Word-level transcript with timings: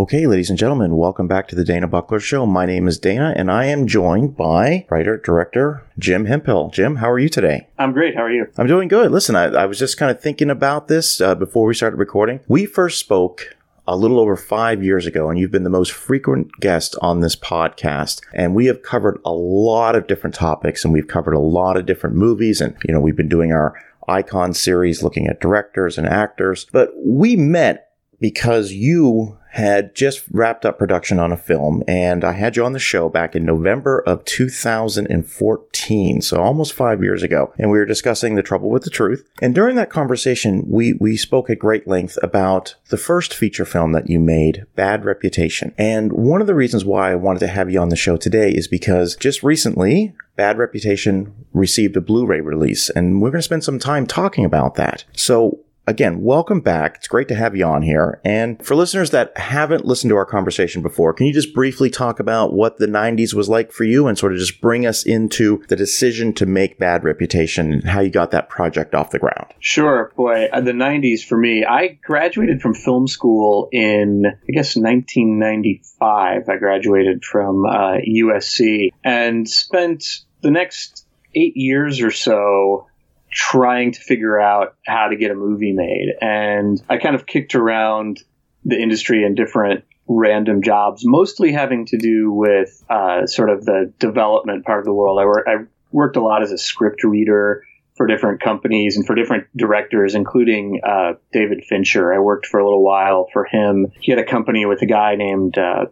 Okay, 0.00 0.26
ladies 0.26 0.48
and 0.48 0.58
gentlemen, 0.58 0.96
welcome 0.96 1.28
back 1.28 1.46
to 1.48 1.54
the 1.54 1.62
Dana 1.62 1.86
Buckler 1.86 2.20
Show. 2.20 2.46
My 2.46 2.64
name 2.64 2.88
is 2.88 2.98
Dana, 2.98 3.34
and 3.36 3.52
I 3.52 3.66
am 3.66 3.86
joined 3.86 4.34
by 4.34 4.86
writer 4.88 5.18
director 5.18 5.86
Jim 5.98 6.24
Hemphill. 6.24 6.70
Jim, 6.70 6.96
how 6.96 7.10
are 7.10 7.18
you 7.18 7.28
today? 7.28 7.68
I'm 7.78 7.92
great. 7.92 8.16
How 8.16 8.22
are 8.22 8.32
you? 8.32 8.46
I'm 8.56 8.66
doing 8.66 8.88
good. 8.88 9.10
Listen, 9.10 9.36
I, 9.36 9.48
I 9.48 9.66
was 9.66 9.78
just 9.78 9.98
kind 9.98 10.10
of 10.10 10.18
thinking 10.18 10.48
about 10.48 10.88
this 10.88 11.20
uh, 11.20 11.34
before 11.34 11.66
we 11.66 11.74
started 11.74 11.98
recording. 11.98 12.40
We 12.48 12.64
first 12.64 12.98
spoke 12.98 13.54
a 13.86 13.94
little 13.94 14.18
over 14.18 14.36
five 14.36 14.82
years 14.82 15.04
ago, 15.04 15.28
and 15.28 15.38
you've 15.38 15.50
been 15.50 15.64
the 15.64 15.68
most 15.68 15.92
frequent 15.92 16.50
guest 16.60 16.96
on 17.02 17.20
this 17.20 17.36
podcast. 17.36 18.22
And 18.32 18.54
we 18.54 18.64
have 18.66 18.82
covered 18.82 19.20
a 19.26 19.32
lot 19.34 19.96
of 19.96 20.06
different 20.06 20.34
topics, 20.34 20.82
and 20.82 20.94
we've 20.94 21.08
covered 21.08 21.34
a 21.34 21.38
lot 21.38 21.76
of 21.76 21.84
different 21.84 22.16
movies. 22.16 22.62
And, 22.62 22.74
you 22.88 22.94
know, 22.94 23.02
we've 23.02 23.16
been 23.16 23.28
doing 23.28 23.52
our 23.52 23.78
icon 24.08 24.54
series 24.54 25.02
looking 25.02 25.26
at 25.26 25.42
directors 25.42 25.98
and 25.98 26.06
actors. 26.06 26.66
But 26.72 26.88
we 27.04 27.36
met 27.36 27.88
because 28.18 28.72
you 28.72 29.36
had 29.52 29.94
just 29.94 30.22
wrapped 30.30 30.64
up 30.64 30.78
production 30.78 31.18
on 31.18 31.32
a 31.32 31.36
film 31.36 31.82
and 31.88 32.24
I 32.24 32.32
had 32.32 32.56
you 32.56 32.64
on 32.64 32.72
the 32.72 32.78
show 32.78 33.08
back 33.08 33.34
in 33.34 33.44
November 33.44 33.98
of 34.00 34.24
2014, 34.24 36.22
so 36.22 36.40
almost 36.40 36.72
5 36.72 37.02
years 37.02 37.22
ago, 37.22 37.52
and 37.58 37.70
we 37.70 37.78
were 37.78 37.84
discussing 37.84 38.34
The 38.34 38.42
Trouble 38.42 38.70
with 38.70 38.84
the 38.84 38.90
Truth. 38.90 39.28
And 39.42 39.54
during 39.54 39.76
that 39.76 39.90
conversation, 39.90 40.64
we 40.68 40.94
we 41.00 41.16
spoke 41.16 41.50
at 41.50 41.58
great 41.58 41.88
length 41.88 42.18
about 42.22 42.76
the 42.90 42.96
first 42.96 43.34
feature 43.34 43.64
film 43.64 43.92
that 43.92 44.08
you 44.08 44.20
made, 44.20 44.66
Bad 44.76 45.04
Reputation. 45.04 45.74
And 45.78 46.12
one 46.12 46.40
of 46.40 46.46
the 46.46 46.54
reasons 46.54 46.84
why 46.84 47.10
I 47.10 47.16
wanted 47.16 47.40
to 47.40 47.48
have 47.48 47.70
you 47.70 47.80
on 47.80 47.88
the 47.88 47.96
show 47.96 48.16
today 48.16 48.50
is 48.50 48.68
because 48.68 49.16
just 49.16 49.42
recently 49.42 50.14
Bad 50.36 50.58
Reputation 50.58 51.34
received 51.52 51.96
a 51.96 52.00
Blu-ray 52.00 52.40
release, 52.40 52.88
and 52.90 53.20
we're 53.20 53.30
going 53.30 53.40
to 53.40 53.42
spend 53.42 53.64
some 53.64 53.78
time 53.78 54.06
talking 54.06 54.44
about 54.44 54.76
that. 54.76 55.04
So 55.12 55.60
again, 55.86 56.22
welcome 56.22 56.60
back. 56.60 56.96
It's 56.96 57.08
great 57.08 57.28
to 57.28 57.34
have 57.34 57.56
you 57.56 57.64
on 57.64 57.82
here. 57.82 58.20
And 58.24 58.64
for 58.64 58.74
listeners 58.74 59.10
that 59.10 59.36
haven't 59.36 59.84
listened 59.84 60.10
to 60.10 60.16
our 60.16 60.24
conversation 60.24 60.82
before, 60.82 61.12
can 61.12 61.26
you 61.26 61.32
just 61.32 61.54
briefly 61.54 61.90
talk 61.90 62.20
about 62.20 62.52
what 62.52 62.78
the 62.78 62.86
90s 62.86 63.34
was 63.34 63.48
like 63.48 63.72
for 63.72 63.84
you 63.84 64.06
and 64.06 64.16
sort 64.16 64.32
of 64.32 64.38
just 64.38 64.60
bring 64.60 64.86
us 64.86 65.04
into 65.04 65.62
the 65.68 65.76
decision 65.76 66.32
to 66.34 66.46
make 66.46 66.78
Bad 66.78 67.04
Reputation 67.04 67.72
and 67.72 67.84
how 67.88 68.00
you 68.00 68.10
got 68.10 68.30
that 68.30 68.48
project 68.48 68.94
off 68.94 69.10
the 69.10 69.18
ground? 69.18 69.52
Sure. 69.58 70.12
Boy, 70.16 70.48
uh, 70.52 70.60
the 70.60 70.72
90s 70.72 71.24
for 71.24 71.36
me, 71.36 71.64
I 71.64 71.98
graduated 72.02 72.60
from 72.60 72.74
film 72.74 73.08
school 73.08 73.68
in, 73.72 74.26
I 74.26 74.52
guess, 74.52 74.76
1995. 74.76 76.48
I 76.48 76.56
graduated 76.56 77.24
from 77.24 77.64
uh, 77.66 77.98
USC 78.08 78.90
and 79.02 79.48
spent 79.48 80.04
the 80.42 80.50
next 80.50 81.06
eight 81.34 81.56
years 81.56 82.00
or 82.00 82.10
so 82.10 82.86
trying 83.30 83.92
to 83.92 84.00
figure 84.00 84.40
out 84.40 84.76
how 84.86 85.08
to 85.08 85.16
get 85.16 85.30
a 85.30 85.34
movie 85.34 85.72
made. 85.72 86.14
And 86.20 86.82
I 86.88 86.98
kind 86.98 87.14
of 87.14 87.26
kicked 87.26 87.54
around 87.54 88.22
the 88.64 88.80
industry 88.80 89.24
in 89.24 89.34
different 89.34 89.84
random 90.08 90.62
jobs, 90.62 91.02
mostly 91.04 91.52
having 91.52 91.86
to 91.86 91.96
do 91.96 92.32
with 92.32 92.82
uh, 92.90 93.26
sort 93.26 93.50
of 93.50 93.64
the 93.64 93.92
development 93.98 94.64
part 94.64 94.80
of 94.80 94.84
the 94.84 94.92
world. 94.92 95.18
I, 95.20 95.24
wor- 95.24 95.48
I 95.48 95.64
worked 95.92 96.16
a 96.16 96.20
lot 96.20 96.42
as 96.42 96.50
a 96.50 96.58
script 96.58 97.04
reader 97.04 97.64
for 97.96 98.06
different 98.06 98.40
companies 98.40 98.96
and 98.96 99.06
for 99.06 99.14
different 99.14 99.46
directors, 99.56 100.14
including 100.14 100.80
uh, 100.84 101.12
David 101.32 101.64
Fincher. 101.68 102.12
I 102.12 102.18
worked 102.18 102.46
for 102.46 102.58
a 102.58 102.64
little 102.64 102.82
while 102.82 103.28
for 103.32 103.44
him. 103.44 103.92
He 104.00 104.10
had 104.10 104.18
a 104.18 104.24
company 104.24 104.66
with 104.66 104.82
a 104.82 104.86
guy 104.86 105.16
named 105.16 105.58
uh, 105.58 105.86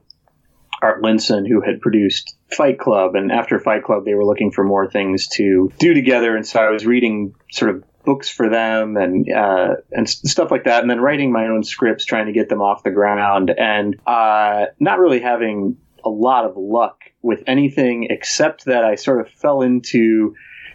Art 0.83 1.03
Linson, 1.03 1.47
who 1.49 1.61
had 1.61 1.81
produced 1.81 2.37
Fight 2.51 2.79
Club. 2.79 3.15
And 3.15 3.33
after 3.33 3.59
Fight 3.59 3.85
Club, 3.85 4.05
they 4.05 4.15
were 4.15 4.25
looking 4.25 4.51
for 4.51 4.65
more 4.65 4.91
things 4.91 5.27
to 5.35 5.71
do 5.79 5.95
together. 5.95 6.37
And 6.37 6.47
so 6.47 6.61
I 6.61 6.71
was 6.71 6.87
reading 6.87 7.35
sort 7.51 7.75
of 7.75 7.85
books 8.05 8.31
for 8.31 8.49
them 8.49 8.97
and 8.97 9.31
uh, 9.31 9.75
and 9.93 10.09
stuff 10.09 10.51
like 10.51 10.65
that, 10.65 10.81
and 10.81 10.91
then 10.91 10.99
writing 10.99 11.31
my 11.31 11.49
own 11.49 11.63
scripts, 11.63 12.07
trying 12.07 12.25
to 12.25 12.33
get 12.33 12.49
them 12.49 12.63
off 12.63 12.83
the 12.83 12.91
ground, 12.91 13.51
and 13.51 14.01
uh, 14.07 14.65
not 14.81 14.99
really 14.99 15.21
having 15.21 15.77
a 16.05 16.09
lot 16.09 16.47
of 16.47 16.57
luck 16.57 17.03
with 17.21 17.43
anything 17.47 18.07
except 18.09 18.65
that 18.65 18.83
I 18.83 18.95
sort 18.95 19.21
of 19.21 19.29
fell 19.29 19.61
into 19.61 20.35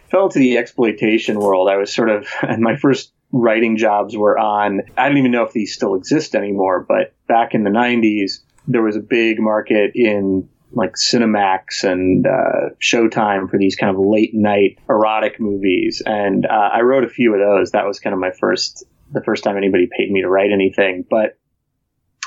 fell 0.09 0.25
into 0.25 0.37
the 0.37 0.59
exploitation 0.59 1.39
world. 1.39 1.69
I 1.69 1.77
was 1.77 1.91
sort 1.91 2.09
of, 2.09 2.27
and 2.43 2.61
my 2.61 2.75
first 2.75 3.11
writing 3.31 3.77
jobs 3.77 4.15
were 4.15 4.37
on. 4.37 4.81
I 4.95 5.07
don't 5.07 5.17
even 5.17 5.31
know 5.31 5.43
if 5.43 5.53
these 5.53 5.73
still 5.73 5.95
exist 5.95 6.35
anymore, 6.35 6.85
but 6.87 7.15
back 7.27 7.55
in 7.55 7.63
the 7.63 7.71
'90s, 7.71 8.41
there 8.67 8.81
was 8.81 8.95
a 8.95 9.01
big 9.01 9.39
market 9.39 9.91
in 9.95 10.49
like 10.71 10.93
Cinemax 10.93 11.83
and 11.83 12.25
uh, 12.25 12.73
Showtime 12.81 13.49
for 13.49 13.57
these 13.57 13.75
kind 13.75 13.95
of 13.95 14.03
late 14.03 14.33
night 14.33 14.79
erotic 14.89 15.39
movies, 15.39 16.01
and 16.05 16.45
uh, 16.45 16.69
I 16.73 16.81
wrote 16.81 17.03
a 17.03 17.09
few 17.09 17.33
of 17.33 17.39
those. 17.39 17.71
That 17.71 17.85
was 17.85 17.99
kind 17.99 18.13
of 18.13 18.19
my 18.19 18.31
first, 18.31 18.83
the 19.11 19.21
first 19.23 19.43
time 19.43 19.57
anybody 19.57 19.87
paid 19.95 20.11
me 20.11 20.21
to 20.21 20.29
write 20.29 20.51
anything. 20.51 21.05
But 21.07 21.37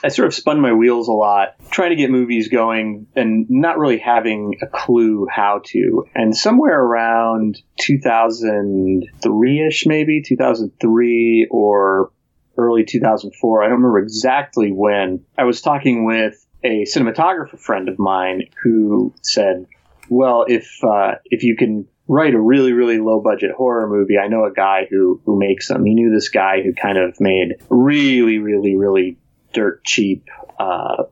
I 0.04 0.08
sort 0.08 0.28
of 0.28 0.34
spun 0.34 0.60
my 0.60 0.72
wheels 0.72 1.08
a 1.08 1.12
lot, 1.12 1.56
trying 1.70 1.90
to 1.90 1.96
get 1.96 2.10
movies 2.10 2.48
going, 2.48 3.06
and 3.16 3.46
not 3.48 3.78
really 3.78 3.98
having 3.98 4.56
a 4.62 4.66
clue 4.66 5.26
how 5.30 5.62
to. 5.66 6.04
And 6.14 6.36
somewhere 6.36 6.78
around 6.78 7.60
2003 7.80 9.66
ish, 9.66 9.86
maybe 9.86 10.22
2003 10.22 11.48
or 11.50 12.12
early 12.56 12.84
2004. 12.84 13.62
I 13.62 13.66
don't 13.66 13.76
remember 13.76 13.98
exactly 13.98 14.72
when. 14.72 15.24
I 15.36 15.44
was 15.44 15.60
talking 15.60 16.04
with 16.04 16.44
a 16.64 16.84
cinematographer 16.84 17.58
friend 17.58 17.88
of 17.88 17.98
mine 17.98 18.48
who 18.62 19.14
said, 19.22 19.66
"Well, 20.08 20.44
if 20.48 20.82
uh, 20.82 21.16
if 21.26 21.42
you 21.42 21.56
can 21.56 21.86
write 22.08 22.34
a 22.34 22.40
really 22.40 22.72
really 22.72 22.98
low 22.98 23.20
budget 23.20 23.52
horror 23.56 23.88
movie, 23.88 24.18
I 24.18 24.28
know 24.28 24.44
a 24.44 24.52
guy 24.52 24.86
who 24.90 25.20
who 25.24 25.38
makes 25.38 25.68
them. 25.68 25.84
He 25.84 25.94
knew 25.94 26.10
this 26.10 26.28
guy 26.28 26.62
who 26.62 26.72
kind 26.72 26.98
of 26.98 27.20
made 27.20 27.56
really 27.68 28.38
really 28.38 28.76
really 28.76 29.18
dirt 29.52 29.84
cheap." 29.84 30.28
Uh, 30.58 31.04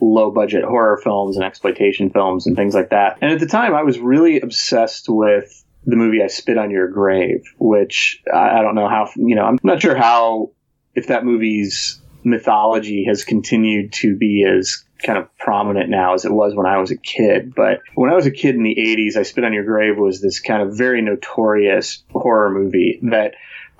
low 0.00 0.30
budget 0.30 0.64
horror 0.64 0.96
films 0.96 1.36
and 1.36 1.44
exploitation 1.44 2.10
films 2.10 2.46
and 2.46 2.56
things 2.56 2.74
like 2.74 2.90
that. 2.90 3.18
And 3.20 3.32
at 3.32 3.40
the 3.40 3.46
time, 3.46 3.74
I 3.74 3.82
was 3.82 3.98
really 3.98 4.40
obsessed 4.40 5.08
with 5.08 5.64
the 5.84 5.96
movie 5.96 6.22
I 6.22 6.26
Spit 6.26 6.58
on 6.58 6.70
Your 6.70 6.88
Grave, 6.88 7.42
which 7.58 8.22
I 8.32 8.62
don't 8.62 8.74
know 8.74 8.88
how, 8.88 9.08
you 9.16 9.34
know, 9.34 9.44
I'm 9.44 9.58
not 9.62 9.80
sure 9.80 9.96
how 9.96 10.50
if 10.98 11.06
that 11.06 11.24
movie's 11.24 12.00
mythology 12.24 13.04
has 13.04 13.24
continued 13.24 13.92
to 13.92 14.16
be 14.16 14.44
as 14.44 14.84
kind 15.04 15.16
of 15.16 15.28
prominent 15.38 15.88
now 15.88 16.14
as 16.14 16.24
it 16.24 16.32
was 16.32 16.54
when 16.56 16.66
I 16.66 16.78
was 16.78 16.90
a 16.90 16.96
kid. 16.96 17.54
But 17.54 17.80
when 17.94 18.10
I 18.10 18.14
was 18.14 18.26
a 18.26 18.32
kid 18.32 18.56
in 18.56 18.64
the 18.64 18.74
80s, 18.74 19.16
I 19.16 19.22
Spit 19.22 19.44
on 19.44 19.52
Your 19.52 19.64
Grave 19.64 19.96
was 19.96 20.20
this 20.20 20.40
kind 20.40 20.60
of 20.60 20.76
very 20.76 21.00
notorious 21.00 22.02
horror 22.10 22.50
movie 22.50 22.98
that 23.04 23.34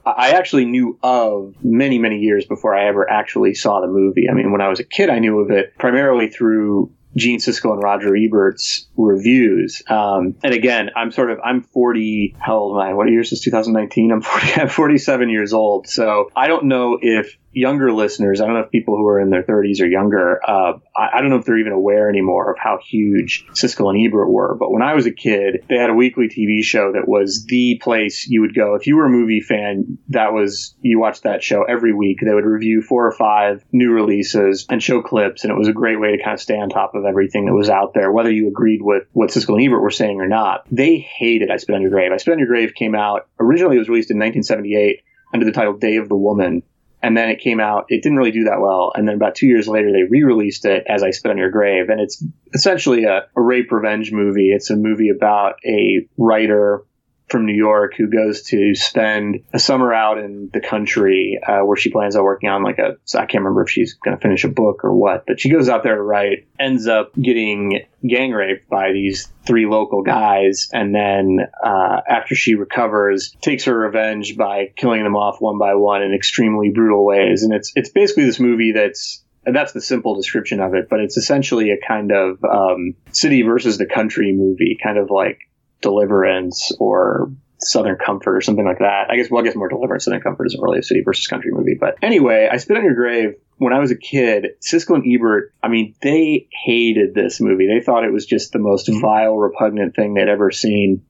I 0.06 0.30
actually 0.30 0.64
knew 0.64 0.96
of 1.02 1.56
many, 1.62 1.98
many 1.98 2.20
years 2.20 2.46
before 2.46 2.74
I 2.74 2.86
ever 2.86 3.10
actually 3.10 3.54
saw 3.54 3.80
the 3.80 3.88
movie. 3.88 4.28
I 4.30 4.34
mean, 4.34 4.52
when 4.52 4.60
I 4.60 4.68
was 4.68 4.78
a 4.78 4.84
kid, 4.84 5.10
I 5.10 5.18
knew 5.18 5.40
of 5.40 5.50
it 5.50 5.76
primarily 5.76 6.28
through 6.28 6.92
Gene 7.18 7.38
Siskel 7.38 7.72
and 7.72 7.82
Roger 7.82 8.14
Ebert's 8.14 8.86
reviews. 8.96 9.82
Um, 9.88 10.36
and 10.42 10.54
again, 10.54 10.90
I'm 10.96 11.10
sort 11.10 11.30
of 11.30 11.38
I'm 11.44 11.62
40. 11.62 12.36
How 12.38 12.56
old 12.58 12.76
am 12.76 12.88
I? 12.88 12.94
What 12.94 13.08
year 13.08 13.20
is 13.20 13.30
this? 13.30 13.40
2019. 13.40 14.12
I'm 14.12 14.22
40. 14.22 14.52
I'm 14.60 14.68
47 14.68 15.28
years 15.28 15.52
old. 15.52 15.88
So 15.88 16.30
I 16.34 16.48
don't 16.48 16.64
know 16.64 16.98
if 17.00 17.36
younger 17.58 17.92
listeners, 17.92 18.40
I 18.40 18.46
don't 18.46 18.54
know 18.54 18.60
if 18.60 18.70
people 18.70 18.96
who 18.96 19.06
are 19.06 19.20
in 19.20 19.30
their 19.30 19.42
30s 19.42 19.80
or 19.80 19.86
younger, 19.86 20.40
uh, 20.46 20.78
I, 20.96 21.08
I, 21.14 21.20
don't 21.20 21.30
know 21.30 21.36
if 21.36 21.44
they're 21.44 21.58
even 21.58 21.72
aware 21.72 22.08
anymore 22.08 22.52
of 22.52 22.58
how 22.58 22.78
huge 22.78 23.44
Siskel 23.52 23.90
and 23.90 24.06
Ebert 24.06 24.30
were. 24.30 24.54
But 24.54 24.70
when 24.70 24.82
I 24.82 24.94
was 24.94 25.06
a 25.06 25.12
kid, 25.12 25.64
they 25.68 25.76
had 25.76 25.90
a 25.90 25.94
weekly 25.94 26.28
TV 26.28 26.62
show 26.62 26.92
that 26.92 27.08
was 27.08 27.44
the 27.46 27.80
place 27.82 28.26
you 28.28 28.42
would 28.42 28.54
go. 28.54 28.74
If 28.74 28.86
you 28.86 28.96
were 28.96 29.06
a 29.06 29.10
movie 29.10 29.40
fan, 29.40 29.98
that 30.08 30.32
was, 30.32 30.74
you 30.80 31.00
watched 31.00 31.24
that 31.24 31.42
show 31.42 31.64
every 31.64 31.92
week. 31.92 32.18
They 32.20 32.34
would 32.34 32.44
review 32.44 32.80
four 32.80 33.06
or 33.06 33.12
five 33.12 33.64
new 33.72 33.90
releases 33.90 34.66
and 34.70 34.82
show 34.82 35.02
clips. 35.02 35.42
And 35.42 35.50
it 35.50 35.58
was 35.58 35.68
a 35.68 35.72
great 35.72 36.00
way 36.00 36.16
to 36.16 36.22
kind 36.22 36.34
of 36.34 36.40
stay 36.40 36.58
on 36.58 36.68
top 36.68 36.94
of 36.94 37.04
everything 37.04 37.46
that 37.46 37.54
was 37.54 37.68
out 37.68 37.92
there, 37.92 38.12
whether 38.12 38.30
you 38.30 38.48
agreed 38.48 38.82
with 38.82 39.04
what 39.12 39.30
Siskel 39.30 39.56
and 39.56 39.66
Ebert 39.66 39.82
were 39.82 39.90
saying 39.90 40.20
or 40.20 40.28
not. 40.28 40.64
They 40.70 40.98
hated 40.98 41.50
I 41.50 41.56
Spit 41.56 41.74
on 41.74 41.82
Your 41.82 41.90
Grave. 41.90 42.12
I 42.12 42.18
Spit 42.18 42.32
on 42.32 42.38
Your 42.38 42.48
Grave 42.48 42.74
came 42.74 42.94
out, 42.94 43.26
originally 43.40 43.76
it 43.76 43.80
was 43.80 43.88
released 43.88 44.10
in 44.10 44.18
1978 44.18 45.02
under 45.32 45.44
the 45.44 45.52
title 45.52 45.74
Day 45.74 45.96
of 45.96 46.08
the 46.08 46.16
Woman 46.16 46.62
and 47.02 47.16
then 47.16 47.28
it 47.28 47.40
came 47.40 47.60
out. 47.60 47.86
It 47.88 48.02
didn't 48.02 48.18
really 48.18 48.32
do 48.32 48.44
that 48.44 48.60
well. 48.60 48.92
And 48.94 49.06
then 49.06 49.14
about 49.14 49.34
two 49.34 49.46
years 49.46 49.68
later, 49.68 49.92
they 49.92 50.02
re-released 50.02 50.64
it 50.64 50.84
as 50.88 51.02
I 51.02 51.10
Spit 51.10 51.30
on 51.30 51.38
Your 51.38 51.50
Grave, 51.50 51.88
and 51.88 52.00
it's 52.00 52.24
essentially 52.54 53.04
a, 53.04 53.26
a 53.36 53.40
rape 53.40 53.70
revenge 53.70 54.12
movie. 54.12 54.50
It's 54.50 54.70
a 54.70 54.76
movie 54.76 55.10
about 55.10 55.56
a 55.64 56.06
writer 56.16 56.82
from 57.28 57.46
New 57.46 57.54
York 57.54 57.94
who 57.96 58.08
goes 58.08 58.42
to 58.42 58.74
spend 58.74 59.40
a 59.52 59.58
summer 59.58 59.92
out 59.92 60.18
in 60.18 60.50
the 60.52 60.60
country 60.60 61.38
uh, 61.46 61.60
where 61.60 61.76
she 61.76 61.90
plans 61.90 62.16
on 62.16 62.24
working 62.24 62.48
on 62.48 62.62
like 62.62 62.78
a 62.78 62.96
I 63.14 63.26
can't 63.26 63.44
remember 63.44 63.62
if 63.62 63.70
she's 63.70 63.94
going 63.94 64.16
to 64.16 64.20
finish 64.20 64.44
a 64.44 64.48
book 64.48 64.84
or 64.84 64.94
what, 64.94 65.24
but 65.26 65.40
she 65.40 65.50
goes 65.50 65.68
out 65.68 65.82
there 65.82 65.96
to 65.96 66.02
write, 66.02 66.48
ends 66.58 66.86
up 66.86 67.12
getting 67.14 67.80
gang 68.06 68.32
raped 68.32 68.68
by 68.68 68.92
these 68.92 69.28
three 69.46 69.66
local 69.66 70.02
guys, 70.02 70.68
and 70.72 70.94
then 70.94 71.38
uh, 71.64 72.00
after 72.08 72.34
she 72.34 72.54
recovers, 72.54 73.34
takes 73.40 73.64
her 73.64 73.76
revenge 73.76 74.36
by 74.36 74.72
killing 74.76 75.02
them 75.02 75.16
off 75.16 75.40
one 75.40 75.58
by 75.58 75.74
one 75.74 76.02
in 76.02 76.14
extremely 76.14 76.70
brutal 76.70 77.04
ways, 77.04 77.42
and 77.42 77.52
it's 77.52 77.72
it's 77.74 77.90
basically 77.90 78.24
this 78.24 78.40
movie 78.40 78.72
that's 78.72 79.24
and 79.44 79.56
that's 79.56 79.72
the 79.72 79.80
simple 79.80 80.14
description 80.14 80.60
of 80.60 80.74
it, 80.74 80.88
but 80.90 81.00
it's 81.00 81.16
essentially 81.16 81.70
a 81.70 81.78
kind 81.78 82.12
of 82.12 82.44
um, 82.44 82.94
city 83.12 83.42
versus 83.42 83.78
the 83.78 83.86
country 83.86 84.32
movie, 84.32 84.76
kind 84.82 84.98
of 84.98 85.10
like 85.10 85.38
Deliverance 85.80 86.72
or 86.78 87.30
Southern 87.60 87.96
Comfort 87.96 88.36
or 88.36 88.40
something 88.40 88.64
like 88.64 88.78
that. 88.78 89.06
I 89.10 89.16
guess, 89.16 89.30
well, 89.30 89.42
I 89.42 89.46
guess 89.46 89.56
more 89.56 89.68
Deliverance. 89.68 90.04
Southern 90.04 90.20
Comfort 90.20 90.46
isn't 90.46 90.60
really 90.60 90.78
a 90.78 90.82
city 90.82 91.02
versus 91.04 91.26
country 91.26 91.50
movie. 91.52 91.76
But 91.78 91.96
anyway, 92.02 92.48
I 92.50 92.56
Spit 92.56 92.76
on 92.76 92.84
Your 92.84 92.94
Grave 92.94 93.34
when 93.58 93.72
I 93.72 93.80
was 93.80 93.90
a 93.90 93.96
kid, 93.96 94.46
Siskel 94.60 94.94
and 94.94 95.04
Ebert, 95.06 95.52
I 95.62 95.68
mean, 95.68 95.94
they 96.00 96.48
hated 96.64 97.14
this 97.14 97.40
movie. 97.40 97.66
They 97.66 97.84
thought 97.84 98.04
it 98.04 98.12
was 98.12 98.24
just 98.24 98.52
the 98.52 98.58
most 98.58 98.88
mm-hmm. 98.88 99.00
vile, 99.00 99.36
repugnant 99.36 99.94
thing 99.94 100.14
they'd 100.14 100.28
ever 100.28 100.50
seen. 100.50 101.04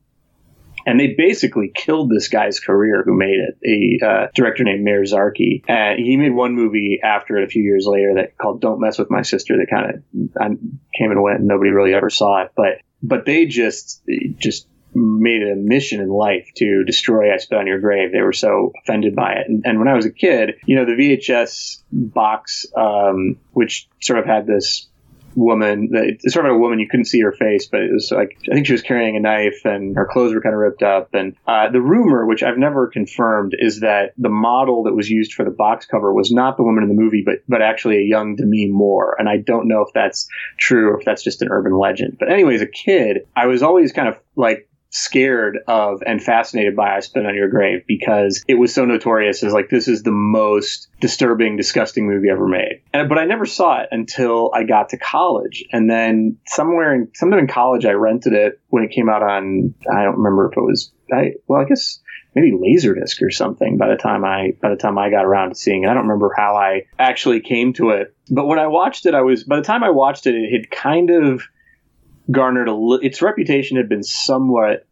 And 0.85 0.99
they 0.99 1.13
basically 1.15 1.71
killed 1.73 2.09
this 2.09 2.29
guy's 2.29 2.59
career 2.59 3.03
who 3.05 3.15
made 3.15 3.37
it, 3.39 4.01
a 4.01 4.05
uh, 4.05 4.27
director 4.33 4.63
named 4.63 4.83
Meir 4.83 5.03
Zarchi. 5.03 5.61
And 5.67 5.99
he 5.99 6.17
made 6.17 6.33
one 6.33 6.55
movie 6.55 6.99
after 7.03 7.37
it 7.37 7.43
a 7.43 7.47
few 7.47 7.61
years 7.61 7.85
later 7.85 8.15
that 8.15 8.37
called 8.37 8.61
Don't 8.61 8.79
Mess 8.79 8.97
With 8.97 9.11
My 9.11 9.21
Sister 9.21 9.57
that 9.57 9.69
kind 9.69 9.95
of 9.95 10.57
came 10.97 11.11
and 11.11 11.21
went 11.21 11.39
and 11.39 11.47
nobody 11.47 11.69
really 11.69 11.93
ever 11.93 12.09
saw 12.09 12.43
it. 12.43 12.51
But, 12.55 12.79
but 13.01 13.25
they 13.25 13.45
just, 13.45 14.01
just 14.37 14.67
made 14.93 15.41
it 15.41 15.51
a 15.51 15.55
mission 15.55 16.01
in 16.01 16.09
life 16.09 16.49
to 16.57 16.83
destroy 16.83 17.33
I 17.33 17.37
Spit 17.37 17.57
on 17.57 17.67
Your 17.67 17.79
Grave. 17.79 18.11
They 18.11 18.21
were 18.21 18.33
so 18.33 18.71
offended 18.83 19.15
by 19.15 19.33
it. 19.33 19.47
And, 19.47 19.63
and 19.65 19.79
when 19.79 19.87
I 19.87 19.95
was 19.95 20.05
a 20.05 20.11
kid, 20.11 20.55
you 20.65 20.75
know, 20.75 20.85
the 20.85 20.93
VHS 20.93 21.83
box, 21.91 22.65
um, 22.75 23.37
which 23.51 23.87
sort 24.01 24.19
of 24.19 24.25
had 24.25 24.47
this 24.47 24.87
woman, 25.39 25.89
it's 25.91 26.33
sort 26.33 26.45
of 26.45 26.53
a 26.53 26.57
woman, 26.57 26.79
you 26.79 26.87
couldn't 26.87 27.05
see 27.05 27.21
her 27.21 27.31
face, 27.31 27.67
but 27.67 27.81
it 27.81 27.91
was 27.91 28.11
like, 28.11 28.37
I 28.49 28.53
think 28.53 28.67
she 28.67 28.73
was 28.73 28.81
carrying 28.81 29.15
a 29.15 29.19
knife 29.19 29.61
and 29.65 29.95
her 29.95 30.07
clothes 30.11 30.33
were 30.33 30.41
kind 30.41 30.53
of 30.53 30.59
ripped 30.59 30.83
up. 30.83 31.13
And 31.13 31.35
uh, 31.47 31.69
the 31.71 31.81
rumor, 31.81 32.25
which 32.25 32.43
I've 32.43 32.57
never 32.57 32.87
confirmed, 32.87 33.55
is 33.57 33.79
that 33.81 34.13
the 34.17 34.29
model 34.29 34.83
that 34.83 34.95
was 34.95 35.09
used 35.09 35.33
for 35.33 35.43
the 35.43 35.51
box 35.51 35.85
cover 35.85 36.13
was 36.13 36.31
not 36.31 36.57
the 36.57 36.63
woman 36.63 36.83
in 36.83 36.89
the 36.89 37.01
movie, 37.01 37.23
but, 37.25 37.35
but 37.47 37.61
actually 37.61 37.97
a 37.97 38.07
young 38.07 38.35
Demi 38.35 38.67
Moore. 38.69 39.15
And 39.17 39.27
I 39.27 39.37
don't 39.37 39.67
know 39.67 39.81
if 39.81 39.93
that's 39.93 40.27
true 40.59 40.89
or 40.89 40.99
if 40.99 41.05
that's 41.05 41.23
just 41.23 41.41
an 41.41 41.49
urban 41.49 41.77
legend. 41.77 42.17
But 42.19 42.31
anyway, 42.31 42.55
as 42.55 42.61
a 42.61 42.67
kid, 42.67 43.19
I 43.35 43.47
was 43.47 43.63
always 43.63 43.91
kind 43.91 44.07
of 44.07 44.19
like, 44.35 44.68
scared 44.89 45.59
of 45.67 46.01
and 46.05 46.21
fascinated 46.21 46.75
by 46.75 46.95
I 46.95 46.99
Spit 46.99 47.25
on 47.25 47.35
Your 47.35 47.49
Grave 47.49 47.83
because 47.87 48.43
it 48.47 48.55
was 48.55 48.73
so 48.73 48.85
notorious 48.85 49.43
as 49.43 49.53
like 49.53 49.69
this 49.69 49.87
is 49.87 50.03
the 50.03 50.11
most 50.11 50.87
disturbing, 50.99 51.57
disgusting 51.57 52.07
movie 52.07 52.29
ever 52.29 52.47
made. 52.47 52.81
And 52.93 53.07
but 53.07 53.17
I 53.17 53.25
never 53.25 53.45
saw 53.45 53.81
it 53.81 53.89
until 53.91 54.51
I 54.53 54.63
got 54.63 54.89
to 54.89 54.97
college. 54.97 55.63
And 55.71 55.89
then 55.89 56.37
somewhere 56.47 56.93
in 56.93 57.09
sometime 57.13 57.39
in 57.39 57.47
college 57.47 57.85
I 57.85 57.91
rented 57.91 58.33
it 58.33 58.59
when 58.69 58.83
it 58.83 58.91
came 58.91 59.09
out 59.09 59.23
on 59.23 59.75
I 59.91 60.03
don't 60.03 60.17
remember 60.17 60.49
if 60.51 60.57
it 60.57 60.61
was 60.61 60.91
I 61.11 61.33
well 61.47 61.61
I 61.61 61.65
guess 61.65 61.99
maybe 62.35 62.51
Laserdisc 62.51 63.21
or 63.21 63.31
something 63.31 63.77
by 63.77 63.89
the 63.89 63.95
time 63.95 64.25
I 64.25 64.53
by 64.61 64.69
the 64.69 64.75
time 64.75 64.97
I 64.97 65.09
got 65.09 65.25
around 65.25 65.49
to 65.49 65.55
seeing 65.55 65.83
it. 65.83 65.87
I 65.87 65.93
don't 65.93 66.07
remember 66.07 66.33
how 66.35 66.55
I 66.55 66.85
actually 66.97 67.41
came 67.41 67.73
to 67.73 67.91
it. 67.91 68.15
But 68.31 68.47
when 68.47 68.59
I 68.59 68.67
watched 68.67 69.05
it 69.05 69.13
I 69.13 69.21
was 69.21 69.43
by 69.43 69.57
the 69.57 69.63
time 69.63 69.83
I 69.83 69.91
watched 69.91 70.25
it 70.25 70.35
it 70.35 70.51
had 70.51 70.71
kind 70.71 71.11
of 71.11 71.43
garnered 72.31 72.67
a 72.67 72.73
li- 72.73 72.99
its 73.01 73.21
reputation 73.21 73.77
had 73.77 73.89
been 73.89 74.03
somewhat 74.03 74.85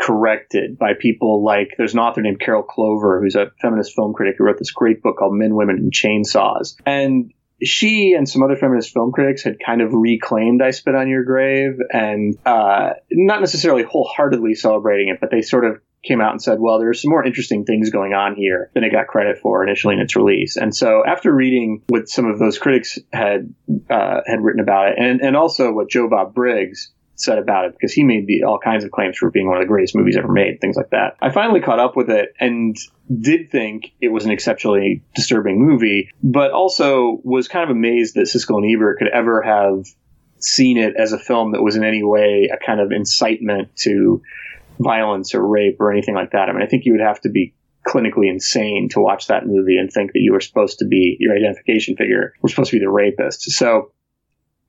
corrected 0.00 0.78
by 0.78 0.94
people 0.94 1.44
like 1.44 1.74
there's 1.78 1.94
an 1.94 2.00
author 2.00 2.22
named 2.22 2.40
Carol 2.40 2.62
Clover 2.62 3.20
who's 3.20 3.36
a 3.36 3.52
feminist 3.60 3.94
film 3.94 4.14
critic 4.14 4.36
who 4.38 4.44
wrote 4.44 4.58
this 4.58 4.72
great 4.72 5.02
book 5.02 5.16
called 5.18 5.34
Men, 5.34 5.54
Women, 5.54 5.76
and 5.76 5.92
Chainsaws. 5.92 6.76
And 6.84 7.32
she 7.62 8.14
and 8.14 8.28
some 8.28 8.42
other 8.42 8.56
feminist 8.56 8.92
film 8.92 9.12
critics 9.12 9.42
had 9.42 9.58
kind 9.64 9.80
of 9.80 9.92
reclaimed 9.92 10.62
I 10.62 10.72
Spit 10.72 10.94
on 10.94 11.08
Your 11.08 11.24
Grave 11.24 11.78
and 11.92 12.36
uh, 12.44 12.94
not 13.10 13.40
necessarily 13.40 13.84
wholeheartedly 13.84 14.54
celebrating 14.54 15.08
it, 15.08 15.20
but 15.20 15.30
they 15.30 15.42
sort 15.42 15.64
of 15.64 15.80
came 16.02 16.20
out 16.20 16.32
and 16.32 16.42
said, 16.42 16.58
well, 16.60 16.78
there's 16.78 17.00
some 17.00 17.10
more 17.10 17.24
interesting 17.24 17.64
things 17.64 17.90
going 17.90 18.12
on 18.12 18.34
here 18.34 18.70
than 18.74 18.84
it 18.84 18.90
got 18.90 19.06
credit 19.06 19.38
for 19.38 19.62
initially 19.62 19.94
in 19.94 20.00
its 20.00 20.16
release. 20.16 20.56
And 20.56 20.74
so 20.74 21.02
after 21.06 21.32
reading 21.32 21.82
what 21.88 22.08
some 22.08 22.26
of 22.26 22.38
those 22.38 22.58
critics 22.58 22.98
had 23.12 23.54
uh, 23.88 24.20
had 24.26 24.40
written 24.42 24.60
about 24.60 24.88
it, 24.88 24.94
and, 24.98 25.20
and 25.20 25.36
also 25.36 25.72
what 25.72 25.88
Joe 25.88 26.08
Bob 26.08 26.34
Briggs 26.34 26.92
said 27.14 27.38
about 27.38 27.66
it, 27.66 27.72
because 27.72 27.92
he 27.92 28.02
made 28.02 28.26
the, 28.26 28.42
all 28.42 28.58
kinds 28.58 28.84
of 28.84 28.90
claims 28.90 29.16
for 29.16 29.30
being 29.30 29.46
one 29.46 29.56
of 29.56 29.62
the 29.62 29.68
greatest 29.68 29.94
movies 29.94 30.16
ever 30.16 30.32
made, 30.32 30.60
things 30.60 30.76
like 30.76 30.90
that. 30.90 31.16
I 31.20 31.30
finally 31.30 31.60
caught 31.60 31.78
up 31.78 31.94
with 31.94 32.10
it 32.10 32.34
and 32.40 32.76
did 33.20 33.50
think 33.50 33.92
it 34.00 34.08
was 34.08 34.24
an 34.24 34.32
exceptionally 34.32 35.02
disturbing 35.14 35.60
movie, 35.64 36.10
but 36.22 36.50
also 36.50 37.20
was 37.22 37.46
kind 37.46 37.62
of 37.62 37.70
amazed 37.70 38.16
that 38.16 38.22
Siskel 38.22 38.56
and 38.56 38.74
Ebert 38.74 38.98
could 38.98 39.08
ever 39.08 39.42
have 39.42 39.86
seen 40.38 40.76
it 40.78 40.96
as 40.96 41.12
a 41.12 41.18
film 41.18 41.52
that 41.52 41.62
was 41.62 41.76
in 41.76 41.84
any 41.84 42.02
way 42.02 42.50
a 42.52 42.64
kind 42.64 42.80
of 42.80 42.90
incitement 42.90 43.68
to 43.76 44.22
violence 44.82 45.34
or 45.34 45.46
rape 45.46 45.76
or 45.80 45.92
anything 45.92 46.14
like 46.14 46.32
that. 46.32 46.48
I 46.48 46.52
mean, 46.52 46.62
I 46.62 46.66
think 46.66 46.84
you 46.84 46.92
would 46.92 47.00
have 47.00 47.20
to 47.22 47.30
be 47.30 47.54
clinically 47.86 48.30
insane 48.30 48.88
to 48.92 49.00
watch 49.00 49.26
that 49.26 49.46
movie 49.46 49.76
and 49.76 49.90
think 49.90 50.12
that 50.12 50.20
you 50.20 50.32
were 50.32 50.40
supposed 50.40 50.78
to 50.78 50.86
be 50.86 51.16
your 51.18 51.34
identification 51.34 51.96
figure 51.96 52.32
was 52.40 52.52
supposed 52.52 52.70
to 52.70 52.76
be 52.76 52.84
the 52.84 52.90
rapist. 52.90 53.50
So 53.50 53.92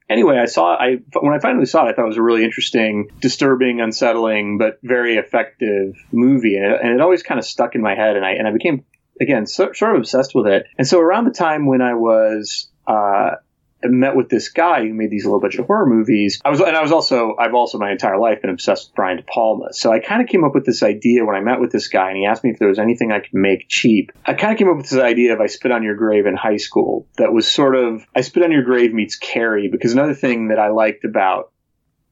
anyway, 0.10 0.38
I 0.38 0.45
saw 0.45 0.75
I 0.75 0.98
when 1.19 1.33
I 1.33 1.39
finally 1.39 1.65
saw 1.65 1.86
it, 1.86 1.89
I 1.89 1.94
thought 1.94 2.06
it 2.06 2.10
was 2.10 2.18
a 2.18 2.24
really 2.24 2.44
interesting, 2.44 3.10
disturbing, 3.19 3.81
unsettling, 3.81 4.57
but 4.57 4.80
very 4.83 5.18
effective 5.18 5.95
movie, 6.12 6.57
and 6.57 6.66
it, 6.66 6.81
and 6.81 6.94
it 6.94 7.01
always 7.01 7.24
kind 7.24 7.39
of 7.39 7.45
stuck 7.45 7.75
in 7.75 7.81
my 7.81 7.95
head, 7.95 8.16
and 8.16 8.25
I 8.25 8.31
and 8.31 8.48
I 8.48 8.51
became 8.51 8.86
again 9.21 9.45
so, 9.45 9.71
sort 9.74 9.95
of 9.95 9.98
obsessed 10.00 10.33
with 10.33 10.48
it. 10.48 10.66
And 10.77 10.88
so 10.88 11.00
around 11.00 11.25
the 11.25 11.31
time 11.31 11.66
when 11.66 11.81
I 11.81 11.94
was 11.94 12.69
uh, 12.88 13.36
met 13.85 14.15
with 14.15 14.30
this 14.30 14.50
guy 14.50 14.81
who 14.81 14.94
made 14.94 15.09
these 15.09 15.25
little 15.25 15.39
budget 15.39 15.65
horror 15.65 15.85
movies. 15.85 16.39
I 16.44 16.50
was, 16.50 16.59
and 16.59 16.75
I 16.75 16.81
was 16.81 16.91
also, 16.91 17.35
I've 17.39 17.53
also 17.53 17.77
my 17.77 17.91
entire 17.91 18.18
life 18.18 18.41
been 18.41 18.50
obsessed 18.50 18.89
with 18.89 18.95
Brian 18.95 19.18
De 19.18 19.24
Palma. 19.24 19.74
So 19.74 19.91
I 19.91 20.00
kind 20.00 20.21
of 20.21 20.27
came 20.27 20.44
up 20.44 20.53
with 20.53 20.65
this 20.65 20.83
idea 20.83 21.25
when 21.25 21.35
I 21.35 21.41
met 21.41 21.59
with 21.59 21.71
this 21.71 21.88
guy 21.88 22.09
and 22.09 22.18
he 22.18 22.25
asked 22.25 22.44
me 22.44 22.51
if 22.51 22.59
there 22.59 22.69
was 22.69 22.80
anything 22.80 23.12
I 23.12 23.19
could 23.19 23.33
make 23.33 23.65
cheap. 23.68 24.12
I 24.25 24.33
kind 24.33 24.53
of 24.53 24.57
came 24.57 24.69
up 24.69 24.77
with 24.77 24.89
this 24.89 25.00
idea 25.00 25.33
of 25.33 25.41
I 25.41 25.47
Spit 25.47 25.71
on 25.71 25.83
Your 25.83 25.95
Grave 25.95 26.25
in 26.25 26.35
high 26.35 26.57
school 26.57 27.07
that 27.18 27.33
was 27.33 27.50
sort 27.50 27.75
of, 27.75 28.06
I 28.15 28.21
Spit 28.21 28.44
on 28.44 28.51
Your 28.51 28.63
Grave 28.63 28.94
meets 28.94 29.15
Carrie 29.15 29.69
because 29.71 29.94
another 29.94 30.15
thing 30.15 30.50
that 30.50 30.59
I 30.59 30.69
liked 30.69 31.06
about 31.06 31.51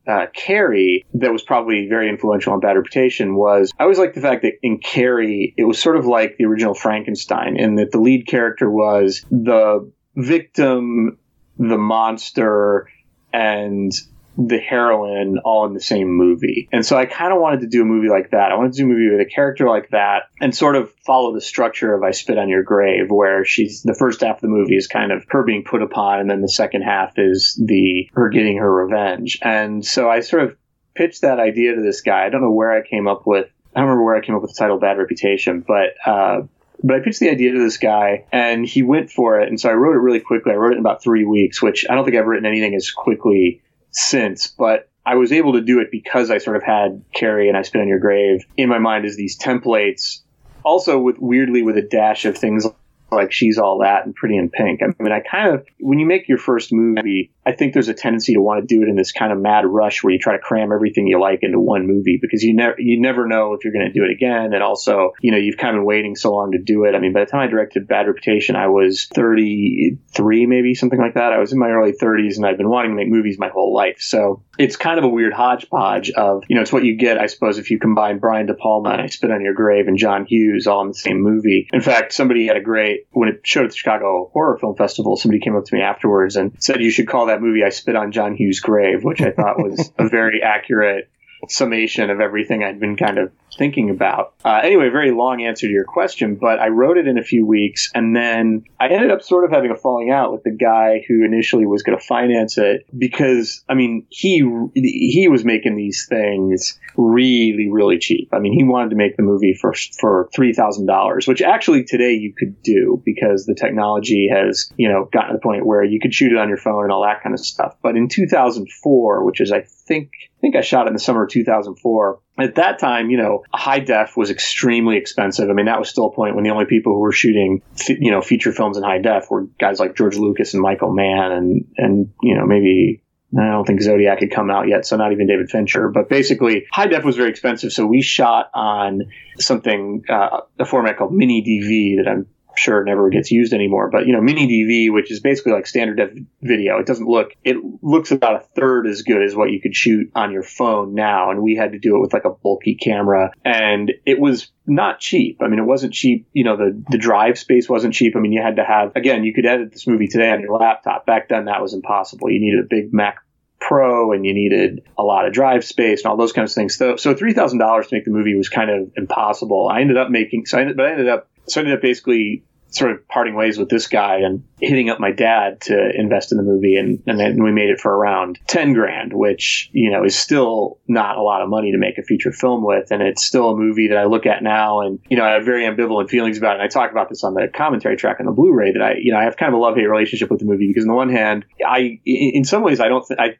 uh, 0.07 0.25
Carrie 0.33 1.05
that 1.13 1.31
was 1.31 1.43
probably 1.43 1.87
very 1.87 2.09
influential 2.09 2.53
on 2.53 2.59
Bad 2.59 2.75
Reputation 2.75 3.35
was 3.35 3.71
I 3.79 3.83
always 3.83 3.99
liked 3.99 4.15
the 4.15 4.21
fact 4.21 4.41
that 4.43 4.53
in 4.63 4.79
Carrie 4.79 5.53
it 5.57 5.63
was 5.65 5.81
sort 5.81 5.97
of 5.97 6.05
like 6.05 6.37
the 6.37 6.45
original 6.45 6.73
Frankenstein 6.73 7.57
in 7.57 7.75
that 7.75 7.91
the 7.91 7.99
lead 7.99 8.27
character 8.27 8.69
was 8.69 9.23
the 9.29 9.91
victim 10.15 11.17
the 11.61 11.77
monster 11.77 12.89
and 13.31 13.91
the 14.37 14.57
heroine 14.57 15.37
all 15.39 15.65
in 15.65 15.73
the 15.73 15.81
same 15.81 16.07
movie. 16.07 16.67
And 16.71 16.85
so 16.85 16.97
I 16.97 17.05
kind 17.05 17.33
of 17.33 17.39
wanted 17.39 17.61
to 17.61 17.67
do 17.67 17.81
a 17.81 17.85
movie 17.85 18.09
like 18.09 18.31
that. 18.31 18.51
I 18.51 18.55
wanted 18.55 18.73
to 18.73 18.77
do 18.79 18.85
a 18.85 18.87
movie 18.87 19.09
with 19.11 19.21
a 19.21 19.29
character 19.29 19.67
like 19.67 19.89
that 19.89 20.23
and 20.39 20.55
sort 20.55 20.75
of 20.75 20.91
follow 21.05 21.33
the 21.33 21.41
structure 21.41 21.93
of 21.93 22.01
I 22.01 22.11
Spit 22.11 22.37
on 22.37 22.49
Your 22.49 22.63
Grave, 22.63 23.11
where 23.11 23.45
she's 23.45 23.83
the 23.83 23.93
first 23.93 24.21
half 24.21 24.37
of 24.37 24.41
the 24.41 24.47
movie 24.47 24.77
is 24.77 24.87
kind 24.87 25.11
of 25.11 25.25
her 25.29 25.43
being 25.43 25.63
put 25.63 25.81
upon, 25.81 26.19
and 26.19 26.29
then 26.29 26.41
the 26.41 26.49
second 26.49 26.81
half 26.81 27.13
is 27.17 27.61
the 27.63 28.09
her 28.13 28.29
getting 28.29 28.57
her 28.57 28.73
revenge. 28.73 29.37
And 29.41 29.85
so 29.85 30.09
I 30.09 30.21
sort 30.21 30.43
of 30.43 30.57
pitched 30.95 31.21
that 31.21 31.39
idea 31.39 31.75
to 31.75 31.81
this 31.81 32.01
guy. 32.01 32.25
I 32.25 32.29
don't 32.29 32.41
know 32.41 32.51
where 32.51 32.71
I 32.71 32.87
came 32.87 33.07
up 33.07 33.27
with 33.27 33.47
I 33.75 33.79
don't 33.79 33.89
remember 33.89 34.03
where 34.03 34.15
I 34.15 34.25
came 34.25 34.35
up 34.35 34.41
with 34.41 34.51
the 34.51 34.59
title 34.59 34.79
Bad 34.79 34.97
Reputation, 34.97 35.63
but 35.65 35.93
uh, 36.05 36.41
but 36.83 36.95
I 36.95 36.99
pitched 36.99 37.19
the 37.19 37.29
idea 37.29 37.53
to 37.53 37.59
this 37.59 37.77
guy 37.77 38.25
and 38.31 38.65
he 38.65 38.81
went 38.83 39.11
for 39.11 39.39
it. 39.39 39.47
And 39.47 39.59
so 39.59 39.69
I 39.69 39.73
wrote 39.73 39.95
it 39.95 39.99
really 39.99 40.19
quickly. 40.19 40.51
I 40.51 40.55
wrote 40.55 40.71
it 40.71 40.75
in 40.75 40.79
about 40.79 41.03
three 41.03 41.25
weeks, 41.25 41.61
which 41.61 41.85
I 41.89 41.95
don't 41.95 42.05
think 42.05 42.17
I've 42.17 42.25
written 42.25 42.45
anything 42.45 42.75
as 42.75 42.91
quickly 42.91 43.61
since, 43.91 44.47
but 44.47 44.89
I 45.05 45.15
was 45.15 45.31
able 45.31 45.53
to 45.53 45.61
do 45.61 45.79
it 45.79 45.89
because 45.91 46.29
I 46.29 46.37
sort 46.37 46.57
of 46.57 46.63
had 46.63 47.03
Carrie 47.13 47.49
and 47.49 47.57
I 47.57 47.63
Spit 47.63 47.81
on 47.81 47.87
Your 47.87 47.99
Grave 47.99 48.45
in 48.57 48.69
my 48.69 48.79
mind 48.79 49.05
as 49.05 49.15
these 49.15 49.37
templates. 49.37 50.19
Also 50.63 50.99
with 50.99 51.17
weirdly 51.17 51.63
with 51.63 51.77
a 51.77 51.81
dash 51.81 52.25
of 52.25 52.37
things 52.37 52.67
like 53.11 53.31
she's 53.31 53.57
all 53.57 53.79
that 53.79 54.05
and 54.05 54.15
pretty 54.15 54.37
in 54.37 54.49
pink. 54.49 54.81
I 54.81 55.01
mean, 55.01 55.11
I 55.11 55.19
kind 55.19 55.53
of, 55.53 55.65
when 55.79 55.99
you 55.99 56.05
make 56.05 56.27
your 56.27 56.37
first 56.37 56.71
movie, 56.71 57.31
I 57.45 57.51
think 57.51 57.73
there's 57.73 57.87
a 57.87 57.93
tendency 57.93 58.33
to 58.33 58.41
want 58.41 58.61
to 58.61 58.75
do 58.75 58.83
it 58.83 58.89
in 58.89 58.95
this 58.95 59.11
kind 59.11 59.31
of 59.31 59.39
mad 59.39 59.65
rush 59.65 60.03
where 60.03 60.13
you 60.13 60.19
try 60.19 60.33
to 60.33 60.39
cram 60.39 60.71
everything 60.71 61.07
you 61.07 61.19
like 61.19 61.39
into 61.41 61.59
one 61.59 61.87
movie 61.87 62.19
because 62.21 62.43
you 62.43 62.55
never, 62.55 62.75
you 62.77 63.01
never 63.01 63.27
know 63.27 63.53
if 63.53 63.63
you're 63.63 63.73
going 63.73 63.87
to 63.87 63.91
do 63.91 64.05
it 64.05 64.11
again. 64.11 64.53
And 64.53 64.63
also, 64.63 65.11
you 65.21 65.31
know, 65.31 65.37
you've 65.37 65.57
kind 65.57 65.75
of 65.75 65.81
been 65.81 65.85
waiting 65.85 66.15
so 66.15 66.33
long 66.33 66.51
to 66.51 66.59
do 66.59 66.85
it. 66.85 66.95
I 66.95 66.99
mean, 66.99 67.13
by 67.13 67.21
the 67.21 67.25
time 67.25 67.41
I 67.41 67.47
directed 67.47 67.87
Bad 67.87 68.07
Reputation, 68.07 68.55
I 68.55 68.67
was 68.67 69.07
33, 69.13 70.45
maybe 70.45 70.73
something 70.75 70.99
like 70.99 71.15
that. 71.15 71.33
I 71.33 71.39
was 71.39 71.51
in 71.51 71.59
my 71.59 71.69
early 71.69 71.93
30s 71.93 72.37
and 72.37 72.45
I've 72.45 72.57
been 72.57 72.69
wanting 72.69 72.91
to 72.91 72.95
make 72.95 73.09
movies 73.09 73.37
my 73.39 73.49
whole 73.49 73.73
life. 73.73 73.97
So 73.99 74.43
it's 74.57 74.75
kind 74.75 74.99
of 74.99 75.03
a 75.03 75.09
weird 75.09 75.33
hodgepodge 75.33 76.11
of, 76.11 76.43
you 76.47 76.55
know, 76.55 76.61
it's 76.61 76.71
what 76.71 76.85
you 76.85 76.95
get, 76.95 77.17
I 77.17 77.25
suppose, 77.25 77.57
if 77.57 77.71
you 77.71 77.79
combine 77.79 78.19
Brian 78.19 78.45
De 78.45 78.53
Palma 78.53 78.91
and 78.91 79.01
I 79.01 79.07
Spit 79.07 79.31
on 79.31 79.41
Your 79.41 79.53
Grave 79.53 79.87
and 79.87 79.97
John 79.97 80.25
Hughes 80.25 80.67
all 80.67 80.81
in 80.81 80.89
the 80.89 80.93
same 80.93 81.21
movie. 81.21 81.67
In 81.73 81.81
fact, 81.81 82.13
somebody 82.13 82.47
had 82.47 82.57
a 82.57 82.61
great 82.61 83.00
when 83.11 83.29
it 83.29 83.41
showed 83.43 83.65
at 83.65 83.71
the 83.71 83.77
Chicago 83.77 84.29
Horror 84.33 84.57
Film 84.57 84.75
Festival, 84.75 85.15
somebody 85.15 85.39
came 85.39 85.55
up 85.55 85.65
to 85.65 85.75
me 85.75 85.81
afterwards 85.81 86.35
and 86.35 86.55
said 86.59 86.81
you 86.81 86.91
should 86.91 87.07
call 87.07 87.27
that 87.27 87.41
movie 87.41 87.63
"I 87.63 87.69
Spit 87.69 87.95
on 87.95 88.11
John 88.11 88.35
Hughes' 88.35 88.59
Grave," 88.59 89.03
which 89.03 89.21
I 89.21 89.31
thought 89.31 89.61
was 89.61 89.91
a 89.97 90.07
very 90.07 90.41
accurate 90.43 91.09
summation 91.49 92.09
of 92.09 92.19
everything 92.19 92.63
I'd 92.63 92.79
been 92.79 92.95
kind 92.95 93.17
of 93.17 93.31
thinking 93.57 93.89
about. 93.89 94.33
Uh, 94.43 94.61
anyway, 94.63 94.89
very 94.89 95.11
long 95.11 95.41
answer 95.41 95.67
to 95.67 95.71
your 95.71 95.85
question, 95.85 96.35
but 96.35 96.59
I 96.59 96.69
wrote 96.69 96.97
it 96.97 97.07
in 97.07 97.17
a 97.17 97.23
few 97.23 97.45
weeks, 97.45 97.91
and 97.93 98.15
then 98.15 98.63
I 98.79 98.87
ended 98.87 99.11
up 99.11 99.21
sort 99.21 99.45
of 99.45 99.51
having 99.51 99.71
a 99.71 99.75
falling 99.75 100.09
out 100.11 100.31
with 100.31 100.43
the 100.43 100.51
guy 100.51 101.03
who 101.07 101.23
initially 101.23 101.65
was 101.65 101.83
going 101.83 101.97
to 101.97 102.03
finance 102.03 102.57
it 102.57 102.85
because, 102.97 103.63
I 103.69 103.73
mean, 103.73 104.05
he 104.09 104.47
he 104.73 105.27
was 105.29 105.43
making 105.45 105.75
these 105.75 106.07
things 106.09 106.79
really, 106.97 107.69
really 107.69 107.99
cheap. 107.99 108.29
I 108.33 108.39
mean, 108.39 108.53
he 108.53 108.63
wanted 108.63 108.89
to 108.91 108.95
make 108.95 109.17
the 109.17 109.23
movie 109.23 109.53
for 109.59 109.73
for 109.99 110.29
three 110.33 110.53
thousand 110.53 110.85
dollars, 110.85 111.27
which 111.27 111.41
actually 111.41 111.83
today 111.83 112.13
you 112.13 112.33
could 112.37 112.61
do 112.63 113.01
because 113.05 113.45
the 113.45 113.55
technology 113.55 114.29
has 114.31 114.71
you 114.77 114.89
know 114.89 115.09
gotten 115.11 115.31
to 115.31 115.37
the 115.37 115.41
point 115.41 115.65
where 115.65 115.83
you 115.83 115.99
could 115.99 116.13
shoot 116.13 116.31
it 116.31 116.37
on 116.37 116.47
your 116.47 116.57
phone 116.57 116.83
and 116.83 116.91
all 116.91 117.03
that 117.03 117.21
kind 117.21 117.33
of 117.33 117.39
stuff. 117.39 117.75
But 117.81 117.95
in 117.95 118.07
2004, 118.07 119.25
which 119.25 119.41
is 119.41 119.51
I 119.51 119.61
think 119.61 120.11
I 120.23 120.41
think 120.41 120.55
I 120.55 120.61
shot 120.61 120.85
it 120.85 120.89
in 120.89 120.93
the 120.93 120.99
summer 120.99 121.23
of 121.23 121.29
2004. 121.29 122.19
At 122.39 122.55
that 122.55 122.79
time, 122.79 123.09
you 123.09 123.17
know, 123.17 123.43
high 123.53 123.79
def 123.79 124.15
was 124.15 124.31
extremely 124.31 124.97
expensive. 124.97 125.49
I 125.49 125.53
mean, 125.53 125.65
that 125.65 125.79
was 125.79 125.89
still 125.89 126.07
a 126.07 126.11
point 126.11 126.35
when 126.35 126.43
the 126.43 126.49
only 126.49 126.65
people 126.65 126.93
who 126.93 126.99
were 126.99 127.11
shooting, 127.11 127.61
you 127.87 128.09
know, 128.11 128.21
feature 128.21 128.51
films 128.51 128.77
in 128.77 128.83
high 128.83 128.99
def 128.99 129.29
were 129.29 129.43
guys 129.59 129.79
like 129.79 129.95
George 129.95 130.17
Lucas 130.17 130.53
and 130.53 130.63
Michael 130.63 130.93
Mann, 130.93 131.31
and 131.31 131.67
and 131.77 132.13
you 132.21 132.35
know 132.35 132.45
maybe 132.45 133.03
I 133.37 133.51
don't 133.51 133.65
think 133.65 133.81
Zodiac 133.81 134.19
had 134.19 134.31
come 134.31 134.49
out 134.49 134.67
yet, 134.67 134.85
so 134.85 134.97
not 134.97 135.11
even 135.13 135.27
David 135.27 135.49
Fincher. 135.49 135.89
But 135.89 136.09
basically, 136.09 136.65
high 136.71 136.87
def 136.87 137.03
was 137.03 137.15
very 137.15 137.29
expensive, 137.29 137.71
so 137.71 137.85
we 137.85 138.01
shot 138.01 138.49
on 138.53 139.03
something, 139.39 140.03
uh, 140.09 140.41
a 140.59 140.65
format 140.65 140.97
called 140.97 141.13
Mini 141.13 141.41
DV 141.41 142.03
that 142.03 142.09
I'm 142.09 142.27
sure 142.55 142.83
never 142.83 143.09
gets 143.09 143.31
used 143.31 143.53
anymore. 143.53 143.89
But 143.89 144.05
you 144.05 144.13
know, 144.13 144.21
Mini 144.21 144.47
DV, 144.47 144.93
which 144.93 145.11
is 145.11 145.19
basically 145.19 145.53
like 145.53 145.67
standard 145.67 145.97
def 145.97 146.11
video, 146.41 146.79
it 146.79 146.85
doesn't 146.85 147.07
look. 147.07 147.31
It 147.43 147.57
looks 147.81 148.11
about 148.11 148.35
a 148.35 148.45
third 148.55 148.87
as 148.87 149.01
good 149.01 149.23
as 149.23 149.35
what 149.35 149.51
you 149.51 149.61
could 149.61 149.75
shoot 149.75 150.11
on 150.15 150.31
your 150.31 150.43
phone 150.43 150.93
now, 150.93 151.31
and 151.31 151.41
we 151.41 151.55
had 151.55 151.73
to 151.73 151.79
do 151.79 151.95
it 151.95 151.99
with 151.99 152.13
like 152.13 152.25
a 152.25 152.31
bulky 152.31 152.75
camera, 152.75 153.31
and 153.43 153.91
it 154.05 154.19
was 154.19 154.51
not 154.65 154.99
cheap. 154.99 155.39
I 155.41 155.47
mean, 155.47 155.59
it 155.59 155.65
wasn't 155.65 155.93
cheap. 155.93 156.27
You 156.33 156.43
know, 156.43 156.57
the 156.57 156.83
the 156.89 156.97
drive 156.97 157.37
space 157.37 157.67
wasn't 157.69 157.93
cheap. 157.93 158.15
I 158.15 158.19
mean, 158.19 158.31
you 158.31 158.41
had 158.41 158.57
to 158.57 158.63
have 158.63 158.95
again, 158.95 159.23
you 159.23 159.33
could 159.33 159.45
edit 159.45 159.71
this 159.71 159.87
movie 159.87 160.07
today 160.07 160.31
on 160.31 160.41
your 160.41 160.57
laptop. 160.57 161.05
Back 161.05 161.29
then, 161.29 161.45
that 161.45 161.61
was 161.61 161.73
impossible. 161.73 162.29
You 162.29 162.39
needed 162.39 162.59
a 162.59 162.67
big 162.69 162.93
Mac 162.93 163.17
Pro 163.61 164.11
and 164.11 164.25
you 164.25 164.33
needed 164.33 164.81
a 164.97 165.03
lot 165.03 165.27
of 165.27 165.33
drive 165.33 165.63
space 165.63 166.03
and 166.03 166.09
all 166.09 166.17
those 166.17 166.33
kinds 166.33 166.51
of 166.51 166.55
things. 166.55 166.75
So, 166.75 166.95
so 166.95 167.13
three 167.13 167.33
thousand 167.33 167.59
dollars 167.59 167.87
to 167.87 167.95
make 167.95 168.05
the 168.05 168.11
movie 168.11 168.35
was 168.35 168.49
kind 168.49 168.71
of 168.71 168.91
impossible. 168.97 169.69
I 169.71 169.81
ended 169.81 169.97
up 169.97 170.09
making 170.09 170.47
so, 170.47 170.57
I 170.57 170.61
ended, 170.61 170.77
but 170.77 170.87
I 170.87 170.91
ended 170.91 171.07
up 171.07 171.29
so 171.47 171.59
I 171.59 171.63
ended 171.63 171.77
up 171.77 171.81
basically 171.81 172.43
sort 172.71 172.91
of 172.91 173.05
parting 173.07 173.35
ways 173.35 173.57
with 173.57 173.69
this 173.69 173.87
guy 173.87 174.19
and 174.19 174.43
hitting 174.61 174.89
up 174.89 174.99
my 174.99 175.11
dad 175.11 175.59
to 175.59 175.91
invest 175.93 176.31
in 176.31 176.37
the 176.37 176.43
movie 176.43 176.77
and, 176.77 177.03
and 177.05 177.19
then 177.19 177.43
we 177.43 177.51
made 177.51 177.69
it 177.69 177.79
for 177.79 177.93
around 177.93 178.39
10 178.47 178.73
grand 178.73 179.13
which 179.13 179.69
you 179.73 179.91
know 179.91 180.05
is 180.05 180.17
still 180.17 180.79
not 180.87 181.17
a 181.17 181.21
lot 181.21 181.41
of 181.41 181.49
money 181.49 181.73
to 181.73 181.77
make 181.77 181.97
a 181.97 182.03
feature 182.03 182.31
film 182.31 182.63
with 182.65 182.89
and 182.91 183.01
it's 183.01 183.25
still 183.25 183.49
a 183.49 183.57
movie 183.57 183.89
that 183.89 183.97
i 183.97 184.05
look 184.05 184.25
at 184.25 184.41
now 184.41 184.79
and 184.79 184.99
you 185.09 185.17
know 185.17 185.25
i 185.25 185.31
have 185.31 185.43
very 185.43 185.63
ambivalent 185.63 186.09
feelings 186.09 186.37
about 186.37 186.51
it 186.51 186.61
and 186.61 186.63
i 186.63 186.67
talk 186.67 186.91
about 186.91 187.09
this 187.09 187.23
on 187.25 187.33
the 187.33 187.47
commentary 187.53 187.97
track 187.97 188.17
on 188.21 188.25
the 188.25 188.31
blu-ray 188.31 188.71
that 188.71 188.81
i 188.81 188.93
you 189.01 189.11
know 189.11 189.19
i 189.19 189.23
have 189.23 189.35
kind 189.35 189.53
of 189.53 189.59
a 189.59 189.61
love-hate 189.61 189.89
relationship 189.89 190.31
with 190.31 190.39
the 190.39 190.45
movie 190.45 190.67
because 190.67 190.85
on 190.85 190.89
the 190.89 190.95
one 190.95 191.09
hand 191.09 191.43
i 191.67 191.99
in 192.05 192.45
some 192.45 192.63
ways 192.63 192.79
i 192.79 192.87
don't 192.87 193.05
i 193.19 193.35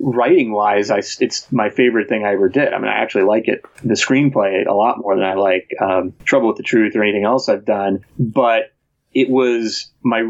writing 0.00 0.52
wise, 0.52 0.90
I, 0.90 0.98
it's 1.20 1.50
my 1.52 1.70
favorite 1.70 2.08
thing 2.08 2.24
I 2.24 2.32
ever 2.32 2.48
did. 2.48 2.72
I 2.72 2.78
mean, 2.78 2.88
I 2.88 3.02
actually 3.02 3.24
like 3.24 3.46
it, 3.48 3.64
the 3.84 3.94
screenplay, 3.94 4.66
a 4.66 4.72
lot 4.72 4.98
more 4.98 5.14
than 5.14 5.24
I 5.24 5.34
like 5.34 5.70
um, 5.80 6.14
Trouble 6.24 6.48
with 6.48 6.56
the 6.56 6.62
Truth 6.62 6.96
or 6.96 7.02
anything 7.02 7.24
else 7.24 7.48
I've 7.48 7.64
done. 7.64 8.04
But 8.18 8.72
it 9.12 9.28
was 9.28 9.90
my 10.02 10.22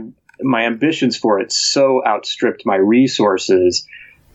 my 0.43 0.65
ambitions 0.65 1.19
for 1.19 1.39
it 1.39 1.53
so 1.53 2.03
outstripped 2.05 2.65
my 2.65 2.77
resources 2.77 3.87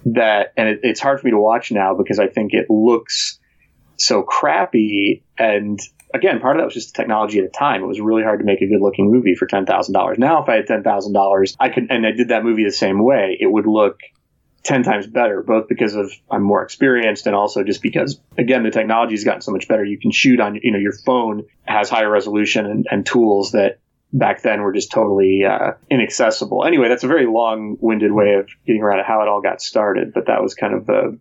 that, 0.05 0.53
and 0.55 0.69
it, 0.69 0.79
it's 0.83 0.99
hard 0.99 1.19
for 1.19 1.25
me 1.25 1.31
to 1.31 1.39
watch 1.39 1.71
now 1.71 1.95
because 1.95 2.19
I 2.19 2.27
think 2.27 2.53
it 2.53 2.69
looks 2.69 3.39
so 3.97 4.21
crappy. 4.21 5.23
And 5.39 5.79
again, 6.13 6.39
part 6.39 6.55
of 6.55 6.61
that 6.61 6.65
was 6.65 6.75
just 6.75 6.95
the 6.95 7.01
technology 7.01 7.39
at 7.39 7.51
the 7.51 7.57
time. 7.57 7.81
It 7.83 7.87
was 7.87 7.99
really 7.99 8.23
hard 8.23 8.39
to 8.39 8.45
make 8.45 8.61
a 8.61 8.67
good 8.67 8.81
looking 8.81 9.11
movie 9.11 9.35
for 9.35 9.47
ten 9.47 9.65
thousand 9.65 9.93
dollars. 9.93 10.17
Now, 10.19 10.43
if 10.43 10.49
I 10.49 10.57
had 10.57 10.67
ten 10.67 10.83
thousand 10.83 11.13
dollars, 11.13 11.55
I 11.59 11.69
could, 11.69 11.87
and 11.89 12.05
I 12.05 12.11
did 12.11 12.29
that 12.29 12.43
movie 12.43 12.63
the 12.63 12.71
same 12.71 13.03
way, 13.03 13.37
it 13.39 13.51
would 13.51 13.65
look 13.65 13.99
10 14.65 14.83
times 14.83 15.07
better, 15.07 15.43
both 15.43 15.67
because 15.67 15.95
of 15.95 16.11
I'm 16.29 16.43
more 16.43 16.63
experienced 16.63 17.27
and 17.27 17.35
also 17.35 17.63
just 17.63 17.81
because, 17.81 18.19
again, 18.37 18.63
the 18.63 18.71
technology 18.71 19.13
has 19.13 19.23
gotten 19.23 19.41
so 19.41 19.51
much 19.51 19.67
better. 19.67 19.85
You 19.85 19.99
can 19.99 20.11
shoot 20.11 20.39
on, 20.39 20.59
you 20.61 20.71
know, 20.71 20.79
your 20.79 20.93
phone 21.05 21.45
has 21.63 21.89
higher 21.89 22.09
resolution 22.09 22.65
and, 22.65 22.85
and 22.89 23.05
tools 23.05 23.51
that 23.51 23.79
back 24.11 24.41
then 24.41 24.61
were 24.61 24.73
just 24.73 24.91
totally 24.91 25.43
uh, 25.45 25.73
inaccessible. 25.89 26.65
Anyway, 26.65 26.89
that's 26.89 27.03
a 27.03 27.07
very 27.07 27.27
long 27.27 27.77
winded 27.79 28.11
way 28.11 28.33
of 28.33 28.49
getting 28.65 28.81
around 28.81 29.03
how 29.05 29.21
it 29.21 29.27
all 29.27 29.41
got 29.41 29.61
started, 29.61 30.13
but 30.13 30.25
that 30.27 30.41
was 30.41 30.55
kind 30.55 30.73
of 30.73 30.87
the, 30.87 31.19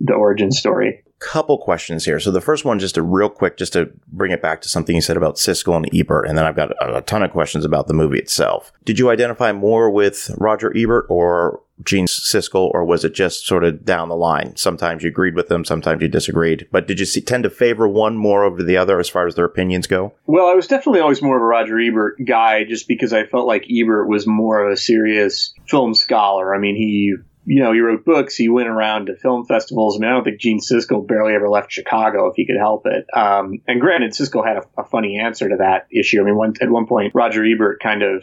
the 0.00 0.14
origin 0.14 0.52
story 0.52 1.02
couple 1.20 1.58
questions 1.58 2.04
here. 2.04 2.20
So 2.20 2.30
the 2.30 2.40
first 2.40 2.64
one, 2.64 2.78
just 2.78 2.96
a 2.96 3.02
real 3.02 3.28
quick, 3.28 3.56
just 3.56 3.72
to 3.72 3.90
bring 4.06 4.30
it 4.30 4.40
back 4.40 4.60
to 4.62 4.68
something 4.68 4.94
you 4.94 5.02
said 5.02 5.16
about 5.16 5.34
Siskel 5.34 5.76
and 5.76 5.88
Ebert, 5.92 6.28
and 6.28 6.38
then 6.38 6.44
I've 6.44 6.54
got 6.54 6.70
a, 6.80 6.98
a, 6.98 7.02
ton 7.02 7.22
of 7.22 7.32
questions 7.32 7.64
about 7.64 7.88
the 7.88 7.94
movie 7.94 8.18
itself. 8.18 8.72
Did 8.84 8.98
you 8.98 9.10
identify 9.10 9.52
more 9.52 9.90
with 9.90 10.30
Roger 10.38 10.72
Ebert 10.76 11.06
or 11.08 11.60
Gene 11.84 12.06
Siskel, 12.06 12.70
or 12.74 12.84
was 12.84 13.04
it 13.04 13.14
just 13.14 13.46
sort 13.46 13.64
of 13.64 13.84
down 13.84 14.08
the 14.08 14.16
line? 14.16 14.56
Sometimes 14.56 15.02
you 15.02 15.08
agreed 15.08 15.34
with 15.34 15.48
them, 15.48 15.64
sometimes 15.64 16.02
you 16.02 16.08
disagreed. 16.08 16.66
But 16.72 16.86
did 16.86 17.00
you 17.00 17.06
see, 17.06 17.20
tend 17.20 17.44
to 17.44 17.50
favor 17.50 17.86
one 17.86 18.16
more 18.16 18.44
over 18.44 18.62
the 18.62 18.76
other 18.76 18.98
as 18.98 19.08
far 19.08 19.26
as 19.26 19.34
their 19.34 19.44
opinions 19.44 19.86
go? 19.86 20.12
Well, 20.26 20.48
I 20.48 20.54
was 20.54 20.66
definitely 20.66 21.00
always 21.00 21.22
more 21.22 21.36
of 21.36 21.42
a 21.42 21.46
Roger 21.46 21.78
Ebert 21.78 22.18
guy, 22.24 22.64
just 22.64 22.88
because 22.88 23.12
I 23.12 23.24
felt 23.24 23.46
like 23.46 23.66
Ebert 23.70 24.08
was 24.08 24.26
more 24.26 24.64
of 24.64 24.72
a 24.72 24.76
serious 24.76 25.54
film 25.68 25.94
scholar. 25.94 26.54
I 26.54 26.58
mean, 26.58 26.76
he 26.76 27.14
you 27.48 27.62
know, 27.62 27.72
he 27.72 27.80
wrote 27.80 28.04
books. 28.04 28.36
He 28.36 28.50
went 28.50 28.68
around 28.68 29.06
to 29.06 29.16
film 29.16 29.46
festivals. 29.46 29.96
I 29.96 30.00
mean, 30.00 30.10
I 30.10 30.12
don't 30.12 30.24
think 30.24 30.38
Gene 30.38 30.60
Siskel 30.60 31.08
barely 31.08 31.32
ever 31.32 31.48
left 31.48 31.72
Chicago 31.72 32.26
if 32.26 32.34
he 32.36 32.46
could 32.46 32.58
help 32.58 32.84
it. 32.84 33.06
Um, 33.16 33.62
and 33.66 33.80
granted, 33.80 34.12
Siskel 34.12 34.46
had 34.46 34.58
a, 34.58 34.82
a, 34.82 34.84
funny 34.84 35.18
answer 35.18 35.48
to 35.48 35.56
that 35.56 35.86
issue. 35.90 36.20
I 36.20 36.24
mean, 36.24 36.36
one, 36.36 36.52
at 36.60 36.68
one 36.68 36.86
point, 36.86 37.14
Roger 37.14 37.42
Ebert 37.42 37.80
kind 37.82 38.02
of, 38.02 38.22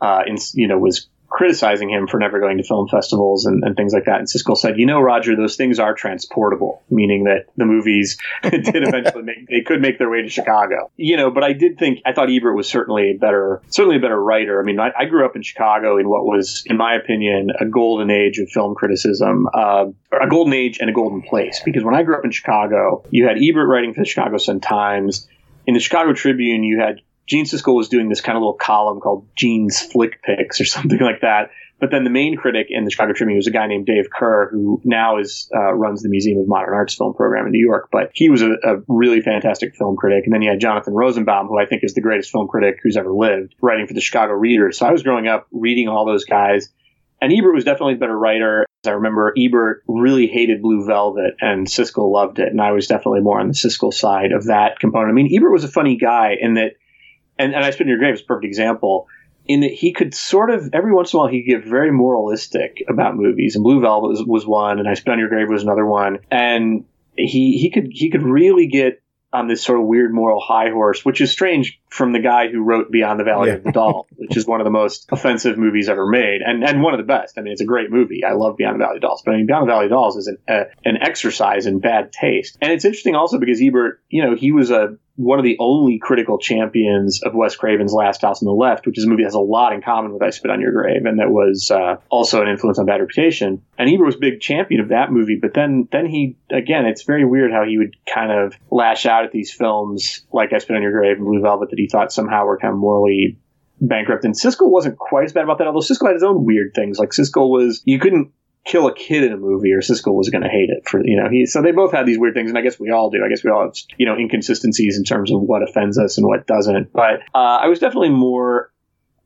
uh, 0.00 0.22
in, 0.26 0.38
you 0.54 0.66
know, 0.66 0.78
was 0.78 1.08
criticizing 1.34 1.90
him 1.90 2.06
for 2.06 2.20
never 2.20 2.38
going 2.38 2.58
to 2.58 2.62
film 2.62 2.86
festivals 2.86 3.44
and, 3.44 3.64
and, 3.64 3.76
things 3.76 3.92
like 3.92 4.04
that. 4.04 4.20
And 4.20 4.28
Siskel 4.28 4.56
said, 4.56 4.78
"You 4.78 4.86
know, 4.86 5.00
Roger, 5.00 5.34
those 5.34 5.56
things 5.56 5.80
are 5.80 5.92
transportable, 5.92 6.84
meaning 6.90 7.24
that 7.24 7.46
the 7.56 7.64
movies 7.64 8.16
did 8.42 8.68
eventually 8.68 9.24
make 9.24 9.48
they 9.48 9.62
could 9.62 9.82
make 9.82 9.98
their 9.98 10.08
way 10.08 10.22
to 10.22 10.28
Chicago. 10.28 10.92
You 10.96 11.16
know, 11.16 11.32
but 11.32 11.42
I 11.42 11.52
did 11.52 11.76
think 11.76 11.98
I 12.06 12.12
thought 12.12 12.30
Ebert 12.30 12.54
was 12.54 12.68
certainly 12.68 13.10
a 13.10 13.18
better 13.18 13.60
certainly 13.66 13.96
a 13.96 14.00
better 14.00 14.22
writer. 14.22 14.60
I 14.60 14.64
mean, 14.64 14.78
I, 14.78 14.92
I 14.96 15.06
grew 15.06 15.26
up 15.26 15.34
in 15.34 15.42
Chicago 15.42 15.98
in 15.98 16.08
what 16.08 16.24
was, 16.24 16.62
in 16.66 16.76
my 16.76 16.94
opinion, 16.94 17.50
a 17.58 17.66
golden 17.66 18.10
age 18.10 18.38
of 18.38 18.48
film 18.50 18.76
criticism, 18.76 19.48
uh, 19.52 19.86
a 20.12 20.28
golden 20.28 20.54
age 20.54 20.78
and 20.78 20.88
a 20.88 20.92
golden 20.92 21.20
place. 21.22 21.60
Because 21.64 21.82
when 21.82 21.96
I 21.96 22.04
grew 22.04 22.16
up 22.16 22.24
in 22.24 22.30
Chicago, 22.30 23.04
you 23.10 23.26
had 23.26 23.38
Ebert 23.42 23.68
writing 23.68 23.92
for 23.92 24.02
the 24.02 24.06
Chicago 24.06 24.36
Sun 24.36 24.60
Times. 24.60 25.28
In 25.66 25.74
the 25.74 25.80
Chicago 25.80 26.12
Tribune, 26.12 26.62
you 26.62 26.78
had 26.78 27.00
Gene 27.26 27.44
Siskel 27.44 27.74
was 27.74 27.88
doing 27.88 28.08
this 28.08 28.20
kind 28.20 28.36
of 28.36 28.42
little 28.42 28.54
column 28.54 29.00
called 29.00 29.26
Gene's 29.36 29.80
Flick 29.80 30.22
Picks 30.22 30.60
or 30.60 30.64
something 30.64 31.00
like 31.00 31.20
that. 31.22 31.50
But 31.80 31.90
then 31.90 32.04
the 32.04 32.10
main 32.10 32.36
critic 32.36 32.68
in 32.70 32.84
the 32.84 32.90
Chicago 32.90 33.12
Tribune 33.12 33.36
was 33.36 33.46
a 33.46 33.50
guy 33.50 33.66
named 33.66 33.86
Dave 33.86 34.06
Kehr, 34.08 34.48
who 34.50 34.80
now 34.84 35.18
is 35.18 35.50
uh, 35.54 35.74
runs 35.74 36.02
the 36.02 36.08
Museum 36.08 36.38
of 36.38 36.48
Modern 36.48 36.72
Art's 36.72 36.94
film 36.94 37.14
program 37.14 37.46
in 37.46 37.52
New 37.52 37.64
York. 37.64 37.88
But 37.90 38.10
he 38.14 38.30
was 38.30 38.42
a, 38.42 38.52
a, 38.62 38.76
really 38.86 39.20
fantastic 39.20 39.74
film 39.74 39.96
critic. 39.96 40.24
And 40.24 40.32
then 40.32 40.40
you 40.40 40.50
had 40.50 40.60
Jonathan 40.60 40.94
Rosenbaum, 40.94 41.48
who 41.48 41.58
I 41.58 41.66
think 41.66 41.82
is 41.84 41.94
the 41.94 42.00
greatest 42.00 42.30
film 42.30 42.46
critic 42.46 42.78
who's 42.82 42.96
ever 42.96 43.12
lived, 43.12 43.54
writing 43.60 43.86
for 43.86 43.94
the 43.94 44.00
Chicago 44.00 44.32
Reader. 44.32 44.72
So 44.72 44.86
I 44.86 44.92
was 44.92 45.02
growing 45.02 45.26
up 45.26 45.46
reading 45.50 45.88
all 45.88 46.06
those 46.06 46.24
guys. 46.24 46.68
And 47.20 47.32
Ebert 47.32 47.54
was 47.54 47.64
definitely 47.64 47.94
a 47.94 47.98
better 47.98 48.18
writer. 48.18 48.66
As 48.84 48.88
I 48.88 48.92
remember 48.92 49.34
Ebert 49.36 49.82
really 49.88 50.26
hated 50.26 50.62
Blue 50.62 50.86
Velvet 50.86 51.34
and 51.40 51.66
Siskel 51.66 52.10
loved 52.12 52.38
it. 52.38 52.48
And 52.48 52.60
I 52.60 52.72
was 52.72 52.86
definitely 52.86 53.20
more 53.20 53.40
on 53.40 53.48
the 53.48 53.54
Siskel 53.54 53.92
side 53.92 54.32
of 54.32 54.46
that 54.46 54.78
component. 54.78 55.10
I 55.10 55.14
mean, 55.14 55.30
Ebert 55.34 55.52
was 55.52 55.64
a 55.64 55.68
funny 55.68 55.96
guy 55.96 56.36
in 56.40 56.54
that 56.54 56.76
and, 57.38 57.54
and 57.54 57.64
I 57.64 57.70
Spit 57.70 57.82
in 57.82 57.88
Your 57.88 57.98
Grave 57.98 58.14
is 58.14 58.20
a 58.20 58.24
perfect 58.24 58.46
example 58.46 59.08
in 59.46 59.60
that 59.60 59.72
he 59.72 59.92
could 59.92 60.14
sort 60.14 60.50
of 60.50 60.70
every 60.72 60.92
once 60.92 61.12
in 61.12 61.18
a 61.18 61.20
while 61.20 61.28
he'd 61.28 61.42
get 61.42 61.64
very 61.64 61.92
moralistic 61.92 62.82
about 62.88 63.16
movies, 63.16 63.54
and 63.56 63.64
Blue 63.64 63.80
Velvet 63.80 64.08
was, 64.08 64.24
was 64.24 64.46
one, 64.46 64.78
and 64.78 64.88
I 64.88 64.94
Spit 64.94 65.12
on 65.12 65.18
Your 65.18 65.28
Grave 65.28 65.48
was 65.48 65.62
another 65.62 65.86
one, 65.86 66.18
and 66.30 66.84
he 67.16 67.58
he 67.58 67.70
could 67.70 67.88
he 67.90 68.10
could 68.10 68.22
really 68.22 68.66
get 68.66 69.02
on 69.34 69.48
this 69.48 69.64
sort 69.64 69.80
of 69.80 69.86
weird 69.86 70.14
moral 70.14 70.40
high 70.40 70.70
horse, 70.70 71.04
which 71.04 71.20
is 71.20 71.30
strange 71.30 71.80
from 71.88 72.12
the 72.12 72.20
guy 72.20 72.48
who 72.48 72.62
wrote 72.62 72.92
Beyond 72.92 73.18
the 73.18 73.24
Valley 73.24 73.48
yeah. 73.48 73.56
of 73.56 73.64
the 73.64 73.72
Doll, 73.72 74.06
which 74.16 74.36
is 74.36 74.46
one 74.46 74.60
of 74.60 74.64
the 74.64 74.70
most 74.70 75.08
offensive 75.10 75.58
movies 75.58 75.88
ever 75.88 76.06
made, 76.06 76.40
and 76.40 76.64
and 76.64 76.82
one 76.82 76.94
of 76.94 76.98
the 76.98 77.04
best. 77.04 77.36
I 77.36 77.42
mean, 77.42 77.52
it's 77.52 77.60
a 77.60 77.66
great 77.66 77.90
movie. 77.90 78.24
I 78.24 78.32
love 78.32 78.56
Beyond 78.56 78.80
the 78.80 78.84
Valley 78.84 78.96
of 78.96 79.02
Dolls, 79.02 79.22
but 79.24 79.34
I 79.34 79.36
mean, 79.38 79.46
Beyond 79.46 79.68
the 79.68 79.72
Valley 79.72 79.84
of 79.86 79.90
Dolls 79.90 80.16
is 80.16 80.28
an 80.28 80.38
uh, 80.48 80.64
an 80.84 80.98
exercise 81.02 81.66
in 81.66 81.80
bad 81.80 82.12
taste, 82.12 82.56
and 82.62 82.72
it's 82.72 82.84
interesting 82.84 83.16
also 83.16 83.38
because 83.38 83.60
Ebert, 83.60 84.00
you 84.08 84.24
know, 84.24 84.36
he 84.36 84.52
was 84.52 84.70
a 84.70 84.96
one 85.16 85.38
of 85.38 85.44
the 85.44 85.56
only 85.60 85.98
critical 85.98 86.38
champions 86.38 87.22
of 87.22 87.34
Wes 87.34 87.54
Craven's 87.54 87.92
Last 87.92 88.22
House 88.22 88.42
on 88.42 88.46
the 88.46 88.52
Left, 88.52 88.86
which 88.86 88.98
is 88.98 89.04
a 89.04 89.08
movie 89.08 89.22
that 89.22 89.28
has 89.28 89.34
a 89.34 89.40
lot 89.40 89.72
in 89.72 89.80
common 89.80 90.12
with 90.12 90.22
I 90.22 90.30
Spit 90.30 90.50
on 90.50 90.60
Your 90.60 90.72
Grave, 90.72 91.04
and 91.04 91.20
that 91.20 91.30
was 91.30 91.70
uh, 91.70 91.96
also 92.08 92.42
an 92.42 92.48
influence 92.48 92.78
on 92.78 92.86
Bad 92.86 93.00
Reputation. 93.00 93.62
And 93.78 93.88
Ebert 93.88 94.06
was 94.06 94.16
a 94.16 94.18
big 94.18 94.40
champion 94.40 94.80
of 94.80 94.88
that 94.88 95.12
movie, 95.12 95.38
but 95.40 95.54
then 95.54 95.88
then 95.92 96.06
he 96.06 96.36
again, 96.50 96.86
it's 96.86 97.04
very 97.04 97.24
weird 97.24 97.52
how 97.52 97.64
he 97.64 97.78
would 97.78 97.96
kind 98.06 98.32
of 98.32 98.54
lash 98.70 99.06
out 99.06 99.24
at 99.24 99.32
these 99.32 99.52
films 99.52 100.26
like 100.32 100.52
I 100.52 100.58
Spit 100.58 100.76
on 100.76 100.82
Your 100.82 100.92
Grave 100.92 101.16
and 101.16 101.26
Blue 101.26 101.40
Velvet 101.40 101.70
that 101.70 101.78
he 101.78 101.88
thought 101.88 102.12
somehow 102.12 102.44
were 102.44 102.58
kind 102.58 102.72
of 102.72 102.78
morally 102.78 103.38
bankrupt. 103.80 104.24
And 104.24 104.34
Siskel 104.34 104.70
wasn't 104.70 104.98
quite 104.98 105.24
as 105.24 105.32
bad 105.32 105.44
about 105.44 105.58
that, 105.58 105.66
although 105.66 105.80
Siskel 105.80 106.06
had 106.06 106.14
his 106.14 106.22
own 106.22 106.44
weird 106.44 106.72
things. 106.74 106.98
Like 106.98 107.10
Siskel 107.10 107.50
was, 107.50 107.82
you 107.84 107.98
couldn't 107.98 108.32
kill 108.64 108.86
a 108.86 108.94
kid 108.94 109.22
in 109.22 109.32
a 109.32 109.36
movie 109.36 109.72
or 109.72 109.80
Siskel 109.80 110.14
was 110.14 110.30
going 110.30 110.42
to 110.42 110.48
hate 110.48 110.70
it 110.70 110.88
for 110.88 111.04
you 111.04 111.16
know 111.16 111.28
he 111.30 111.46
so 111.46 111.60
they 111.60 111.72
both 111.72 111.92
had 111.92 112.06
these 112.06 112.18
weird 112.18 112.34
things 112.34 112.50
and 112.50 112.58
I 112.58 112.62
guess 112.62 112.80
we 112.80 112.90
all 112.90 113.10
do. 113.10 113.22
I 113.24 113.28
guess 113.28 113.44
we 113.44 113.50
all 113.50 113.62
have 113.62 113.74
you 113.98 114.06
know 114.06 114.16
inconsistencies 114.16 114.96
in 114.96 115.04
terms 115.04 115.30
of 115.30 115.40
what 115.40 115.62
offends 115.62 115.98
us 115.98 116.18
and 116.18 116.26
what 116.26 116.46
doesn't. 116.46 116.92
But 116.92 117.20
uh, 117.34 117.38
I 117.38 117.68
was 117.68 117.78
definitely 117.78 118.10
more 118.10 118.72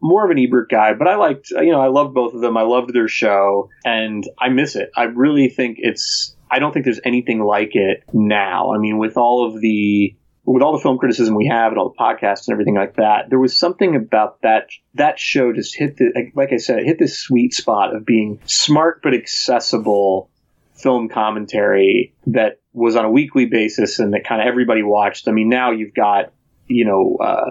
more 0.01 0.25
of 0.25 0.31
an 0.31 0.39
Ebert 0.39 0.71
guy 0.71 0.95
but 0.95 1.09
I 1.09 1.17
liked 1.17 1.51
you 1.51 1.71
know 1.71 1.81
I 1.81 1.89
loved 1.89 2.15
both 2.15 2.35
of 2.35 2.41
them. 2.41 2.57
I 2.57 2.63
loved 2.63 2.93
their 2.93 3.09
show 3.09 3.71
and 3.85 4.29
I 4.39 4.49
miss 4.49 4.75
it. 4.75 4.91
I 4.97 5.05
really 5.05 5.49
think 5.49 5.79
it's 5.81 6.37
I 6.51 6.59
don't 6.59 6.73
think 6.73 6.85
there's 6.85 7.01
anything 7.05 7.41
like 7.41 7.75
it 7.75 8.05
now. 8.13 8.73
I 8.75 8.79
mean 8.79 8.99
with 8.99 9.17
all 9.17 9.47
of 9.47 9.61
the 9.61 10.17
with 10.49 10.63
all 10.63 10.73
the 10.73 10.83
film 10.83 10.97
criticism 10.97 11.35
we 11.35 11.47
have 11.47 11.73
and 11.73 11.79
all 11.79 11.91
the 11.91 12.03
podcasts 12.03 12.49
and 12.49 12.55
everything 12.55 12.75
like 12.75 12.97
that, 12.97 13.29
there 13.29 13.39
was 13.39 13.57
something 13.57 13.95
about 13.95 14.41
that 14.41 14.69
that 14.95 15.19
show 15.19 15.53
just 15.53 15.77
hit 15.77 15.99
the 15.99 16.31
like 16.35 16.53
I 16.53 16.57
said, 16.57 16.85
hit 16.85 16.99
this 16.99 17.19
sweet 17.19 17.53
spot 17.53 17.95
of 17.95 18.07
being 18.07 18.41
smart 18.47 19.01
but 19.03 19.13
accessible 19.13 20.31
film 20.75 21.09
commentary 21.11 22.15
that 22.29 22.61
was 22.73 22.97
on 22.97 23.05
a 23.05 23.11
weekly 23.11 23.45
basis 23.45 23.99
and 23.99 24.15
that 24.15 24.25
kind 24.25 24.41
of 24.41 24.47
everybody 24.47 24.83
watched. 24.83 25.29
I 25.29 25.33
mean, 25.33 25.51
now 25.51 25.73
you've 25.73 25.95
got, 25.95 26.33
you 26.67 26.87
know, 26.87 27.19
uh, 27.23 27.51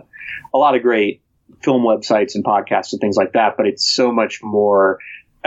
a 0.51 0.57
lot 0.57 0.75
of 0.75 0.81
great 0.81 1.21
film 1.61 1.83
websites 1.83 2.33
and 2.33 2.43
podcasts 2.43 2.93
and 2.93 3.01
things 3.01 3.15
like 3.15 3.33
that, 3.33 3.57
but 3.57 3.67
it's 3.67 3.93
so 3.93 4.11
much 4.11 4.41
more. 4.41 4.97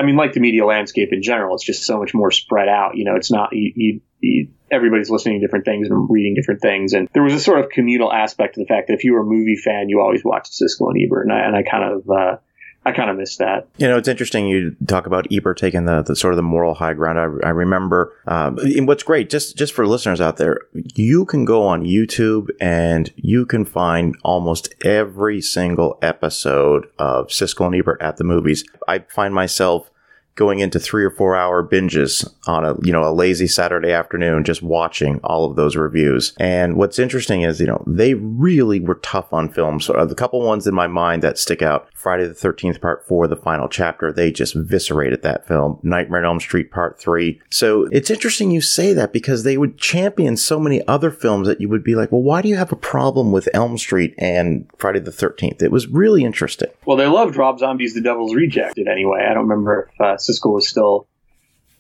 I 0.01 0.03
mean, 0.03 0.17
like 0.17 0.33
the 0.33 0.41
media 0.41 0.65
landscape 0.65 1.13
in 1.13 1.23
general, 1.23 1.55
it's 1.55 1.65
just 1.65 1.83
so 1.83 1.99
much 1.99 2.15
more 2.15 2.31
spread 2.31 2.69
out. 2.69 2.97
You 2.97 3.05
know, 3.05 3.17
it's 3.17 3.31
not 3.31 3.51
you, 3.53 3.73
you, 3.77 4.01
you, 4.21 4.49
everybody's 4.71 5.11
listening 5.11 5.41
to 5.41 5.47
different 5.47 5.67
things 5.67 5.89
and 5.91 6.09
reading 6.09 6.35
different 6.35 6.63
things, 6.63 6.95
and 6.95 7.07
there 7.13 7.23
was 7.23 7.35
a 7.35 7.41
sort 7.41 7.61
of 7.61 7.69
communal 7.69 8.11
aspect 8.11 8.55
to 8.55 8.61
the 8.61 8.67
fact 8.67 8.89
that 8.89 8.95
if 8.95 9.05
you 9.05 9.13
were 9.13 9.21
a 9.21 9.27
movie 9.27 9.57
fan, 9.57 9.91
you 9.91 10.01
always 10.01 10.25
watched 10.25 10.53
Siskel 10.53 10.91
and 10.91 11.05
Ebert, 11.05 11.27
and 11.27 11.33
I, 11.35 11.41
and 11.41 11.55
I 11.55 11.63
kind 11.63 11.85
of 11.85 12.09
uh, 12.09 12.37
I 12.85 12.93
kind 12.93 13.11
of 13.11 13.19
miss 13.19 13.37
that. 13.37 13.69
You 13.77 13.89
know, 13.89 13.99
it's 13.99 14.09
interesting 14.09 14.47
you 14.47 14.75
talk 14.87 15.07
about 15.07 15.27
Ebert 15.31 15.59
taking 15.59 15.85
the, 15.85 16.03
the 16.03 16.17
sort 16.17 16.33
of 16.33 16.37
the 16.37 16.43
moral 16.43 16.75
high 16.75 16.95
ground. 16.95 17.19
I, 17.19 17.49
I 17.49 17.51
remember, 17.51 18.17
um, 18.27 18.57
and 18.59 18.89
what's 18.89 19.03
great, 19.03 19.29
just 19.29 19.57
just 19.57 19.75
for 19.75 19.87
listeners 19.87 20.21
out 20.21 20.39
there, 20.39 20.61
you 20.73 21.27
can 21.27 21.45
go 21.45 21.67
on 21.67 21.85
YouTube 21.85 22.49
and 22.59 23.13
you 23.17 23.45
can 23.45 23.67
find 23.67 24.17
almost 24.25 24.75
every 24.83 25.43
single 25.43 25.99
episode 26.01 26.87
of 26.99 27.29
Siskel 27.29 27.67
and 27.67 27.75
Ebert 27.75 28.01
at 28.01 28.17
the 28.17 28.25
movies. 28.25 28.65
I 28.89 29.01
find 29.01 29.35
myself 29.35 29.90
going 30.35 30.61
into 30.61 30.81
three 30.81 31.05
or 31.05 31.11
four 31.11 31.37
hour 31.37 31.67
binges 31.67 32.29
on 32.47 32.65
a 32.65 32.75
you 32.83 32.93
know 32.93 33.07
a 33.07 33.13
lazy 33.13 33.47
Saturday 33.47 33.93
afternoon 33.93 34.45
just 34.45 34.63
watching 34.63 35.21
all 35.25 35.45
of 35.45 35.57
those 35.57 35.77
reviews. 35.77 36.35
And 36.39 36.77
what's 36.77 36.99
interesting 36.99 37.43
is 37.43 37.61
you 37.61 37.67
know 37.67 37.83
they 37.87 38.15
really 38.15 38.81
were 38.81 38.97
tough 38.97 39.33
on 39.33 39.53
films. 39.53 39.85
So 39.85 40.05
the 40.05 40.15
couple 40.15 40.41
ones 40.43 40.67
in 40.67 40.75
my 40.75 40.87
mind 40.87 41.23
that 41.23 41.39
stick 41.39 41.63
out: 41.63 41.89
Friday 41.95 42.27
the 42.27 42.35
Thirteenth 42.35 42.81
Part 42.81 43.07
Four, 43.07 43.27
the 43.27 43.37
final 43.37 43.69
chapter. 43.69 44.13
They 44.13 44.33
just 44.33 44.55
viscerated 44.55 45.23
that 45.23 45.47
film. 45.47 45.79
Nightmare 45.83 46.21
on 46.21 46.27
Elm 46.27 46.41
Street 46.41 46.71
Part 46.71 46.99
Three. 46.99 47.41
So 47.51 47.89
it's 47.93 48.11
interesting 48.11 48.51
you 48.51 48.61
say 48.61 48.93
that 48.95 49.13
because 49.13 49.43
they 49.43 49.59
would 49.59 49.79
champion 49.79 50.37
so 50.37 50.59
many 50.59 50.87
other 50.87 51.11
films 51.11 51.47
that 51.49 51.61
you 51.61 51.69
would 51.69 51.85
be 51.85 51.95
like, 51.95 52.13
well, 52.13 52.23
why 52.23 52.43
do 52.43 52.49
you 52.49 52.57
have 52.57 52.73
a 52.73 52.77
problem 52.77 53.33
with 53.33 53.49
Elm 53.55 53.79
Street 53.79 54.15
and 54.19 54.69
Friday 54.79 55.01
the 55.01 55.13
Thirteenth? 55.13 55.63
It 55.63 55.73
was 55.73 55.89
really 55.89 56.25
interesting. 56.25 56.71
Well, 56.87 56.97
they 56.97 57.07
loved 57.07 57.37
Rob 57.37 57.59
Zombie's 57.59 57.95
The 57.95 58.01
Devil's 58.01 58.35
Rejected 58.35 58.89
anyway. 58.89 59.27
I 59.29 59.35
don't 59.35 59.49
remember 59.49 59.91
if 59.93 60.01
uh, 60.01 60.17
Siskel 60.21 60.55
was 60.55 60.69
still 60.69 61.09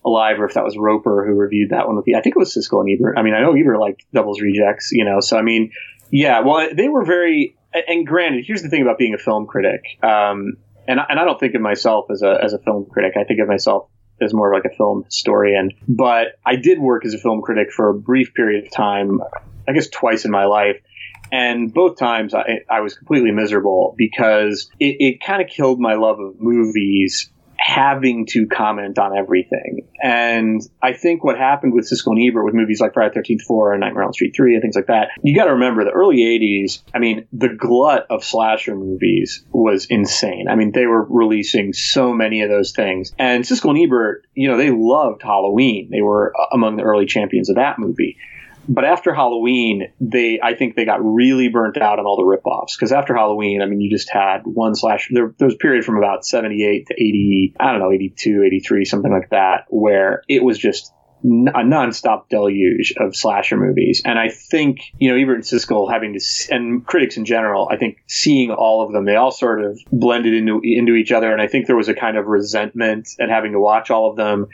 alive 0.04 0.40
or 0.40 0.46
if 0.46 0.54
that 0.54 0.64
was 0.64 0.76
Roeper 0.78 1.26
who 1.26 1.34
reviewed 1.34 1.70
that 1.70 1.86
one 1.86 1.96
with 1.96 2.06
you. 2.06 2.16
I 2.16 2.22
think 2.22 2.36
it 2.36 2.38
was 2.38 2.54
Siskel 2.54 2.80
and 2.80 2.90
Ebert. 2.90 3.18
I 3.18 3.22
mean, 3.22 3.34
I 3.34 3.40
know 3.40 3.54
Ebert 3.54 3.78
liked 3.78 4.04
Devil's 4.14 4.40
Rejects, 4.40 4.90
you 4.92 5.04
know, 5.04 5.20
so 5.20 5.36
I 5.36 5.42
mean, 5.42 5.72
yeah, 6.10 6.40
well, 6.40 6.68
they 6.74 6.88
were 6.88 7.04
very, 7.04 7.56
and 7.72 8.06
granted, 8.06 8.44
here's 8.46 8.62
the 8.62 8.68
thing 8.68 8.82
about 8.82 8.98
being 8.98 9.14
a 9.14 9.18
film 9.18 9.46
critic. 9.46 9.82
Um, 10.02 10.54
and, 10.88 10.98
and 11.08 11.20
I 11.20 11.24
don't 11.24 11.38
think 11.38 11.54
of 11.54 11.60
myself 11.60 12.06
as 12.10 12.22
a, 12.22 12.38
as 12.42 12.52
a 12.52 12.58
film 12.58 12.86
critic. 12.90 13.12
I 13.16 13.24
think 13.24 13.40
of 13.40 13.48
myself 13.48 13.88
as 14.20 14.34
more 14.34 14.52
like 14.52 14.64
a 14.64 14.74
film 14.74 15.04
historian, 15.04 15.70
but 15.88 16.28
I 16.44 16.56
did 16.56 16.78
work 16.78 17.04
as 17.06 17.14
a 17.14 17.18
film 17.18 17.42
critic 17.42 17.72
for 17.72 17.90
a 17.90 17.94
brief 17.94 18.34
period 18.34 18.66
of 18.66 18.72
time, 18.72 19.20
I 19.68 19.72
guess 19.72 19.88
twice 19.88 20.24
in 20.24 20.30
my 20.30 20.46
life. 20.46 20.76
And 21.32 21.72
both 21.72 21.96
times 21.96 22.34
I, 22.34 22.60
I 22.68 22.80
was 22.80 22.94
completely 22.94 23.30
miserable 23.30 23.94
because 23.96 24.68
it, 24.80 24.96
it 24.98 25.20
kind 25.22 25.40
of 25.40 25.48
killed 25.48 25.78
my 25.78 25.94
love 25.94 26.18
of 26.18 26.40
movies 26.40 27.30
having 27.60 28.26
to 28.26 28.46
comment 28.46 28.98
on 28.98 29.16
everything. 29.16 29.86
And 30.02 30.62
I 30.82 30.94
think 30.94 31.22
what 31.22 31.36
happened 31.36 31.74
with 31.74 31.90
Siskel 31.90 32.12
and 32.12 32.26
Ebert 32.26 32.44
with 32.44 32.54
movies 32.54 32.80
like 32.80 32.94
Friday 32.94 33.14
13th 33.14 33.42
4 33.42 33.72
and 33.72 33.80
Nightmare 33.80 34.04
on 34.04 34.12
Street 34.14 34.34
3 34.34 34.54
and 34.54 34.62
things 34.62 34.74
like 34.74 34.86
that, 34.86 35.08
you 35.22 35.36
got 35.36 35.44
to 35.44 35.52
remember 35.52 35.84
the 35.84 35.90
early 35.90 36.18
80s, 36.18 36.80
I 36.94 36.98
mean, 36.98 37.26
the 37.32 37.50
glut 37.50 38.06
of 38.08 38.24
slasher 38.24 38.74
movies 38.74 39.44
was 39.52 39.86
insane. 39.90 40.46
I 40.48 40.56
mean, 40.56 40.72
they 40.72 40.86
were 40.86 41.04
releasing 41.04 41.74
so 41.74 42.14
many 42.14 42.40
of 42.40 42.48
those 42.48 42.72
things. 42.72 43.12
And 43.18 43.44
Siskel 43.44 43.70
and 43.70 43.78
Ebert, 43.78 44.26
you 44.34 44.48
know, 44.48 44.56
they 44.56 44.70
loved 44.70 45.22
Halloween. 45.22 45.90
They 45.90 46.00
were 46.00 46.32
uh, 46.38 46.46
among 46.52 46.76
the 46.76 46.84
early 46.84 47.06
champions 47.06 47.50
of 47.50 47.56
that 47.56 47.78
movie 47.78 48.16
but 48.70 48.84
after 48.84 49.12
Halloween, 49.12 49.92
they 50.00 50.38
I 50.40 50.54
think 50.54 50.76
they 50.76 50.84
got 50.84 51.04
really 51.04 51.48
burnt 51.48 51.76
out 51.76 51.98
on 51.98 52.06
all 52.06 52.16
the 52.16 52.22
ripoffs 52.22 52.76
because 52.76 52.92
after 52.92 53.16
Halloween, 53.16 53.62
I 53.62 53.66
mean, 53.66 53.80
you 53.80 53.90
just 53.90 54.08
had 54.08 54.42
one 54.44 54.76
slash. 54.76 55.08
There, 55.10 55.34
there 55.38 55.46
was 55.46 55.56
a 55.56 55.58
period 55.58 55.84
from 55.84 55.96
about 55.96 56.24
seventy 56.24 56.64
eight 56.64 56.86
to 56.86 56.94
eighty, 56.94 57.52
I 57.58 57.72
don't 57.72 57.80
know, 57.80 57.90
82, 57.90 58.44
83, 58.44 58.84
something 58.84 59.10
like 59.10 59.30
that, 59.30 59.64
where 59.70 60.22
it 60.28 60.44
was 60.44 60.56
just 60.56 60.92
a 61.24 61.64
nonstop 61.64 62.28
deluge 62.28 62.94
of 62.96 63.16
slasher 63.16 63.56
movies. 63.56 64.02
And 64.04 64.18
I 64.18 64.28
think, 64.28 64.92
you 64.98 65.10
know, 65.10 65.16
Ebert 65.20 65.34
and 65.34 65.44
Siskel 65.44 65.92
having 65.92 66.18
to, 66.18 66.54
and 66.54 66.86
critics 66.86 67.16
in 67.16 67.24
general, 67.24 67.68
I 67.70 67.76
think 67.76 67.98
seeing 68.06 68.52
all 68.52 68.86
of 68.86 68.92
them, 68.92 69.04
they 69.04 69.16
all 69.16 69.30
sort 69.30 69.62
of 69.62 69.78
blended 69.92 70.32
into, 70.32 70.60
into 70.62 70.94
each 70.94 71.12
other. 71.12 71.30
And 71.30 71.42
I 71.42 71.46
think 71.46 71.66
there 71.66 71.76
was 71.76 71.88
a 71.88 71.94
kind 71.94 72.16
of 72.16 72.26
resentment 72.26 73.10
at 73.20 73.28
having 73.28 73.52
to 73.52 73.60
watch 73.60 73.90
all 73.90 74.10
of 74.10 74.16
them. 74.16 74.46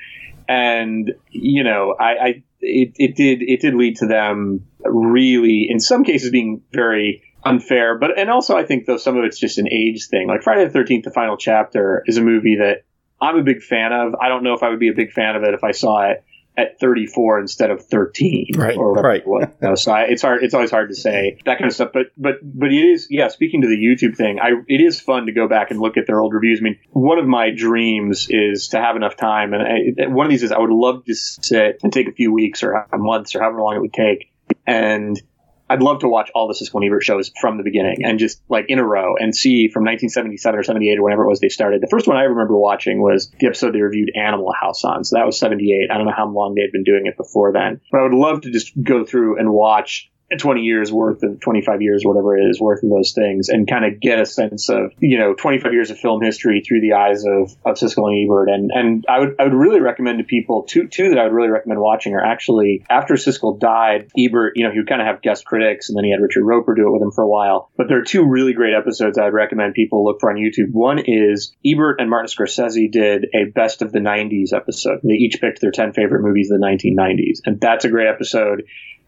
And, 0.48 1.12
you 1.30 1.62
know, 1.62 1.94
I, 2.00 2.10
I 2.10 2.42
it, 2.60 2.92
it 2.96 3.16
did 3.16 3.42
it 3.42 3.60
did 3.60 3.74
lead 3.74 3.96
to 3.96 4.06
them 4.06 4.66
really, 4.84 5.66
in 5.70 5.80
some 5.80 6.04
cases, 6.04 6.30
being 6.30 6.62
very 6.72 7.22
unfair. 7.44 7.98
But 7.98 8.18
and 8.18 8.30
also, 8.30 8.56
I 8.56 8.64
think 8.64 8.86
though 8.86 8.96
some 8.96 9.16
of 9.16 9.24
it's 9.24 9.38
just 9.38 9.58
an 9.58 9.68
age 9.70 10.08
thing. 10.08 10.28
Like 10.28 10.42
Friday 10.42 10.64
the 10.64 10.70
Thirteenth, 10.70 11.04
the 11.04 11.10
final 11.10 11.36
chapter, 11.36 12.02
is 12.06 12.16
a 12.16 12.22
movie 12.22 12.56
that 12.60 12.84
I'm 13.20 13.36
a 13.36 13.42
big 13.42 13.62
fan 13.62 13.92
of. 13.92 14.14
I 14.20 14.28
don't 14.28 14.42
know 14.42 14.54
if 14.54 14.62
I 14.62 14.70
would 14.70 14.80
be 14.80 14.88
a 14.88 14.94
big 14.94 15.12
fan 15.12 15.36
of 15.36 15.42
it 15.42 15.54
if 15.54 15.64
I 15.64 15.72
saw 15.72 16.10
it 16.10 16.24
at 16.56 16.78
34 16.80 17.40
instead 17.40 17.70
of 17.70 17.84
13 17.84 18.52
right 18.56 18.76
or 18.76 18.94
right. 18.94 19.24
you 19.26 19.46
know, 19.60 19.74
so 19.74 19.92
I, 19.92 20.02
it's 20.02 20.22
hard 20.22 20.42
it's 20.42 20.54
always 20.54 20.70
hard 20.70 20.88
to 20.88 20.94
say 20.94 21.38
that 21.44 21.58
kind 21.58 21.68
of 21.68 21.74
stuff 21.74 21.90
but 21.92 22.06
but 22.16 22.36
but 22.42 22.72
it 22.72 22.76
is 22.76 23.08
yeah 23.10 23.28
speaking 23.28 23.62
to 23.62 23.68
the 23.68 23.76
youtube 23.76 24.16
thing 24.16 24.38
i 24.40 24.50
it 24.68 24.80
is 24.80 25.00
fun 25.00 25.26
to 25.26 25.32
go 25.32 25.48
back 25.48 25.70
and 25.70 25.80
look 25.80 25.96
at 25.96 26.06
their 26.06 26.20
old 26.20 26.32
reviews. 26.32 26.60
I 26.60 26.62
mean 26.62 26.78
one 26.90 27.18
of 27.18 27.26
my 27.26 27.50
dreams 27.50 28.28
is 28.30 28.68
to 28.68 28.78
have 28.78 28.96
enough 28.96 29.16
time 29.16 29.52
and 29.52 29.62
I, 29.62 30.06
one 30.08 30.26
of 30.26 30.30
these 30.30 30.42
is 30.42 30.52
i 30.52 30.58
would 30.58 30.70
love 30.70 31.04
to 31.04 31.14
sit 31.14 31.80
and 31.82 31.92
take 31.92 32.08
a 32.08 32.12
few 32.12 32.32
weeks 32.32 32.62
or 32.62 32.86
months 32.94 33.34
or 33.34 33.40
however 33.40 33.60
long 33.60 33.76
it 33.76 33.80
would 33.80 33.92
take 33.92 34.32
and 34.66 35.20
I'd 35.68 35.82
love 35.82 36.00
to 36.00 36.08
watch 36.08 36.30
all 36.34 36.48
the 36.48 36.54
Siskel 36.54 36.76
and 36.76 36.84
Ebert 36.84 37.02
shows 37.02 37.32
from 37.40 37.56
the 37.56 37.64
beginning 37.64 38.04
and 38.04 38.18
just 38.18 38.40
like 38.48 38.66
in 38.68 38.78
a 38.78 38.84
row 38.84 39.16
and 39.18 39.34
see 39.34 39.68
from 39.68 39.82
1977 39.82 40.58
or 40.58 40.62
78 40.62 40.98
or 40.98 41.02
whenever 41.02 41.24
it 41.24 41.28
was 41.28 41.40
they 41.40 41.48
started. 41.48 41.80
The 41.80 41.88
first 41.88 42.06
one 42.06 42.16
I 42.16 42.22
remember 42.22 42.56
watching 42.56 43.00
was 43.00 43.30
the 43.40 43.46
episode 43.46 43.74
they 43.74 43.80
reviewed 43.80 44.10
Animal 44.14 44.52
House 44.52 44.84
on. 44.84 45.04
So 45.04 45.16
that 45.16 45.26
was 45.26 45.38
78. 45.38 45.90
I 45.90 45.96
don't 45.96 46.06
know 46.06 46.12
how 46.16 46.28
long 46.28 46.54
they'd 46.54 46.72
been 46.72 46.84
doing 46.84 47.06
it 47.06 47.16
before 47.16 47.52
then, 47.52 47.80
but 47.90 47.98
I 47.98 48.02
would 48.04 48.14
love 48.14 48.42
to 48.42 48.50
just 48.50 48.72
go 48.80 49.04
through 49.04 49.38
and 49.38 49.50
watch 49.50 50.10
20 50.38 50.62
years 50.62 50.92
worth 50.92 51.22
of 51.22 51.40
25 51.40 51.82
years, 51.82 52.02
whatever 52.04 52.36
it 52.36 52.42
is 52.50 52.60
worth 52.60 52.82
of 52.82 52.90
those 52.90 53.12
things 53.12 53.48
and 53.48 53.68
kind 53.68 53.84
of 53.84 54.00
get 54.00 54.20
a 54.20 54.26
sense 54.26 54.68
of, 54.68 54.92
you 54.98 55.18
know, 55.18 55.34
25 55.34 55.72
years 55.72 55.90
of 55.90 55.98
film 55.98 56.20
history 56.20 56.62
through 56.66 56.80
the 56.80 56.94
eyes 56.94 57.24
of, 57.24 57.54
of 57.64 57.76
Siskel 57.76 58.08
and 58.08 58.24
Ebert. 58.24 58.48
And, 58.48 58.70
and 58.74 59.04
I 59.08 59.20
would, 59.20 59.36
I 59.38 59.44
would 59.44 59.54
really 59.54 59.80
recommend 59.80 60.18
to 60.18 60.24
people 60.24 60.64
two, 60.64 60.88
two 60.88 61.10
that 61.10 61.18
I 61.18 61.24
would 61.24 61.32
really 61.32 61.50
recommend 61.50 61.80
watching 61.80 62.14
are 62.14 62.24
actually 62.24 62.84
after 62.90 63.14
Siskel 63.14 63.58
died, 63.58 64.10
Ebert, 64.18 64.54
you 64.56 64.64
know, 64.64 64.72
he 64.72 64.78
would 64.78 64.88
kind 64.88 65.00
of 65.00 65.06
have 65.06 65.22
guest 65.22 65.44
critics 65.44 65.88
and 65.88 65.96
then 65.96 66.04
he 66.04 66.10
had 66.10 66.20
Richard 66.20 66.44
Roeper 66.44 66.74
do 66.74 66.88
it 66.88 66.92
with 66.92 67.02
him 67.02 67.12
for 67.12 67.22
a 67.22 67.28
while. 67.28 67.70
But 67.76 67.86
there 67.88 67.98
are 67.98 68.04
two 68.04 68.26
really 68.26 68.52
great 68.52 68.74
episodes 68.74 69.18
I'd 69.18 69.32
recommend 69.32 69.74
people 69.74 70.04
look 70.04 70.18
for 70.20 70.30
on 70.30 70.36
YouTube. 70.36 70.72
One 70.72 70.98
is 70.98 71.54
Ebert 71.64 72.00
and 72.00 72.10
Martin 72.10 72.28
Scorsese 72.28 72.90
did 72.90 73.26
a 73.32 73.44
best 73.44 73.80
of 73.80 73.92
the 73.92 74.00
90s 74.00 74.52
episode. 74.52 75.00
They 75.04 75.14
each 75.14 75.40
picked 75.40 75.60
their 75.60 75.70
10 75.70 75.92
favorite 75.92 76.22
movies 76.22 76.50
of 76.50 76.58
the 76.60 76.66
1990s. 76.66 77.40
And 77.44 77.60
that's 77.60 77.84
a 77.84 77.88
great 77.88 78.08
episode. 78.08 78.64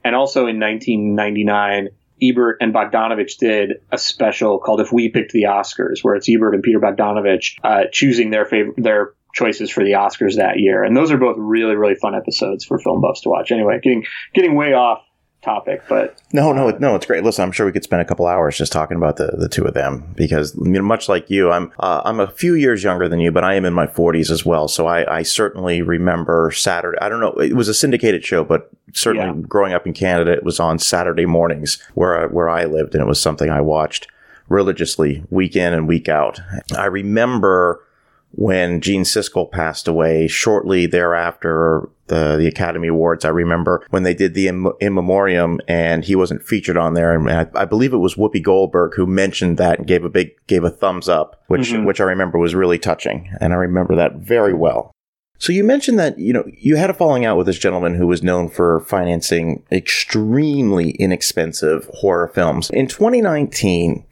And 0.08 0.16
also 0.16 0.46
in 0.46 0.58
1999, 0.58 1.90
Ebert 2.22 2.56
and 2.62 2.72
Bogdanovich 2.72 3.36
did 3.36 3.82
a 3.92 3.98
special 3.98 4.58
called 4.58 4.80
"If 4.80 4.90
We 4.90 5.10
Picked 5.10 5.32
the 5.32 5.42
Oscars," 5.42 6.02
where 6.02 6.14
it's 6.14 6.26
Ebert 6.30 6.54
and 6.54 6.62
Peter 6.62 6.80
Bogdanovich 6.80 7.58
uh, 7.62 7.82
choosing 7.92 8.30
their 8.30 8.46
favorite 8.46 8.82
their 8.82 9.12
choices 9.34 9.70
for 9.70 9.84
the 9.84 9.92
Oscars 9.92 10.36
that 10.36 10.60
year. 10.60 10.82
And 10.82 10.96
those 10.96 11.12
are 11.12 11.18
both 11.18 11.36
really 11.38 11.76
really 11.76 11.94
fun 11.94 12.14
episodes 12.14 12.64
for 12.64 12.78
film 12.78 13.02
buffs 13.02 13.20
to 13.20 13.28
watch. 13.28 13.52
Anyway, 13.52 13.80
getting 13.82 14.06
getting 14.32 14.54
way 14.54 14.72
off 14.72 15.02
topic, 15.42 15.82
but 15.88 16.20
no, 16.32 16.52
no, 16.52 16.70
no, 16.70 16.94
it's 16.94 17.06
great. 17.06 17.22
Listen, 17.22 17.44
I'm 17.44 17.52
sure 17.52 17.64
we 17.64 17.72
could 17.72 17.84
spend 17.84 18.02
a 18.02 18.04
couple 18.04 18.26
hours 18.26 18.58
just 18.58 18.72
talking 18.72 18.96
about 18.96 19.16
the, 19.16 19.32
the 19.38 19.48
two 19.48 19.64
of 19.64 19.74
them 19.74 20.12
because 20.16 20.54
you 20.56 20.70
know, 20.72 20.82
much 20.82 21.08
like 21.08 21.30
you, 21.30 21.50
I'm 21.50 21.72
uh, 21.78 22.02
I'm 22.04 22.20
a 22.20 22.30
few 22.30 22.54
years 22.54 22.82
younger 22.82 23.08
than 23.08 23.20
you, 23.20 23.30
but 23.30 23.44
I 23.44 23.54
am 23.54 23.64
in 23.64 23.72
my 23.72 23.86
40s 23.86 24.30
as 24.30 24.44
well. 24.44 24.68
So 24.68 24.86
I, 24.86 25.18
I 25.18 25.22
certainly 25.22 25.82
remember 25.82 26.50
Saturday. 26.50 26.98
I 27.00 27.08
don't 27.08 27.20
know, 27.20 27.32
it 27.40 27.54
was 27.54 27.68
a 27.68 27.74
syndicated 27.74 28.24
show, 28.24 28.44
but 28.44 28.70
certainly 28.92 29.26
yeah. 29.28 29.46
growing 29.46 29.72
up 29.72 29.86
in 29.86 29.92
Canada, 29.92 30.32
it 30.32 30.44
was 30.44 30.58
on 30.58 30.78
Saturday 30.78 31.26
mornings 31.26 31.82
where 31.94 32.24
I, 32.24 32.26
where 32.26 32.48
I 32.48 32.64
lived, 32.64 32.94
and 32.94 33.02
it 33.02 33.08
was 33.08 33.20
something 33.20 33.50
I 33.50 33.60
watched 33.60 34.08
religiously 34.48 35.24
week 35.30 35.56
in 35.56 35.72
and 35.72 35.86
week 35.86 36.08
out. 36.08 36.40
I 36.76 36.86
remember 36.86 37.84
when 38.32 38.80
Gene 38.80 39.04
Siskel 39.04 39.50
passed 39.50 39.88
away 39.88 40.28
shortly 40.28 40.86
thereafter 40.86 41.88
the 42.08 42.36
the 42.36 42.46
Academy 42.46 42.88
Awards. 42.88 43.24
I 43.24 43.28
remember 43.28 43.86
when 43.90 44.02
they 44.02 44.14
did 44.14 44.34
the 44.34 44.48
in, 44.48 44.70
in 44.80 44.94
memoriam 44.94 45.60
and 45.68 46.04
he 46.04 46.16
wasn't 46.16 46.42
featured 46.42 46.76
on 46.76 46.94
there, 46.94 47.14
and 47.14 47.30
I, 47.30 47.46
I, 47.54 47.64
believe 47.64 47.92
it 47.92 47.98
was 47.98 48.16
Whoopi 48.16 48.42
Goldberg 48.42 48.94
who 48.94 49.06
mentioned 49.06 49.58
that 49.58 49.78
and 49.78 49.86
gave 49.86 50.04
a 50.04 50.10
big 50.10 50.32
gave 50.46 50.64
a 50.64 50.70
thumbs 50.70 51.08
up, 51.08 51.42
which 51.46 51.72
mm-hmm. 51.72 51.84
which 51.84 52.00
I 52.00 52.04
remember 52.04 52.38
was 52.38 52.54
really 52.54 52.78
touching, 52.78 53.30
and 53.40 53.52
I 53.52 53.56
remember 53.56 53.94
that 53.96 54.16
very 54.16 54.54
well. 54.54 54.92
So 55.38 55.52
you 55.52 55.62
mentioned 55.62 55.98
that 56.00 56.18
you 56.18 56.32
know 56.32 56.44
you 56.52 56.76
had 56.76 56.90
a 56.90 56.94
falling 56.94 57.24
out 57.24 57.36
with 57.36 57.46
this 57.46 57.58
gentleman 57.58 57.94
who 57.94 58.06
was 58.06 58.22
known 58.22 58.48
for 58.48 58.80
financing 58.80 59.62
extremely 59.70 60.90
inexpensive 60.90 61.88
horror 61.94 62.28
films. 62.28 62.70
In 62.70 62.88
2019, 62.88 64.04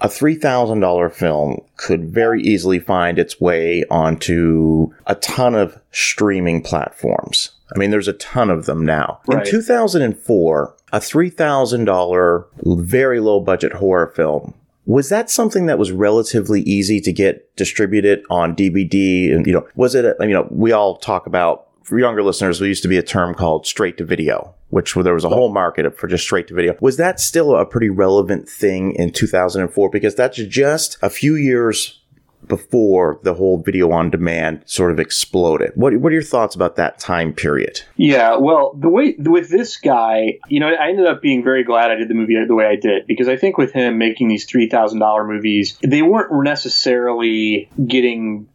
a 0.00 0.08
$3,000 0.08 1.12
film 1.12 1.60
could 1.76 2.10
very 2.10 2.42
easily 2.42 2.78
find 2.78 3.18
its 3.18 3.40
way 3.40 3.84
onto 3.90 4.92
a 5.06 5.14
ton 5.16 5.54
of 5.54 5.80
streaming 5.92 6.62
platforms. 6.62 7.50
I 7.74 7.78
mean, 7.78 7.90
there's 7.90 8.08
a 8.08 8.14
ton 8.14 8.50
of 8.50 8.66
them 8.66 8.84
now. 8.84 9.20
Right. 9.26 9.46
In 9.46 9.50
2004, 9.50 10.74
a 10.92 10.98
$3,000 10.98 12.44
very 12.84 13.20
low 13.20 13.40
budget 13.40 13.72
horror 13.72 14.12
film 14.14 14.54
was 14.88 15.10
that 15.10 15.28
something 15.28 15.66
that 15.66 15.78
was 15.78 15.92
relatively 15.92 16.62
easy 16.62 16.98
to 16.98 17.12
get 17.12 17.54
distributed 17.56 18.22
on 18.30 18.56
DVD? 18.56 19.30
And 19.34 19.46
you 19.46 19.52
know, 19.52 19.68
was 19.76 19.94
it? 19.94 20.06
A, 20.06 20.16
you 20.20 20.32
know, 20.32 20.48
we 20.50 20.72
all 20.72 20.96
talk 20.96 21.26
about 21.26 21.67
for 21.88 21.98
younger 21.98 22.22
listeners. 22.22 22.58
There 22.58 22.68
used 22.68 22.82
to 22.82 22.88
be 22.88 22.98
a 22.98 23.02
term 23.02 23.34
called 23.34 23.66
straight 23.66 23.96
to 23.96 24.04
video, 24.04 24.54
which 24.68 24.94
there 24.94 25.14
was 25.14 25.24
a 25.24 25.30
whole 25.30 25.52
market 25.52 25.98
for 25.98 26.06
just 26.06 26.24
straight 26.24 26.46
to 26.48 26.54
video. 26.54 26.76
Was 26.80 26.98
that 26.98 27.18
still 27.18 27.56
a 27.56 27.64
pretty 27.64 27.88
relevant 27.88 28.48
thing 28.48 28.94
in 28.94 29.10
2004? 29.10 29.88
Because 29.90 30.14
that's 30.14 30.36
just 30.36 30.98
a 31.00 31.08
few 31.08 31.34
years 31.34 32.00
before 32.46 33.18
the 33.22 33.34
whole 33.34 33.62
video 33.62 33.90
on 33.90 34.10
demand 34.10 34.62
sort 34.66 34.92
of 34.92 35.00
exploded. 35.00 35.72
What, 35.74 35.96
what 35.96 36.10
are 36.10 36.14
your 36.14 36.22
thoughts 36.22 36.54
about 36.54 36.76
that 36.76 36.98
time 36.98 37.32
period? 37.32 37.80
Yeah, 37.96 38.36
well, 38.36 38.74
the 38.78 38.88
way 38.88 39.16
with 39.18 39.50
this 39.50 39.78
guy, 39.78 40.38
you 40.48 40.60
know, 40.60 40.68
I 40.68 40.90
ended 40.90 41.06
up 41.06 41.20
being 41.20 41.42
very 41.42 41.64
glad 41.64 41.90
I 41.90 41.96
did 41.96 42.08
the 42.08 42.14
movie 42.14 42.36
the 42.46 42.54
way 42.54 42.66
I 42.66 42.76
did 42.76 43.06
because 43.06 43.28
I 43.28 43.36
think 43.36 43.58
with 43.58 43.72
him 43.72 43.98
making 43.98 44.28
these 44.28 44.44
three 44.44 44.68
thousand 44.68 45.00
dollar 45.00 45.26
movies, 45.26 45.78
they 45.82 46.02
weren't 46.02 46.30
necessarily 46.44 47.70
getting 47.84 48.48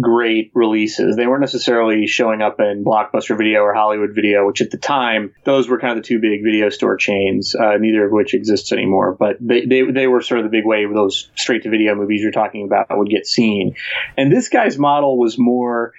great 0.00 0.50
releases. 0.54 1.16
They 1.16 1.26
weren't 1.26 1.40
necessarily 1.40 2.06
showing 2.06 2.42
up 2.42 2.60
in 2.60 2.84
Blockbuster 2.84 3.36
Video 3.36 3.60
or 3.60 3.74
Hollywood 3.74 4.10
Video, 4.14 4.46
which 4.46 4.60
at 4.60 4.70
the 4.70 4.78
time 4.78 5.34
those 5.44 5.68
were 5.68 5.78
kind 5.78 5.96
of 5.96 6.02
the 6.02 6.08
two 6.08 6.20
big 6.20 6.42
video 6.42 6.68
store 6.70 6.96
chains, 6.96 7.54
uh, 7.54 7.76
neither 7.78 8.04
of 8.04 8.12
which 8.12 8.34
exists 8.34 8.72
anymore. 8.72 9.16
But 9.18 9.36
they, 9.40 9.64
they 9.64 9.82
they 9.82 10.06
were 10.06 10.20
sort 10.22 10.40
of 10.40 10.44
the 10.44 10.50
big 10.50 10.66
way 10.66 10.84
those 10.86 11.30
straight 11.34 11.62
to 11.62 11.70
video 11.70 11.94
movies 11.94 12.20
you're 12.22 12.32
talking 12.32 12.64
about 12.64 12.86
would 12.90 13.10
get 13.10 13.26
seen. 13.26 13.76
And 14.16 14.32
this 14.32 14.48
guy's 14.48 14.78
model 14.78 15.18
was 15.18 15.38
more. 15.38 15.92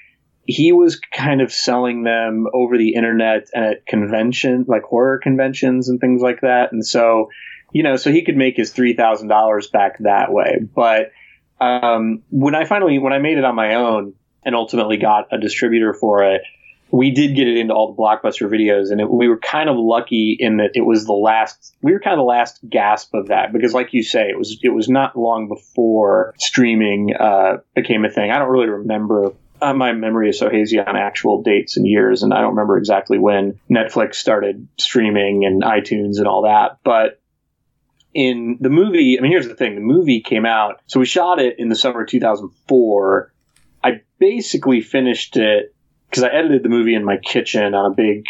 He 0.46 0.72
was 0.72 1.00
kind 1.00 1.42
of 1.42 1.52
selling 1.52 2.04
them 2.04 2.48
over 2.54 2.78
the 2.78 2.94
internet 2.94 3.50
at 3.54 3.86
convention, 3.86 4.66
like 4.68 4.84
horror 4.84 5.20
conventions 5.22 5.90
and 5.90 6.00
things 6.00 6.22
like 6.22 6.42
that. 6.42 6.72
And 6.72 6.86
so, 6.86 7.30
you 7.74 7.84
know, 7.84 7.98
so 7.98 8.12
he 8.12 8.24
could 8.24 8.38
make 8.38 8.56
his 8.56 8.72
three 8.72 8.94
thousand 8.94 9.28
dollars 9.28 9.68
back 9.68 9.98
that 10.00 10.32
way. 10.32 10.60
But 10.74 11.12
um, 11.60 12.24
when 12.30 12.56
I 12.56 12.66
finally 12.66 13.00
when 13.00 13.14
I 13.14 13.20
made 13.20 13.38
it 13.38 13.44
on 13.44 13.56
my 13.56 13.76
own 13.76 14.14
and 14.44 14.56
ultimately 14.56 14.98
got 14.98 15.28
a 15.32 15.38
distributor 15.38 15.94
for 15.94 16.24
it, 16.24 16.42
we 16.92 17.12
did 17.12 17.36
get 17.36 17.48
it 17.48 17.58
into 17.58 17.74
all 17.74 17.94
the 17.94 18.02
blockbuster 18.02 18.50
videos, 18.50 18.92
and 18.92 19.02
it, 19.02 19.10
we 19.10 19.28
were 19.28 19.40
kind 19.40 19.70
of 19.70 19.76
lucky 19.78 20.38
in 20.40 20.58
that 20.58 20.72
it 20.74 20.86
was 20.86 21.06
the 21.06 21.14
last. 21.14 21.76
We 21.82 21.94
were 21.94 22.00
kind 22.00 22.14
of 22.14 22.20
the 22.20 22.24
last 22.24 22.60
gasp 22.70 23.14
of 23.14 23.28
that 23.28 23.52
because, 23.52 23.74
like 23.74 23.94
you 23.94 24.04
say, 24.04 24.30
it 24.30 24.38
was 24.38 24.58
it 24.64 24.70
was 24.70 24.88
not 24.88 25.18
long 25.18 25.48
before 25.48 26.34
streaming 26.40 27.14
uh, 27.16 27.58
became 27.76 28.06
a 28.06 28.10
thing. 28.10 28.32
I 28.32 28.40
don't 28.40 28.50
really 28.50 28.70
remember 28.70 29.34
uh, 29.62 29.74
my 29.74 29.92
memory 29.92 30.30
is 30.30 30.40
so 30.40 30.50
hazy 30.50 30.80
on 30.80 30.96
actual 30.96 31.42
dates 31.42 31.78
and 31.78 31.88
years, 31.88 32.24
and 32.24 32.34
I 32.34 32.42
don't 32.42 32.52
remember 32.52 32.78
exactly 32.78 33.18
when 33.18 33.60
Netflix 33.70 34.16
started 34.16 34.68
streaming 34.78 35.46
and 35.46 35.64
iTunes 35.64 36.18
and 36.18 36.28
all 36.28 36.44
that. 36.44 36.80
But 36.84 37.20
in 38.18 38.58
the 38.60 38.72
movie, 38.72 39.18
I 39.18 39.22
mean, 39.22 39.32
here's 39.32 39.48
the 39.48 39.54
thing: 39.54 39.76
the 39.76 39.82
movie 39.82 40.22
came 40.22 40.46
out, 40.46 40.82
so 40.88 41.00
we 41.00 41.06
shot 41.06 41.40
it 41.40 41.60
in 41.60 41.70
the 41.70 41.76
summer 41.76 42.02
of 42.02 42.10
2004. 42.10 43.32
I 43.84 44.02
basically 44.18 44.82
finished 44.82 45.38
it 45.38 45.76
because 46.10 46.24
I 46.24 46.30
edited 46.30 46.64
the 46.64 46.70
movie 46.70 46.96
in 46.96 47.06
my 47.06 47.18
kitchen 47.18 47.76
on 47.76 47.92
a 47.92 47.94
big 47.94 48.26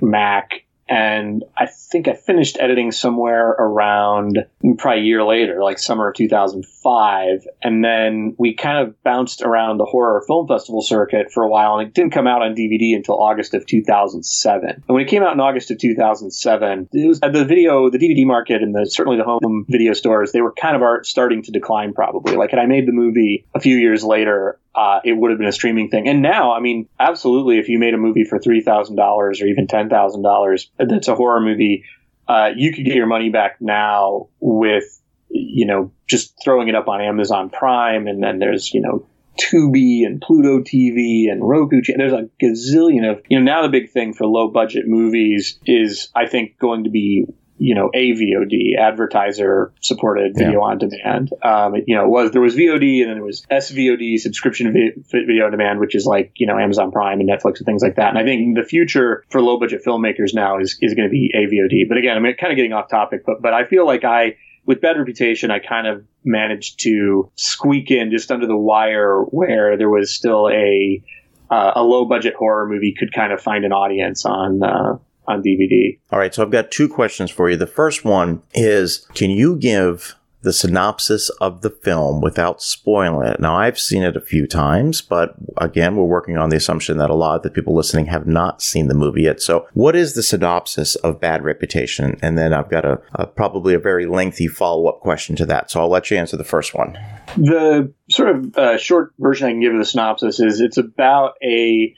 Mac 0.00 0.63
and 0.88 1.44
I 1.56 1.66
think 1.66 2.08
I 2.08 2.14
finished 2.14 2.58
editing 2.60 2.92
somewhere 2.92 3.50
around 3.50 4.44
probably 4.78 5.00
a 5.00 5.04
year 5.04 5.24
later, 5.24 5.62
like 5.62 5.78
summer 5.78 6.08
of 6.08 6.16
2005. 6.16 7.46
And 7.62 7.82
then 7.82 8.34
we 8.38 8.54
kind 8.54 8.86
of 8.86 9.02
bounced 9.02 9.40
around 9.42 9.78
the 9.78 9.86
horror 9.86 10.22
film 10.26 10.46
festival 10.46 10.82
circuit 10.82 11.32
for 11.32 11.42
a 11.42 11.48
while, 11.48 11.78
and 11.78 11.88
it 11.88 11.94
didn't 11.94 12.12
come 12.12 12.26
out 12.26 12.42
on 12.42 12.54
DVD 12.54 12.94
until 12.94 13.20
August 13.20 13.54
of 13.54 13.64
2007. 13.66 14.68
And 14.68 14.82
when 14.86 15.02
it 15.02 15.08
came 15.08 15.22
out 15.22 15.32
in 15.32 15.40
August 15.40 15.70
of 15.70 15.78
2007, 15.78 16.88
it 16.92 17.08
was 17.08 17.20
at 17.22 17.32
the 17.32 17.44
video, 17.44 17.88
the 17.88 17.98
DVD 17.98 18.26
market, 18.26 18.62
and 18.62 18.74
the, 18.74 18.84
certainly 18.84 19.16
the 19.16 19.24
home 19.24 19.64
video 19.68 19.94
stores, 19.94 20.32
they 20.32 20.42
were 20.42 20.52
kind 20.52 20.76
of 20.76 21.06
starting 21.06 21.42
to 21.42 21.52
decline. 21.52 21.94
Probably, 21.94 22.36
like 22.36 22.50
had 22.50 22.58
I 22.58 22.66
made 22.66 22.86
the 22.86 22.92
movie 22.92 23.46
a 23.54 23.60
few 23.60 23.76
years 23.76 24.04
later, 24.04 24.58
uh, 24.74 25.00
it 25.04 25.12
would 25.12 25.30
have 25.30 25.38
been 25.38 25.48
a 25.48 25.52
streaming 25.52 25.88
thing. 25.88 26.08
And 26.08 26.20
now, 26.22 26.52
I 26.52 26.60
mean, 26.60 26.88
absolutely, 26.98 27.58
if 27.58 27.68
you 27.68 27.78
made 27.78 27.94
a 27.94 27.98
movie 27.98 28.24
for 28.24 28.38
three 28.38 28.60
thousand 28.60 28.96
dollars 28.96 29.40
or 29.40 29.46
even 29.46 29.66
ten 29.66 29.88
thousand 29.88 30.22
dollars, 30.22 30.70
that's 30.78 31.08
a 31.08 31.14
horror 31.14 31.40
movie. 31.40 31.84
Uh, 32.26 32.50
you 32.56 32.72
could 32.72 32.84
get 32.84 32.94
your 32.94 33.06
money 33.06 33.28
back 33.28 33.56
now 33.60 34.28
with, 34.40 34.84
you 35.28 35.66
know, 35.66 35.92
just 36.06 36.34
throwing 36.42 36.68
it 36.68 36.74
up 36.74 36.88
on 36.88 37.00
Amazon 37.00 37.50
Prime, 37.50 38.06
and 38.06 38.22
then 38.22 38.38
there's, 38.38 38.72
you 38.72 38.80
know, 38.80 39.06
Tubi 39.38 40.06
and 40.06 40.20
Pluto 40.20 40.60
TV 40.60 41.30
and 41.30 41.46
Roku. 41.46 41.80
There's 41.96 42.12
a 42.12 42.28
gazillion 42.42 43.10
of, 43.10 43.22
you 43.28 43.38
know, 43.38 43.44
now 43.44 43.62
the 43.62 43.68
big 43.68 43.90
thing 43.90 44.14
for 44.14 44.26
low 44.26 44.48
budget 44.48 44.86
movies 44.86 45.58
is, 45.66 46.08
I 46.14 46.26
think, 46.26 46.58
going 46.58 46.84
to 46.84 46.90
be 46.90 47.26
you 47.56 47.74
know, 47.74 47.90
AVOD, 47.94 48.76
advertiser 48.78 49.72
supported 49.80 50.34
video 50.34 50.60
yeah. 50.60 50.66
on 50.66 50.78
demand. 50.78 51.32
Um, 51.42 51.74
you 51.86 51.94
know, 51.94 52.04
it 52.04 52.08
was 52.08 52.30
there 52.32 52.42
was 52.42 52.56
VOD 52.56 53.00
and 53.00 53.10
then 53.10 53.16
there 53.16 53.24
was 53.24 53.46
SVOD, 53.50 54.18
subscription 54.18 54.72
video 55.10 55.44
on 55.44 55.50
demand, 55.52 55.80
which 55.80 55.94
is 55.94 56.04
like 56.04 56.32
you 56.36 56.46
know 56.46 56.58
Amazon 56.58 56.90
Prime 56.90 57.20
and 57.20 57.28
Netflix 57.28 57.58
and 57.58 57.66
things 57.66 57.82
like 57.82 57.96
that. 57.96 58.08
And 58.08 58.18
I 58.18 58.24
think 58.24 58.56
the 58.56 58.64
future 58.64 59.24
for 59.30 59.40
low 59.40 59.58
budget 59.58 59.82
filmmakers 59.86 60.34
now 60.34 60.58
is 60.58 60.76
is 60.80 60.94
going 60.94 61.08
to 61.08 61.12
be 61.12 61.32
AVOD. 61.34 61.88
But 61.88 61.98
again, 61.98 62.16
I'm 62.16 62.24
kind 62.34 62.52
of 62.52 62.56
getting 62.56 62.72
off 62.72 62.88
topic, 62.88 63.22
but 63.24 63.40
but 63.40 63.54
I 63.54 63.66
feel 63.66 63.86
like 63.86 64.04
I 64.04 64.36
with 64.66 64.80
bad 64.80 64.96
reputation, 64.96 65.50
I 65.50 65.58
kind 65.58 65.86
of 65.86 66.04
managed 66.24 66.80
to 66.80 67.30
squeak 67.36 67.90
in 67.90 68.10
just 68.10 68.30
under 68.30 68.46
the 68.46 68.56
wire 68.56 69.20
where 69.20 69.76
there 69.76 69.90
was 69.90 70.14
still 70.14 70.48
a 70.48 71.02
uh, 71.50 71.72
a 71.76 71.82
low 71.82 72.06
budget 72.06 72.34
horror 72.34 72.66
movie 72.66 72.94
could 72.98 73.12
kind 73.12 73.32
of 73.32 73.40
find 73.40 73.64
an 73.64 73.72
audience 73.72 74.24
on 74.24 74.62
uh, 74.62 74.98
on 75.26 75.42
DVD. 75.42 75.98
All 76.10 76.18
right, 76.18 76.34
so 76.34 76.42
I've 76.42 76.50
got 76.50 76.70
two 76.70 76.88
questions 76.88 77.30
for 77.30 77.50
you. 77.50 77.56
The 77.56 77.66
first 77.66 78.04
one 78.04 78.42
is 78.54 79.06
Can 79.14 79.30
you 79.30 79.56
give 79.56 80.16
the 80.44 80.52
synopsis 80.52 81.30
of 81.40 81.62
the 81.62 81.70
film 81.70 82.20
without 82.20 82.62
spoiling 82.62 83.26
it. 83.26 83.40
Now, 83.40 83.56
I've 83.56 83.78
seen 83.78 84.02
it 84.02 84.14
a 84.14 84.20
few 84.20 84.46
times, 84.46 85.00
but 85.00 85.34
again, 85.56 85.96
we're 85.96 86.04
working 86.04 86.36
on 86.36 86.50
the 86.50 86.56
assumption 86.56 86.98
that 86.98 87.10
a 87.10 87.14
lot 87.14 87.36
of 87.36 87.42
the 87.42 87.50
people 87.50 87.74
listening 87.74 88.06
have 88.06 88.26
not 88.26 88.62
seen 88.62 88.88
the 88.88 88.94
movie 88.94 89.22
yet. 89.22 89.40
So, 89.40 89.66
what 89.72 89.96
is 89.96 90.12
the 90.12 90.22
synopsis 90.22 90.96
of 90.96 91.18
Bad 91.18 91.42
Reputation? 91.42 92.18
And 92.22 92.38
then 92.38 92.52
I've 92.52 92.70
got 92.70 92.84
a, 92.84 93.00
a 93.14 93.26
probably 93.26 93.74
a 93.74 93.78
very 93.78 94.06
lengthy 94.06 94.46
follow 94.46 94.86
up 94.86 95.00
question 95.00 95.34
to 95.36 95.46
that. 95.46 95.70
So, 95.70 95.80
I'll 95.80 95.88
let 95.88 96.10
you 96.10 96.18
answer 96.18 96.36
the 96.36 96.44
first 96.44 96.74
one. 96.74 96.98
The 97.38 97.92
sort 98.10 98.36
of 98.36 98.56
uh, 98.56 98.76
short 98.76 99.14
version 99.18 99.48
I 99.48 99.50
can 99.52 99.60
give 99.60 99.72
of 99.72 99.78
the 99.78 99.86
synopsis 99.86 100.40
is 100.40 100.60
it's 100.60 100.76
about 100.76 101.36
a 101.42 101.94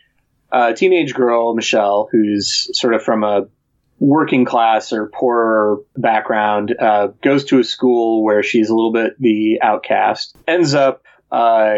a 0.52 0.74
teenage 0.74 1.14
girl, 1.14 1.54
Michelle, 1.54 2.08
who's 2.10 2.70
sort 2.78 2.94
of 2.94 3.02
from 3.02 3.24
a 3.24 3.46
working 3.98 4.44
class 4.44 4.92
or 4.92 5.08
poorer 5.08 5.78
background, 5.96 6.74
uh, 6.78 7.08
goes 7.22 7.44
to 7.46 7.58
a 7.58 7.64
school 7.64 8.22
where 8.22 8.42
she's 8.42 8.68
a 8.68 8.74
little 8.74 8.92
bit 8.92 9.18
the 9.18 9.60
outcast, 9.62 10.36
ends 10.46 10.74
up 10.74 11.02
uh, 11.30 11.76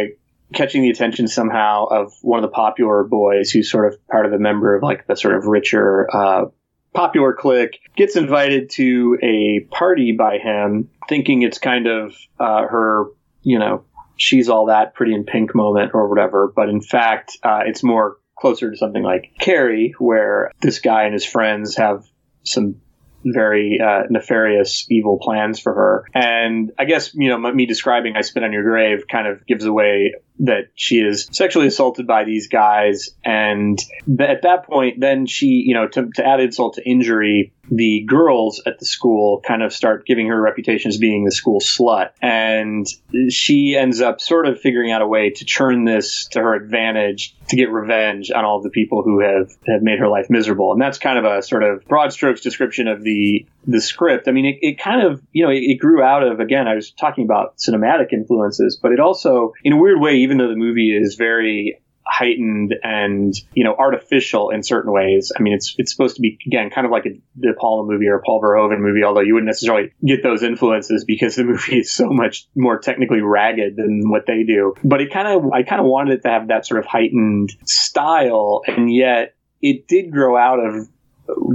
catching 0.53 0.83
the 0.83 0.91
attention 0.91 1.29
somehow 1.29 1.85
of 1.87 2.13
one 2.23 2.39
of 2.39 2.43
the 2.43 2.55
popular 2.55 3.05
boys 3.05 3.51
who's 3.51 3.71
sort 3.71 3.93
of 3.93 4.07
part 4.09 4.27
of 4.27 4.33
the 4.33 4.39
member 4.39 4.75
of 4.75 4.83
like 4.83 5.07
the 5.07 5.15
sort 5.15 5.37
of 5.37 5.45
richer 5.45 6.09
uh, 6.13 6.47
popular 6.95 7.33
clique, 7.33 7.81
gets 7.97 8.17
invited 8.17 8.71
to 8.71 9.19
a 9.23 9.61
party 9.71 10.13
by 10.13 10.39
him, 10.39 10.89
thinking 11.09 11.43
it's 11.43 11.59
kind 11.59 11.87
of 11.87 12.17
uh, 12.41 12.67
her, 12.67 13.07
you 13.43 13.59
know, 13.59 13.85
she's 14.17 14.49
all 14.49 14.67
that 14.67 14.95
pretty 14.95 15.15
in 15.15 15.25
pink 15.25 15.55
moment 15.55 15.93
or 15.95 16.09
whatever. 16.09 16.53
But 16.55 16.69
in 16.69 16.81
fact, 16.81 17.39
uh, 17.43 17.61
it's 17.67 17.85
more 17.85 18.18
closer 18.41 18.71
to 18.71 18.77
something 18.77 19.03
like 19.03 19.33
Carrie, 19.41 19.95
where 19.99 20.53
this 20.61 20.79
guy 20.79 21.05
and 21.05 21.13
his 21.13 21.25
friends 21.25 21.77
have 21.77 22.05
some 22.45 22.81
very 23.25 23.81
uh, 23.85 24.03
nefarious, 24.11 24.87
evil 24.91 25.19
plans 25.21 25.59
for 25.61 25.75
her. 25.75 26.05
And 26.15 26.73
I 26.79 26.85
guess, 26.85 27.15
you 27.15 27.29
know, 27.29 27.39
me 27.53 27.67
describing 27.67 28.15
I 28.17 28.23
Spit 28.23 28.45
on 28.45 28.53
Your 28.53 28.63
Grave 28.63 29.05
kind 29.11 29.27
of 29.27 29.47
gives 29.47 29.65
away 29.65 30.15
that 30.41 30.69
she 30.75 30.97
is 30.97 31.29
sexually 31.33 31.67
assaulted 31.67 32.07
by 32.07 32.25
these 32.25 32.49
guys. 32.49 33.11
And 33.25 33.79
at 34.21 34.43
that 34.43 34.67
point, 34.67 35.01
then 35.01 35.27
she, 35.27 35.65
you 35.67 35.75
know, 35.75 35.89
to, 35.89 36.11
to 36.15 36.27
add 36.27 36.41
insult 36.41 36.75
to 36.75 36.89
injury, 36.89 37.53
the 37.71 38.05
girls 38.07 38.63
at 38.65 38.79
the 38.79 38.87
school 38.87 39.43
kind 39.47 39.63
of 39.63 39.75
start 39.75 40.07
giving 40.07 40.29
her 40.29 40.41
reputation 40.41 40.89
as 40.89 40.97
being 40.97 41.25
the 41.25 41.31
school 41.31 41.61
slut. 41.61 42.11
And 42.23 42.87
she 43.31 43.77
ends 43.77 44.01
up 44.01 44.21
sort 44.21 44.47
of 44.47 44.59
figuring 44.59 44.91
out 44.91 45.03
a 45.03 45.07
way 45.07 45.31
to 45.31 45.45
turn 45.45 45.85
this 45.85 46.29
to 46.29 46.41
her 46.41 46.55
advantage 46.55 47.35
to 47.49 47.57
get 47.57 47.71
revenge 47.71 48.31
on 48.31 48.45
all 48.45 48.63
the 48.63 48.71
people 48.71 49.03
who 49.03 49.21
have, 49.21 49.51
have 49.67 49.83
made 49.83 49.99
her 49.99 50.09
life 50.09 50.31
miserable. 50.31 50.73
And 50.73 50.81
that's 50.81 50.99
kind 50.99 51.19
of 51.19 51.25
a 51.25 51.43
sort 51.43 51.63
of 51.63 51.85
broad 51.87 52.13
strokes 52.13 52.41
description 52.41 52.89
of 52.89 53.03
the 53.03 53.47
the 53.67 53.83
script. 53.83 54.29
I 54.29 54.33
mean, 54.33 54.47
it, 54.47 54.59
it 54.63 54.79
kind 54.79 55.07
of, 55.07 55.23
you 55.33 55.45
know, 55.45 55.51
it, 55.51 55.59
it 55.59 55.75
grew 55.79 56.03
out 56.03 56.23
of, 56.23 56.41
again, 56.41 56.67
I 56.67 56.75
was 56.75 56.91
talking 56.91 57.25
about 57.25 57.59
cinematic 57.59 58.15
influences, 58.15 58.79
but 58.81 58.93
it 58.93 59.01
also, 59.01 59.53
in 59.63 59.75
a 59.75 59.77
weird 59.77 60.01
way, 60.01 60.17
even 60.29 60.39
though 60.39 60.49
the 60.49 60.57
movie 60.57 60.95
is 60.95 61.15
very 61.15 61.81
heightened 62.09 62.75
and 62.83 63.35
you 63.55 63.65
know 63.65 63.75
artificial 63.75 64.51
in 64.51 64.63
certain 64.63 64.93
ways. 64.93 65.33
I 65.39 65.43
mean, 65.43 65.55
it's 65.55 65.75
it's 65.79 65.91
supposed 65.91 66.17
to 66.17 66.23
be 66.23 66.39
again 66.47 66.71
kind 66.71 66.85
of 66.85 66.91
like 66.91 67.07
a 67.07 67.11
De 67.39 67.55
Palma 67.55 67.91
movie 67.91 68.09
or 68.09 68.17
a 68.17 68.23
Paul 68.23 68.43
Verhoeven 68.43 68.81
movie, 68.81 69.05
although 69.05 69.21
you 69.21 69.35
wouldn't 69.35 69.49
necessarily 69.49 69.93
get 70.05 70.23
those 70.23 70.43
influences 70.43 71.05
because 71.07 71.37
the 71.37 71.45
movie 71.53 71.79
is 71.79 71.93
so 71.93 72.09
much 72.11 72.47
more 72.55 72.79
technically 72.79 73.21
ragged 73.21 73.77
than 73.77 74.11
what 74.11 74.27
they 74.27 74.43
do. 74.43 74.75
But 74.85 75.01
it 75.01 75.13
kind 75.13 75.29
of 75.29 75.53
I 75.53 75.63
kind 75.63 75.81
of 75.81 75.87
wanted 75.87 76.19
it 76.19 76.23
to 76.23 76.29
have 76.29 76.49
that 76.49 76.67
sort 76.67 76.81
of 76.81 76.87
heightened 76.87 77.55
style, 77.67 78.63
and 78.67 78.93
yet 78.93 79.35
it 79.61 79.89
did 79.89 80.11
grow 80.11 80.37
out 80.37 80.61
of 80.61 80.89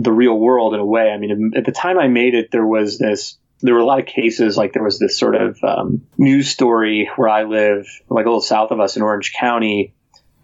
the 0.02 0.12
real 0.12 0.38
world 0.38 0.74
in 0.74 0.80
a 0.80 0.86
way. 0.86 1.10
I 1.10 1.18
mean, 1.18 1.52
at 1.56 1.66
the 1.66 1.72
time 1.72 1.98
I 1.98 2.08
made 2.08 2.36
it, 2.36 2.52
there 2.52 2.66
was 2.66 3.00
this 3.00 3.38
there 3.64 3.74
were 3.74 3.80
a 3.80 3.86
lot 3.86 4.00
of 4.00 4.06
cases 4.06 4.58
like 4.58 4.74
there 4.74 4.84
was 4.84 5.00
this 5.00 5.18
sort 5.18 5.36
of 5.36 5.58
um, 5.64 6.06
news 6.18 6.50
story 6.50 7.10
where 7.16 7.30
I 7.30 7.44
live, 7.44 7.88
like 8.10 8.26
a 8.26 8.30
little 8.30 8.42
south 8.42 8.72
of 8.72 8.80
us 8.80 8.98
in 8.98 9.02
Orange 9.02 9.34
County. 9.34 9.94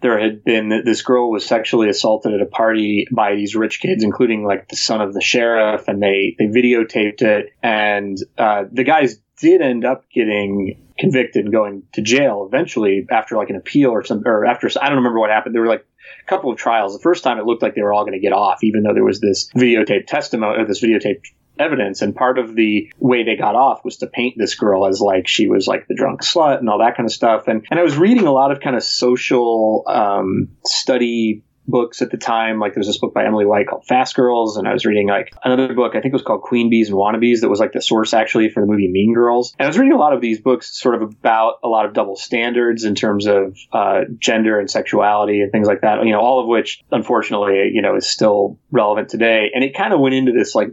There 0.00 0.18
had 0.18 0.42
been 0.42 0.82
this 0.84 1.02
girl 1.02 1.30
was 1.30 1.44
sexually 1.44 1.90
assaulted 1.90 2.32
at 2.32 2.40
a 2.40 2.46
party 2.46 3.06
by 3.12 3.34
these 3.34 3.54
rich 3.54 3.80
kids, 3.80 4.02
including 4.02 4.44
like 4.44 4.68
the 4.68 4.76
son 4.76 5.02
of 5.02 5.12
the 5.12 5.20
sheriff, 5.20 5.86
and 5.88 6.02
they 6.02 6.34
they 6.38 6.46
videotaped 6.46 7.20
it. 7.20 7.52
And 7.62 8.16
uh, 8.38 8.64
the 8.72 8.84
guys 8.84 9.20
did 9.38 9.60
end 9.60 9.84
up 9.84 10.04
getting 10.10 10.80
convicted 10.98 11.44
and 11.44 11.52
going 11.52 11.82
to 11.92 12.00
jail 12.00 12.48
eventually 12.50 13.06
after 13.10 13.36
like 13.36 13.50
an 13.50 13.56
appeal 13.56 13.90
or 13.90 14.02
some 14.02 14.22
or 14.24 14.46
after 14.46 14.70
I 14.80 14.88
don't 14.88 14.98
remember 14.98 15.18
what 15.18 15.28
happened. 15.28 15.54
There 15.54 15.62
were 15.62 15.68
like 15.68 15.84
a 16.24 16.28
couple 16.28 16.50
of 16.50 16.56
trials. 16.56 16.94
The 16.94 17.02
first 17.02 17.22
time 17.22 17.38
it 17.38 17.44
looked 17.44 17.62
like 17.62 17.74
they 17.74 17.82
were 17.82 17.92
all 17.92 18.04
going 18.04 18.18
to 18.18 18.20
get 18.20 18.32
off, 18.32 18.64
even 18.64 18.82
though 18.82 18.94
there 18.94 19.04
was 19.04 19.20
this 19.20 19.50
videotape 19.54 20.06
testimony 20.06 20.62
or 20.62 20.66
this 20.66 20.82
videotape 20.82 21.20
evidence. 21.60 22.02
And 22.02 22.14
part 22.14 22.38
of 22.38 22.54
the 22.54 22.90
way 22.98 23.22
they 23.22 23.36
got 23.36 23.54
off 23.54 23.84
was 23.84 23.98
to 23.98 24.06
paint 24.06 24.34
this 24.36 24.54
girl 24.54 24.86
as 24.86 25.00
like 25.00 25.28
she 25.28 25.48
was 25.48 25.66
like 25.66 25.86
the 25.86 25.94
drunk 25.94 26.22
slut 26.22 26.58
and 26.58 26.68
all 26.68 26.78
that 26.78 26.96
kind 26.96 27.06
of 27.06 27.12
stuff. 27.12 27.46
And 27.46 27.66
and 27.70 27.78
I 27.78 27.82
was 27.82 27.96
reading 27.96 28.26
a 28.26 28.32
lot 28.32 28.50
of 28.50 28.60
kind 28.60 28.76
of 28.76 28.82
social 28.82 29.84
um, 29.86 30.48
study 30.64 31.42
books 31.70 32.02
at 32.02 32.10
the 32.10 32.16
time. 32.16 32.58
Like 32.58 32.74
there 32.74 32.80
was 32.80 32.86
this 32.86 32.98
book 32.98 33.14
by 33.14 33.24
Emily 33.24 33.46
White 33.46 33.66
called 33.68 33.86
Fast 33.86 34.14
Girls, 34.14 34.56
and 34.56 34.68
I 34.68 34.72
was 34.72 34.84
reading 34.84 35.08
like 35.08 35.32
another 35.44 35.74
book, 35.74 35.92
I 35.94 36.00
think 36.00 36.12
it 36.12 36.12
was 36.12 36.22
called 36.22 36.42
Queen 36.42 36.70
Bees 36.70 36.88
and 36.88 36.98
Wannabes, 36.98 37.40
that 37.40 37.48
was 37.48 37.60
like 37.60 37.72
the 37.72 37.80
source 37.80 38.12
actually 38.14 38.50
for 38.50 38.60
the 38.60 38.66
movie 38.66 38.88
Mean 38.88 39.14
Girls. 39.14 39.54
And 39.58 39.66
I 39.66 39.68
was 39.68 39.78
reading 39.78 39.92
a 39.92 39.98
lot 39.98 40.12
of 40.12 40.20
these 40.20 40.40
books 40.40 40.76
sort 40.76 40.94
of 40.94 41.02
about 41.02 41.54
a 41.62 41.68
lot 41.68 41.86
of 41.86 41.92
double 41.92 42.16
standards 42.16 42.84
in 42.84 42.94
terms 42.94 43.26
of 43.26 43.56
uh, 43.72 44.02
gender 44.18 44.58
and 44.58 44.70
sexuality 44.70 45.40
and 45.40 45.52
things 45.52 45.66
like 45.66 45.82
that, 45.82 46.04
you 46.04 46.12
know, 46.12 46.20
all 46.20 46.40
of 46.40 46.46
which 46.46 46.82
unfortunately, 46.90 47.70
you 47.72 47.82
know, 47.82 47.96
is 47.96 48.06
still 48.06 48.58
relevant 48.70 49.08
today. 49.08 49.50
And 49.54 49.64
it 49.64 49.74
kind 49.74 49.92
of 49.92 50.00
went 50.00 50.14
into 50.14 50.32
this 50.32 50.54
like 50.54 50.68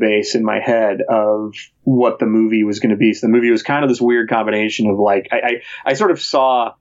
base 0.00 0.34
in 0.34 0.44
my 0.44 0.60
head 0.60 1.02
of 1.08 1.54
what 1.82 2.18
the 2.18 2.26
movie 2.26 2.64
was 2.64 2.80
going 2.80 2.90
to 2.90 2.96
be. 2.96 3.12
So 3.12 3.26
the 3.26 3.32
movie 3.32 3.50
was 3.50 3.62
kind 3.62 3.84
of 3.84 3.90
this 3.90 4.00
weird 4.00 4.28
combination 4.28 4.88
of 4.88 4.98
like, 4.98 5.28
I, 5.30 5.36
I, 5.36 5.62
I 5.84 5.94
sort 5.94 6.10
of 6.10 6.20
saw 6.20 6.72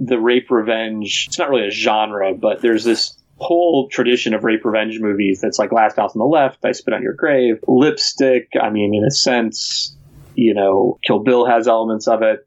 the 0.00 0.18
rape 0.18 0.50
revenge. 0.50 1.26
It's 1.28 1.38
not 1.38 1.50
really 1.50 1.68
a 1.68 1.70
genre, 1.70 2.34
but 2.34 2.62
there's 2.62 2.84
this 2.84 3.16
whole 3.36 3.88
tradition 3.88 4.34
of 4.34 4.44
rape 4.44 4.64
revenge 4.64 4.98
movies 4.98 5.40
that's 5.40 5.58
like 5.58 5.72
Last 5.72 5.96
House 5.96 6.14
on 6.14 6.18
the 6.18 6.24
Left, 6.24 6.58
I 6.64 6.72
Spit 6.72 6.94
on 6.94 7.02
Your 7.02 7.14
Grave, 7.14 7.62
Lipstick. 7.68 8.48
I 8.60 8.70
mean, 8.70 8.94
in 8.94 9.04
a 9.04 9.10
sense, 9.10 9.96
you 10.34 10.54
know, 10.54 10.98
Kill 11.06 11.20
Bill 11.20 11.46
has 11.46 11.68
elements 11.68 12.08
of 12.08 12.22
it. 12.22 12.46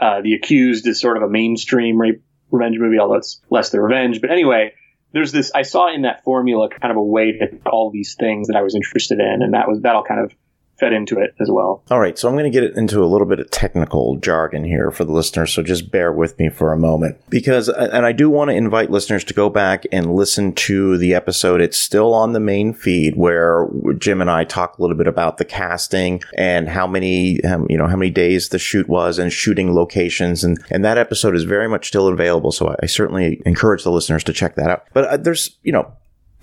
Uh, 0.00 0.20
the 0.22 0.34
Accused 0.34 0.86
is 0.88 1.00
sort 1.00 1.16
of 1.16 1.22
a 1.22 1.28
mainstream 1.28 2.00
rape 2.00 2.22
revenge 2.50 2.76
movie, 2.78 2.98
although 2.98 3.14
it's 3.14 3.40
less 3.50 3.70
the 3.70 3.80
revenge. 3.80 4.20
But 4.20 4.30
anyway, 4.30 4.74
there's 5.12 5.30
this. 5.30 5.52
I 5.54 5.62
saw 5.62 5.94
in 5.94 6.02
that 6.02 6.24
formula 6.24 6.68
kind 6.68 6.90
of 6.90 6.96
a 6.96 7.02
way 7.02 7.32
to 7.38 7.70
all 7.70 7.90
these 7.92 8.16
things 8.18 8.48
that 8.48 8.56
I 8.56 8.62
was 8.62 8.74
interested 8.74 9.20
in, 9.20 9.42
and 9.42 9.54
that 9.54 9.68
was 9.68 9.80
that 9.82 9.94
all 9.94 10.02
kind 10.02 10.20
of 10.20 10.32
fed 10.78 10.92
into 10.92 11.18
it 11.18 11.34
as 11.40 11.50
well. 11.50 11.82
All 11.90 12.00
right, 12.00 12.18
so 12.18 12.28
I'm 12.28 12.34
going 12.34 12.50
to 12.50 12.60
get 12.60 12.76
into 12.76 13.02
a 13.02 13.06
little 13.06 13.26
bit 13.26 13.40
of 13.40 13.50
technical 13.50 14.16
jargon 14.16 14.64
here 14.64 14.90
for 14.90 15.04
the 15.04 15.12
listeners, 15.12 15.52
so 15.52 15.62
just 15.62 15.90
bear 15.90 16.12
with 16.12 16.38
me 16.38 16.48
for 16.48 16.72
a 16.72 16.78
moment. 16.78 17.18
Because, 17.28 17.68
and 17.68 18.06
I 18.06 18.12
do 18.12 18.30
want 18.30 18.50
to 18.50 18.56
invite 18.56 18.90
listeners 18.90 19.24
to 19.24 19.34
go 19.34 19.50
back 19.50 19.84
and 19.92 20.14
listen 20.14 20.52
to 20.54 20.96
the 20.98 21.14
episode. 21.14 21.60
It's 21.60 21.78
still 21.78 22.14
on 22.14 22.32
the 22.32 22.40
main 22.40 22.72
feed 22.72 23.16
where 23.16 23.68
Jim 23.98 24.20
and 24.20 24.30
I 24.30 24.44
talk 24.44 24.78
a 24.78 24.82
little 24.82 24.96
bit 24.96 25.06
about 25.06 25.38
the 25.38 25.44
casting 25.44 26.22
and 26.36 26.68
how 26.68 26.86
many, 26.86 27.42
um, 27.44 27.66
you 27.68 27.76
know, 27.76 27.86
how 27.86 27.96
many 27.96 28.10
days 28.10 28.48
the 28.48 28.58
shoot 28.58 28.88
was 28.88 29.18
and 29.18 29.32
shooting 29.32 29.74
locations. 29.74 30.44
And, 30.44 30.58
and 30.70 30.84
that 30.84 30.98
episode 30.98 31.36
is 31.36 31.44
very 31.44 31.68
much 31.68 31.88
still 31.88 32.08
available. 32.08 32.52
So 32.52 32.74
I, 32.82 32.86
certainly 32.94 33.42
encourage 33.44 33.82
the 33.82 33.90
listeners 33.90 34.22
to 34.24 34.32
check 34.32 34.54
that 34.54 34.70
out. 34.70 34.86
But 34.92 35.04
uh, 35.06 35.16
there's, 35.16 35.56
you 35.62 35.72
know, 35.72 35.92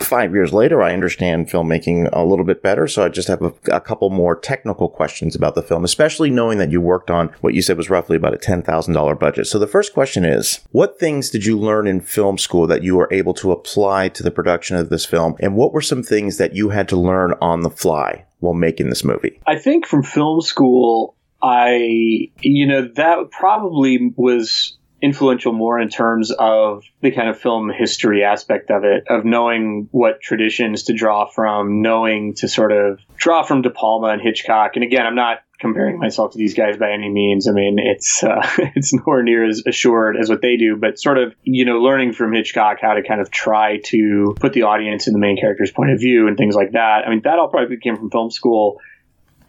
five 0.04 0.34
years 0.34 0.54
later, 0.54 0.82
I 0.82 0.94
understand 0.94 1.48
filmmaking 1.48 2.10
a 2.14 2.24
little 2.24 2.46
bit 2.46 2.62
better. 2.62 2.88
So 2.88 3.04
I 3.06 3.10
just 3.10 3.28
have 3.28 3.42
a, 3.42 3.54
a, 3.72 3.82
couple 3.82 4.10
more 4.10 4.36
technical 4.36 4.90
questions 4.90 5.36
about 5.36 5.56
the 5.56 5.62
film, 5.62 5.84
especially 5.84 6.30
knowing 6.30 6.58
that 6.60 6.72
you 6.72 6.82
worked 6.82 7.12
on 7.12 7.30
what 7.42 7.54
you 7.54 7.62
said 7.62 7.78
was 7.78 7.90
roughly 7.90 8.18
about 8.18 8.34
a 8.34 8.38
$10,000 8.38 9.20
budget. 9.20 9.48
So 9.48 9.60
the 9.60 9.68
first 9.68 9.94
question 9.94 10.24
is, 10.26 10.62
what 10.72 11.00
things 11.00 11.30
did 11.30 11.46
you 11.46 11.58
learn 11.58 11.88
in 11.88 12.02
film 12.02 12.38
school 12.38 12.68
that 12.68 12.84
you 12.84 12.96
were 12.96 13.10
able 13.12 13.34
to 13.36 13.52
apply 13.52 14.10
to 14.10 14.24
the 14.24 14.32
production 14.32 14.78
of 14.78 14.90
this 14.90 15.06
film? 15.06 15.36
And 15.40 15.56
what 15.56 15.74
were 15.74 15.82
some 15.82 16.04
things 16.04 16.38
that 16.38 16.56
you 16.56 16.70
had 16.70 16.88
to 16.90 16.96
learn 16.96 17.34
on 17.42 17.62
the 17.62 17.70
fly 17.70 18.26
while 18.40 18.54
making 18.54 18.90
this 18.90 19.04
movie? 19.04 19.40
I 19.48 19.58
think 19.58 19.86
from 19.86 20.04
film 20.04 20.42
school, 20.42 21.16
I, 21.42 22.30
you 22.42 22.68
know, 22.68 22.88
that 22.96 23.32
probably 23.32 24.14
was 24.16 24.78
influential 25.02 25.52
more 25.52 25.80
in 25.80 25.90
terms 25.90 26.32
of 26.32 26.84
the 27.02 27.12
kind 27.12 27.30
of 27.30 27.40
film 27.40 27.72
history 27.76 28.24
aspect 28.24 28.70
of 28.70 28.84
it, 28.84 29.06
of 29.10 29.26
knowing 29.26 29.88
what 29.92 30.22
traditions 30.22 30.84
to 30.84 30.94
draw 30.94 31.26
from, 31.26 31.82
knowing 31.82 32.36
to 32.36 32.48
sort 32.48 32.72
of 32.72 33.00
draw 33.16 33.44
from 33.44 33.62
De 33.62 33.70
Palma 33.70 34.08
and 34.08 34.22
Hitchcock. 34.22 34.72
And 34.76 34.84
again, 34.84 35.06
I'm 35.06 35.16
not 35.16 35.40
comparing 35.60 36.00
myself 36.00 36.32
to 36.32 36.38
these 36.38 36.56
guys 36.56 36.78
by 36.78 36.92
any 36.92 37.10
means. 37.10 37.48
I 37.48 37.52
mean, 37.52 37.78
it's 37.80 38.24
uh, 38.24 38.42
it's 38.76 38.94
nowhere 38.94 39.24
near 39.24 39.48
as 39.48 39.64
assured 39.66 40.18
as 40.18 40.30
what 40.30 40.42
they 40.42 40.58
do, 40.58 40.76
but 40.76 41.00
sort 41.00 41.18
of 41.18 41.34
you 41.44 41.66
know 41.66 41.80
learning 41.80 42.14
from 42.14 42.34
Hitchcock 42.34 42.78
how 42.82 42.94
to 42.94 43.04
kind 43.04 43.22
of 43.22 43.32
try 43.32 43.80
to 43.86 44.36
put 44.40 44.54
the 44.54 44.64
audience 44.64 45.08
in 45.08 45.14
the 45.14 45.20
main 45.20 45.38
character's 45.38 45.72
point 45.72 45.92
of 45.92 46.00
view 46.00 46.28
and 46.28 46.38
things 46.38 46.56
like 46.56 46.74
that. 46.74 47.04
I 47.06 47.10
mean, 47.10 47.22
that 47.24 47.40
all 47.40 47.48
probably 47.48 47.78
came 47.78 47.96
from 47.96 48.10
film 48.12 48.32
school 48.32 48.82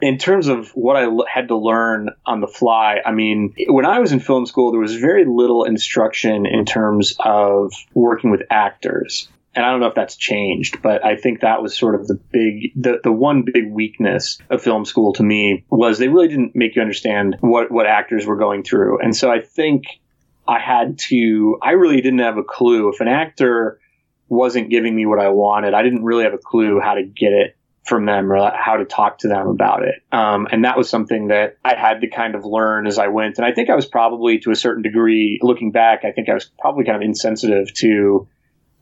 in 0.03 0.19
terms 0.19 0.49
of 0.49 0.71
what 0.71 0.97
I 0.97 1.05
l- 1.05 1.25
had 1.33 1.49
to 1.49 1.57
learn 1.57 2.11
on 2.27 2.41
the 2.41 2.49
fly, 2.49 3.01
I 3.07 3.13
mean, 3.13 3.55
when 3.69 3.87
I 3.87 4.01
was 4.01 4.11
in 4.11 4.19
film 4.19 4.47
school, 4.47 4.73
there 4.73 4.81
was 4.81 4.97
very 4.97 5.25
little 5.25 5.63
instruction 5.65 6.45
in 6.45 6.65
terms 6.65 7.15
of 7.21 7.73
working 7.95 8.33
with 8.33 8.43
actors. 8.51 9.29
And 9.55 9.65
I 9.65 9.71
don't 9.71 9.81
know 9.81 9.87
if 9.87 9.95
that's 9.95 10.17
changed, 10.17 10.83
but 10.83 11.05
I 11.05 11.15
think 11.15 11.41
that 11.41 11.63
was 11.63 11.77
sort 11.77 11.95
of 11.95 12.09
the 12.09 12.15
big, 12.33 12.73
the, 12.75 13.01
the 13.05 13.13
one 13.13 13.43
big 13.43 13.71
weakness 13.71 14.39
of 14.51 14.61
film 14.61 14.85
school 14.85 15.13
to 15.15 15.23
me 15.23 15.65
was 15.71 15.99
they 15.99 16.09
really 16.09 16.29
didn't 16.29 16.57
make 16.57 16.75
you 16.75 16.83
understand 16.83 17.37
what, 17.41 17.71
what 17.71 17.87
actors 17.87 18.27
were 18.27 18.37
going 18.37 18.65
through. 18.65 19.01
And 19.01 19.15
so 19.15 19.31
I 19.31 19.41
think 19.41 19.85
I 20.49 20.59
had 20.59 20.99
to, 21.11 21.59
I 21.63 21.73
really 21.73 22.01
didn't 22.01 22.21
have 22.21 22.39
a 22.39 22.43
clue. 22.43 22.89
If 22.89 23.01
an 23.01 23.09
actor 23.09 23.79
wasn't 24.29 24.71
giving 24.71 24.97
me 24.97 25.07
what 25.07 25.21
I 25.21 25.29
wanted, 25.29 25.75
I 25.75 25.83
didn't 25.83 26.03
really 26.03 26.25
have 26.25 26.35
a 26.35 26.39
clue 26.39 26.81
how 26.83 26.95
to 26.95 27.05
get 27.05 27.33
it 27.33 27.57
from 27.85 28.07
them 28.07 28.31
or 28.31 28.51
how 28.55 28.77
to 28.77 28.85
talk 28.85 29.19
to 29.19 29.29
them 29.29 29.49
about 29.49 29.83
it. 29.83 29.97
Um, 30.13 30.47
and 30.51 30.65
that 30.65 30.77
was 30.77 30.89
something 30.89 31.29
that 31.29 31.57
I 31.65 31.75
had 31.75 32.01
to 32.03 32.09
kind 32.09 32.35
of 32.35 32.45
learn 32.45 32.87
as 32.87 32.99
I 32.99 33.09
went. 33.09 33.39
And 33.39 33.47
I 33.47 33.53
think 33.53 33.71
I 33.71 33.75
was 33.75 33.87
probably 33.87 34.39
to 34.41 34.51
a 34.53 34.57
certain 34.57 34.83
degree, 34.83 35.41
looking 35.43 35.73
back, 35.73 36.05
I 36.05 36.13
think 36.13 36.29
I 36.29 36.35
was 36.35 36.51
probably 36.61 36.85
kind 36.85 36.97
of 36.97 37.03
insensitive 37.03 37.73
to 37.75 38.29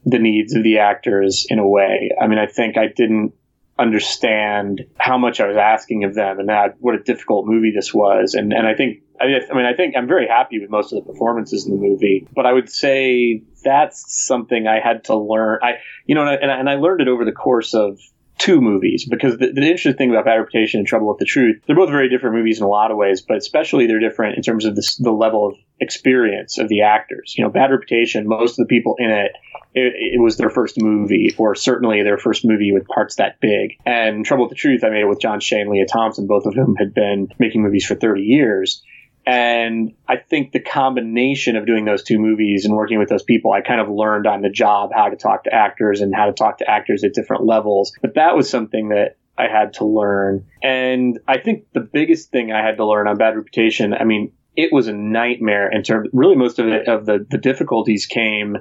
the 0.04 0.18
needs 0.18 0.54
of 0.54 0.62
the 0.62 0.78
actors 0.78 1.46
in 1.48 1.58
a 1.58 1.66
way. 1.66 2.10
I 2.20 2.26
mean, 2.26 2.38
I 2.38 2.46
think 2.46 2.76
I 2.76 2.88
didn't 2.94 3.32
understand 3.78 4.82
how 4.98 5.16
much 5.16 5.40
I 5.40 5.46
was 5.46 5.56
asking 5.56 6.04
of 6.04 6.14
them 6.14 6.38
and 6.38 6.50
that 6.50 6.76
what 6.80 6.94
a 6.94 7.02
difficult 7.02 7.46
movie 7.46 7.72
this 7.74 7.94
was. 7.94 8.34
And, 8.34 8.52
and 8.52 8.66
I 8.66 8.74
think, 8.74 8.98
I 9.18 9.26
mean, 9.26 9.40
I 9.50 9.54
mean, 9.54 9.64
I 9.64 9.74
think 9.74 9.94
I'm 9.96 10.06
very 10.06 10.28
happy 10.28 10.58
with 10.58 10.68
most 10.68 10.92
of 10.92 11.02
the 11.02 11.10
performances 11.10 11.66
in 11.66 11.72
the 11.72 11.80
movie, 11.80 12.28
but 12.34 12.44
I 12.44 12.52
would 12.52 12.70
say 12.70 13.42
that's 13.64 14.26
something 14.26 14.66
I 14.66 14.80
had 14.80 15.04
to 15.04 15.16
learn. 15.16 15.60
I, 15.62 15.78
you 16.04 16.14
know, 16.14 16.26
and 16.26 16.50
I, 16.50 16.54
and 16.56 16.68
I 16.68 16.74
learned 16.74 17.00
it 17.00 17.08
over 17.08 17.24
the 17.24 17.32
course 17.32 17.72
of 17.72 17.98
two 18.40 18.60
movies 18.60 19.06
because 19.08 19.36
the, 19.38 19.52
the, 19.52 19.60
interesting 19.60 19.94
thing 19.94 20.10
about 20.10 20.24
Bad 20.24 20.36
Reputation 20.36 20.78
and 20.80 20.86
Trouble 20.86 21.08
with 21.08 21.18
the 21.18 21.26
Truth, 21.26 21.62
they're 21.66 21.76
both 21.76 21.90
very 21.90 22.08
different 22.08 22.34
movies 22.34 22.58
in 22.58 22.64
a 22.64 22.68
lot 22.68 22.90
of 22.90 22.96
ways, 22.96 23.20
but 23.20 23.36
especially 23.36 23.86
they're 23.86 24.00
different 24.00 24.36
in 24.36 24.42
terms 24.42 24.64
of 24.64 24.74
this, 24.74 24.96
the 24.96 25.12
level 25.12 25.46
of 25.46 25.54
experience 25.78 26.58
of 26.58 26.68
the 26.68 26.80
actors. 26.80 27.34
You 27.36 27.44
know, 27.44 27.50
Bad 27.50 27.70
Reputation, 27.70 28.26
most 28.26 28.52
of 28.52 28.66
the 28.66 28.74
people 28.74 28.96
in 28.98 29.10
it, 29.10 29.32
it, 29.74 29.92
it 30.14 30.20
was 30.20 30.38
their 30.38 30.50
first 30.50 30.80
movie, 30.80 31.34
or 31.36 31.54
certainly 31.54 32.02
their 32.02 32.18
first 32.18 32.44
movie 32.44 32.72
with 32.72 32.88
parts 32.88 33.16
that 33.16 33.40
big. 33.40 33.76
And 33.84 34.24
Trouble 34.24 34.44
with 34.44 34.50
the 34.50 34.56
Truth, 34.56 34.84
I 34.84 34.88
made 34.88 35.02
it 35.02 35.08
with 35.08 35.20
John 35.20 35.40
Shea 35.40 35.64
Lea 35.66 35.86
Thompson, 35.90 36.26
both 36.26 36.46
of 36.46 36.54
whom 36.54 36.76
had 36.76 36.94
been 36.94 37.28
making 37.38 37.62
movies 37.62 37.84
for 37.84 37.94
30 37.94 38.22
years. 38.22 38.82
And 39.26 39.92
I 40.08 40.16
think 40.16 40.52
the 40.52 40.60
combination 40.60 41.56
of 41.56 41.66
doing 41.66 41.84
those 41.84 42.02
two 42.02 42.18
movies 42.18 42.64
and 42.64 42.74
working 42.74 42.98
with 42.98 43.08
those 43.08 43.22
people, 43.22 43.52
I 43.52 43.60
kind 43.60 43.80
of 43.80 43.88
learned 43.88 44.26
on 44.26 44.40
the 44.40 44.50
job 44.50 44.90
how 44.94 45.08
to 45.08 45.16
talk 45.16 45.44
to 45.44 45.54
actors 45.54 46.00
and 46.00 46.14
how 46.14 46.26
to 46.26 46.32
talk 46.32 46.58
to 46.58 46.70
actors 46.70 47.04
at 47.04 47.12
different 47.12 47.44
levels. 47.44 47.92
But 48.00 48.14
that 48.14 48.34
was 48.34 48.48
something 48.48 48.88
that 48.88 49.16
I 49.36 49.48
had 49.48 49.74
to 49.74 49.84
learn. 49.84 50.46
And 50.62 51.18
I 51.28 51.38
think 51.38 51.66
the 51.72 51.80
biggest 51.80 52.30
thing 52.30 52.52
I 52.52 52.64
had 52.64 52.76
to 52.78 52.86
learn 52.86 53.08
on 53.08 53.16
Bad 53.16 53.36
Reputation, 53.36 53.94
I 53.94 54.04
mean, 54.04 54.32
it 54.56 54.72
was 54.72 54.88
a 54.88 54.92
nightmare 54.92 55.70
in 55.70 55.82
terms, 55.82 56.08
really 56.12 56.36
most 56.36 56.58
of 56.58 56.66
it, 56.68 56.88
of 56.88 57.06
the, 57.06 57.24
the 57.28 57.38
difficulties 57.38 58.06
came 58.06 58.56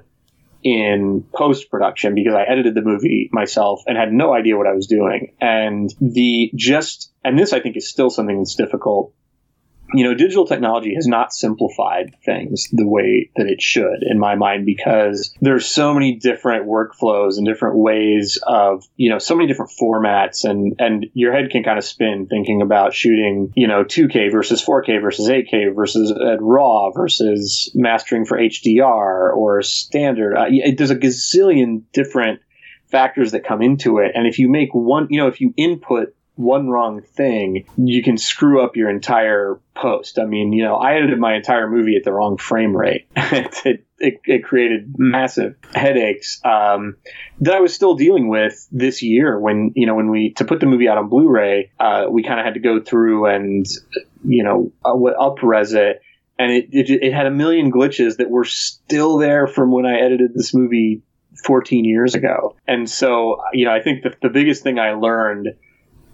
in 0.63 1.25
post 1.33 1.69
production 1.71 2.15
because 2.15 2.33
I 2.33 2.43
edited 2.43 2.75
the 2.75 2.81
movie 2.81 3.29
myself 3.31 3.81
and 3.87 3.97
had 3.97 4.11
no 4.11 4.33
idea 4.33 4.57
what 4.57 4.67
I 4.67 4.73
was 4.73 4.87
doing. 4.87 5.33
And 5.39 5.89
the 6.01 6.51
just, 6.55 7.11
and 7.23 7.39
this 7.39 7.53
I 7.53 7.59
think 7.59 7.77
is 7.77 7.89
still 7.89 8.09
something 8.09 8.37
that's 8.37 8.55
difficult 8.55 9.13
you 9.93 10.03
know, 10.03 10.13
digital 10.13 10.45
technology 10.45 10.93
has 10.95 11.07
not 11.07 11.33
simplified 11.33 12.15
things 12.23 12.67
the 12.71 12.87
way 12.87 13.29
that 13.35 13.47
it 13.47 13.61
should, 13.61 14.03
in 14.03 14.19
my 14.19 14.35
mind, 14.35 14.65
because 14.65 15.33
there's 15.41 15.65
so 15.65 15.93
many 15.93 16.15
different 16.15 16.67
workflows 16.67 17.37
and 17.37 17.45
different 17.45 17.77
ways 17.77 18.39
of, 18.43 18.83
you 18.95 19.09
know, 19.09 19.19
so 19.19 19.35
many 19.35 19.47
different 19.47 19.71
formats, 19.79 20.43
and 20.43 20.75
and 20.79 21.07
your 21.13 21.33
head 21.33 21.49
can 21.49 21.63
kind 21.63 21.77
of 21.77 21.83
spin 21.83 22.27
thinking 22.29 22.61
about 22.61 22.93
shooting, 22.93 23.51
you 23.55 23.67
know, 23.67 23.83
2K 23.83 24.31
versus 24.31 24.63
4K 24.63 25.01
versus 25.01 25.27
8K 25.27 25.75
versus 25.75 26.11
uh, 26.11 26.37
RAW 26.39 26.91
versus 26.91 27.71
mastering 27.73 28.25
for 28.25 28.37
HDR 28.37 29.35
or 29.35 29.61
standard. 29.61 30.35
Uh, 30.35 30.45
there's 30.77 30.91
a 30.91 30.95
gazillion 30.95 31.83
different 31.93 32.41
factors 32.91 33.31
that 33.31 33.43
come 33.43 33.61
into 33.61 33.99
it, 33.99 34.11
and 34.13 34.27
if 34.27 34.39
you 34.39 34.49
make 34.49 34.69
one, 34.73 35.07
you 35.09 35.19
know, 35.19 35.27
if 35.27 35.41
you 35.41 35.53
input 35.57 36.15
one 36.39 36.69
wrong 36.69 37.01
thing, 37.01 37.65
you 37.75 38.01
can 38.01 38.17
screw 38.17 38.63
up 38.63 38.77
your 38.77 38.89
entire 38.89 39.59
post. 39.75 40.17
I 40.17 40.23
mean, 40.23 40.53
you 40.53 40.63
know, 40.63 40.75
I 40.75 40.93
edited 40.93 41.19
my 41.19 41.35
entire 41.35 41.69
movie 41.69 41.97
at 41.97 42.05
the 42.05 42.13
wrong 42.13 42.37
frame 42.37 42.73
rate. 42.73 43.07
it, 43.17 43.85
it, 43.99 44.21
it, 44.23 44.43
created 44.45 44.95
massive 44.97 45.57
headaches 45.75 46.39
um, 46.45 46.95
that 47.41 47.55
I 47.55 47.59
was 47.59 47.73
still 47.73 47.95
dealing 47.95 48.29
with 48.29 48.65
this 48.71 49.01
year 49.03 49.37
when, 49.37 49.73
you 49.75 49.85
know, 49.85 49.95
when 49.95 50.09
we, 50.09 50.31
to 50.35 50.45
put 50.45 50.61
the 50.61 50.65
movie 50.65 50.87
out 50.87 50.97
on 50.97 51.09
Blu-ray, 51.09 51.71
uh, 51.77 52.05
we 52.09 52.23
kind 52.23 52.39
of 52.39 52.45
had 52.45 52.53
to 52.53 52.61
go 52.61 52.79
through 52.79 53.25
and, 53.25 53.65
you 54.23 54.45
know, 54.45 54.71
uh, 54.85 54.95
up-res 55.21 55.73
it. 55.73 56.01
And 56.37 56.53
it, 56.53 56.69
it, 56.71 56.89
it 56.89 57.13
had 57.13 57.25
a 57.25 57.31
million 57.31 57.69
glitches 57.69 58.15
that 58.17 58.29
were 58.29 58.45
still 58.45 59.17
there 59.17 59.45
from 59.45 59.73
when 59.73 59.85
I 59.85 59.99
edited 59.99 60.33
this 60.33 60.53
movie 60.53 61.01
14 61.43 61.83
years 61.83 62.15
ago. 62.15 62.55
And 62.65 62.89
so, 62.89 63.41
you 63.51 63.65
know, 63.65 63.73
I 63.73 63.81
think 63.81 64.03
the, 64.03 64.15
the 64.21 64.29
biggest 64.29 64.63
thing 64.63 64.79
I 64.79 64.93
learned 64.93 65.49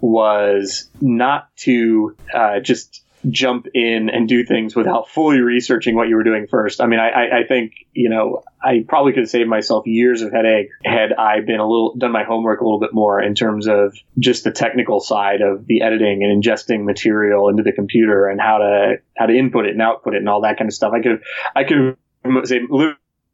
was 0.05 0.89
not 1.01 1.55
to 1.57 2.15
uh, 2.33 2.59
just 2.59 3.03
jump 3.27 3.65
in 3.73 4.09
and 4.09 4.27
do 4.27 4.45
things 4.45 4.75
without 4.75 5.09
fully 5.09 5.39
researching 5.39 5.95
what 5.95 6.07
you 6.07 6.15
were 6.15 6.23
doing 6.23 6.45
first. 6.45 6.79
I 6.79 6.85
mean, 6.85 6.99
I, 6.99 7.39
I 7.39 7.47
think, 7.47 7.73
you 7.91 8.09
know, 8.09 8.43
I 8.61 8.85
probably 8.87 9.13
could 9.13 9.21
have 9.21 9.29
saved 9.31 9.49
myself 9.49 9.87
years 9.87 10.21
of 10.21 10.31
headache 10.31 10.69
had 10.83 11.11
I 11.11 11.41
been 11.41 11.59
a 11.59 11.67
little, 11.67 11.95
done 11.97 12.11
my 12.11 12.23
homework 12.23 12.61
a 12.61 12.63
little 12.63 12.79
bit 12.79 12.93
more 12.93 13.19
in 13.19 13.33
terms 13.33 13.67
of 13.67 13.97
just 14.19 14.43
the 14.43 14.51
technical 14.51 14.99
side 14.99 15.41
of 15.41 15.65
the 15.65 15.81
editing 15.81 16.23
and 16.23 16.43
ingesting 16.43 16.83
material 16.83 17.49
into 17.49 17.63
the 17.63 17.71
computer 17.71 18.27
and 18.27 18.39
how 18.39 18.59
to, 18.59 18.97
how 19.17 19.25
to 19.25 19.35
input 19.35 19.65
it 19.65 19.71
and 19.71 19.81
output 19.81 20.13
it 20.13 20.17
and 20.17 20.29
all 20.29 20.41
that 20.41 20.59
kind 20.59 20.69
of 20.69 20.75
stuff. 20.75 20.93
I 20.93 21.01
could, 21.01 21.23
I 21.55 21.63
could 21.63 21.97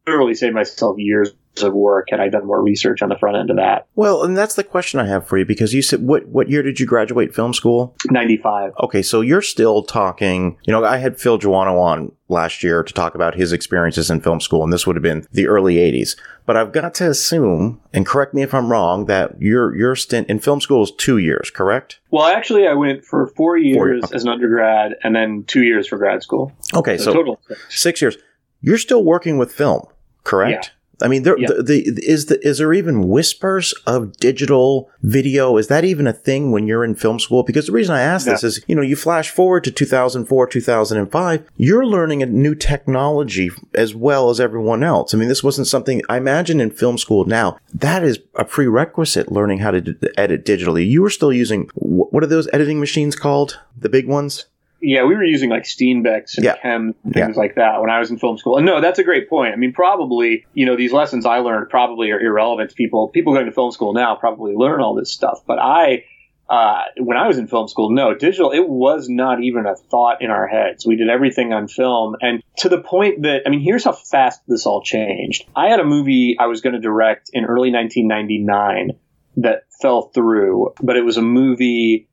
literally 0.06 0.34
save 0.34 0.54
myself 0.54 0.96
years 0.98 1.32
of 1.60 1.74
work 1.74 2.08
had 2.10 2.20
I 2.20 2.28
done 2.28 2.46
more 2.46 2.62
research 2.62 3.02
on 3.02 3.10
the 3.10 3.18
front 3.18 3.36
end 3.36 3.50
of 3.50 3.56
that. 3.56 3.86
Well, 3.94 4.22
and 4.22 4.36
that's 4.36 4.54
the 4.54 4.64
question 4.64 4.98
I 4.98 5.06
have 5.06 5.26
for 5.26 5.36
you 5.36 5.44
because 5.44 5.74
you 5.74 5.82
said 5.82 6.02
what 6.02 6.26
what 6.28 6.48
year 6.48 6.62
did 6.62 6.80
you 6.80 6.86
graduate 6.86 7.34
film 7.34 7.52
school? 7.52 7.94
95. 8.10 8.72
Okay, 8.84 9.02
so 9.02 9.20
you're 9.20 9.42
still 9.42 9.82
talking, 9.82 10.56
you 10.64 10.72
know, 10.72 10.84
I 10.84 10.96
had 10.96 11.20
Phil 11.20 11.38
Joanou 11.38 11.78
on 11.78 12.12
last 12.28 12.62
year 12.62 12.82
to 12.82 12.94
talk 12.94 13.14
about 13.14 13.34
his 13.34 13.52
experiences 13.52 14.10
in 14.10 14.22
film 14.22 14.40
school 14.40 14.64
and 14.64 14.72
this 14.72 14.86
would 14.86 14.96
have 14.96 15.02
been 15.02 15.26
the 15.32 15.46
early 15.46 15.74
80s. 15.76 16.16
But 16.46 16.56
I've 16.56 16.72
got 16.72 16.94
to 16.94 17.08
assume, 17.08 17.80
and 17.92 18.04
correct 18.04 18.34
me 18.34 18.42
if 18.42 18.52
I'm 18.52 18.70
wrong, 18.70 19.06
that 19.06 19.40
your 19.40 19.76
your 19.76 19.94
stint 19.94 20.28
in 20.28 20.38
film 20.40 20.60
school 20.60 20.82
is 20.82 20.90
2 20.92 21.18
years, 21.18 21.50
correct? 21.50 22.00
Well, 22.10 22.24
actually 22.24 22.66
I 22.66 22.72
went 22.72 23.04
for 23.04 23.26
4 23.36 23.58
years 23.58 24.04
four, 24.06 24.14
as 24.16 24.24
an 24.24 24.30
undergrad 24.30 24.96
and 25.04 25.14
then 25.14 25.44
2 25.46 25.62
years 25.62 25.86
for 25.86 25.98
grad 25.98 26.22
school. 26.22 26.52
Okay, 26.74 26.96
so, 26.96 27.04
so 27.04 27.12
total 27.12 27.40
6. 27.48 27.60
6 27.82 28.02
years. 28.02 28.16
You're 28.60 28.78
still 28.78 29.04
working 29.04 29.38
with 29.38 29.52
film, 29.52 29.86
correct? 30.24 30.66
Yeah. 30.66 30.78
I 31.02 31.08
mean, 31.08 31.24
there, 31.24 31.38
yeah. 31.38 31.48
the, 31.48 31.62
the, 31.62 32.02
is 32.06 32.26
the, 32.26 32.46
is 32.46 32.58
there 32.58 32.72
even 32.72 33.08
whispers 33.08 33.72
of 33.86 34.16
digital 34.18 34.90
video? 35.02 35.56
Is 35.56 35.68
that 35.68 35.84
even 35.84 36.06
a 36.06 36.12
thing 36.12 36.52
when 36.52 36.66
you're 36.66 36.84
in 36.84 36.94
film 36.94 37.18
school? 37.18 37.42
Because 37.42 37.66
the 37.66 37.72
reason 37.72 37.94
I 37.94 38.02
ask 38.02 38.26
yeah. 38.26 38.34
this 38.34 38.44
is, 38.44 38.64
you 38.66 38.74
know, 38.74 38.82
you 38.82 38.96
flash 38.96 39.30
forward 39.30 39.64
to 39.64 39.70
2004, 39.70 40.46
2005, 40.46 41.46
you're 41.56 41.86
learning 41.86 42.22
a 42.22 42.26
new 42.26 42.54
technology 42.54 43.50
as 43.74 43.94
well 43.94 44.30
as 44.30 44.40
everyone 44.40 44.82
else. 44.82 45.12
I 45.12 45.18
mean, 45.18 45.28
this 45.28 45.44
wasn't 45.44 45.66
something 45.66 46.02
I 46.08 46.16
imagine 46.16 46.60
in 46.60 46.70
film 46.70 46.98
school 46.98 47.24
now. 47.24 47.58
That 47.74 48.02
is 48.04 48.20
a 48.36 48.44
prerequisite 48.44 49.30
learning 49.30 49.58
how 49.58 49.72
to 49.72 49.80
d- 49.80 50.08
edit 50.16 50.44
digitally. 50.44 50.88
You 50.88 51.02
were 51.02 51.10
still 51.10 51.32
using, 51.32 51.68
what 51.74 52.22
are 52.22 52.28
those 52.28 52.48
editing 52.52 52.80
machines 52.80 53.16
called? 53.16 53.60
The 53.76 53.88
big 53.88 54.06
ones? 54.06 54.46
Yeah, 54.82 55.04
we 55.04 55.14
were 55.14 55.24
using 55.24 55.48
like 55.48 55.62
Steenbecks 55.62 56.36
and 56.36 56.44
yeah. 56.44 56.56
KEM 56.56 56.94
things 57.04 57.14
yeah. 57.14 57.28
like 57.36 57.54
that 57.54 57.80
when 57.80 57.88
I 57.88 58.00
was 58.00 58.10
in 58.10 58.18
film 58.18 58.36
school. 58.36 58.56
And 58.56 58.66
no, 58.66 58.80
that's 58.80 58.98
a 58.98 59.04
great 59.04 59.30
point. 59.30 59.52
I 59.52 59.56
mean, 59.56 59.72
probably 59.72 60.44
you 60.54 60.66
know 60.66 60.76
these 60.76 60.92
lessons 60.92 61.24
I 61.24 61.38
learned 61.38 61.70
probably 61.70 62.10
are 62.10 62.20
irrelevant 62.20 62.70
to 62.70 62.76
people. 62.76 63.08
People 63.08 63.32
going 63.32 63.46
to 63.46 63.52
film 63.52 63.70
school 63.70 63.94
now 63.94 64.16
probably 64.16 64.54
learn 64.54 64.80
all 64.80 64.94
this 64.94 65.12
stuff, 65.12 65.40
but 65.46 65.58
I. 65.58 66.04
Uh, 66.50 66.82
when 66.98 67.16
I 67.16 67.28
was 67.28 67.38
in 67.38 67.46
film 67.46 67.66
school, 67.66 67.90
no, 67.94 68.14
digital, 68.14 68.50
it 68.50 68.68
was 68.68 69.08
not 69.08 69.42
even 69.42 69.64
a 69.64 69.74
thought 69.74 70.20
in 70.20 70.30
our 70.30 70.46
heads. 70.46 70.84
We 70.84 70.96
did 70.96 71.08
everything 71.08 71.54
on 71.54 71.66
film. 71.66 72.16
And 72.20 72.42
to 72.58 72.68
the 72.68 72.78
point 72.78 73.22
that, 73.22 73.44
I 73.46 73.48
mean, 73.48 73.60
here's 73.60 73.84
how 73.84 73.92
fast 73.92 74.42
this 74.46 74.66
all 74.66 74.82
changed. 74.82 75.48
I 75.56 75.68
had 75.68 75.80
a 75.80 75.84
movie 75.84 76.36
I 76.38 76.46
was 76.46 76.60
going 76.60 76.74
to 76.74 76.80
direct 76.80 77.30
in 77.32 77.46
early 77.46 77.70
1999 77.70 78.98
that 79.38 79.64
fell 79.80 80.10
through, 80.14 80.74
but 80.82 80.96
it 80.96 81.04
was 81.04 81.16
a 81.16 81.22
movie 81.22 82.08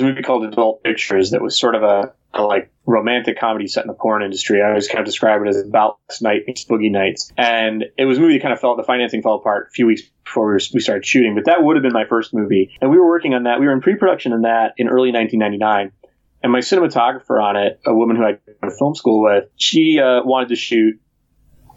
a 0.00 0.04
movie 0.04 0.22
called 0.22 0.44
Adult 0.44 0.82
Pictures 0.82 1.30
that 1.30 1.42
was 1.42 1.58
sort 1.58 1.74
of 1.74 1.82
a, 1.82 2.12
a, 2.32 2.42
like 2.42 2.72
romantic 2.86 3.38
comedy 3.38 3.66
set 3.66 3.84
in 3.84 3.88
the 3.88 3.94
porn 3.94 4.22
industry. 4.22 4.62
I 4.62 4.68
always 4.68 4.88
kind 4.88 5.00
of 5.00 5.06
describe 5.06 5.42
it 5.42 5.48
as 5.48 5.60
about 5.60 5.98
night 6.20 6.42
meets 6.46 6.64
boogie 6.64 6.90
nights. 6.90 7.32
And 7.36 7.84
it 7.98 8.04
was 8.04 8.18
a 8.18 8.20
movie 8.20 8.34
that 8.34 8.42
kind 8.42 8.54
of 8.54 8.60
fell, 8.60 8.76
the 8.76 8.82
financing 8.82 9.22
fell 9.22 9.34
apart 9.34 9.68
a 9.70 9.72
few 9.72 9.86
weeks 9.86 10.02
before 10.24 10.46
we, 10.46 10.52
were, 10.54 10.60
we 10.72 10.80
started 10.80 11.04
shooting, 11.04 11.34
but 11.34 11.44
that 11.46 11.62
would 11.62 11.76
have 11.76 11.82
been 11.82 11.92
my 11.92 12.06
first 12.08 12.32
movie. 12.32 12.70
And 12.80 12.90
we 12.90 12.98
were 12.98 13.06
working 13.06 13.34
on 13.34 13.44
that. 13.44 13.60
We 13.60 13.66
were 13.66 13.72
in 13.72 13.80
pre-production 13.80 14.32
on 14.32 14.42
that 14.42 14.74
in 14.78 14.88
early 14.88 15.12
1999. 15.12 15.92
And 16.42 16.52
my 16.52 16.58
cinematographer 16.58 17.40
on 17.40 17.56
it, 17.56 17.80
a 17.86 17.94
woman 17.94 18.16
who 18.16 18.24
I 18.24 18.38
went 18.60 18.72
to 18.72 18.76
film 18.76 18.94
school 18.94 19.22
with, 19.22 19.44
she 19.56 20.00
uh, 20.00 20.22
wanted 20.24 20.48
to 20.48 20.56
shoot 20.56 21.00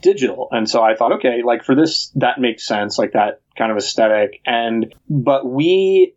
digital. 0.02 0.48
And 0.52 0.70
so 0.70 0.82
I 0.82 0.96
thought, 0.96 1.14
okay, 1.14 1.42
like 1.44 1.64
for 1.64 1.76
this, 1.76 2.12
that 2.16 2.40
makes 2.40 2.66
sense, 2.66 2.98
like 2.98 3.14
that 3.14 3.42
kind 3.58 3.72
of 3.72 3.78
aesthetic. 3.78 4.42
And, 4.46 4.94
but 5.10 5.46
we 5.46 6.16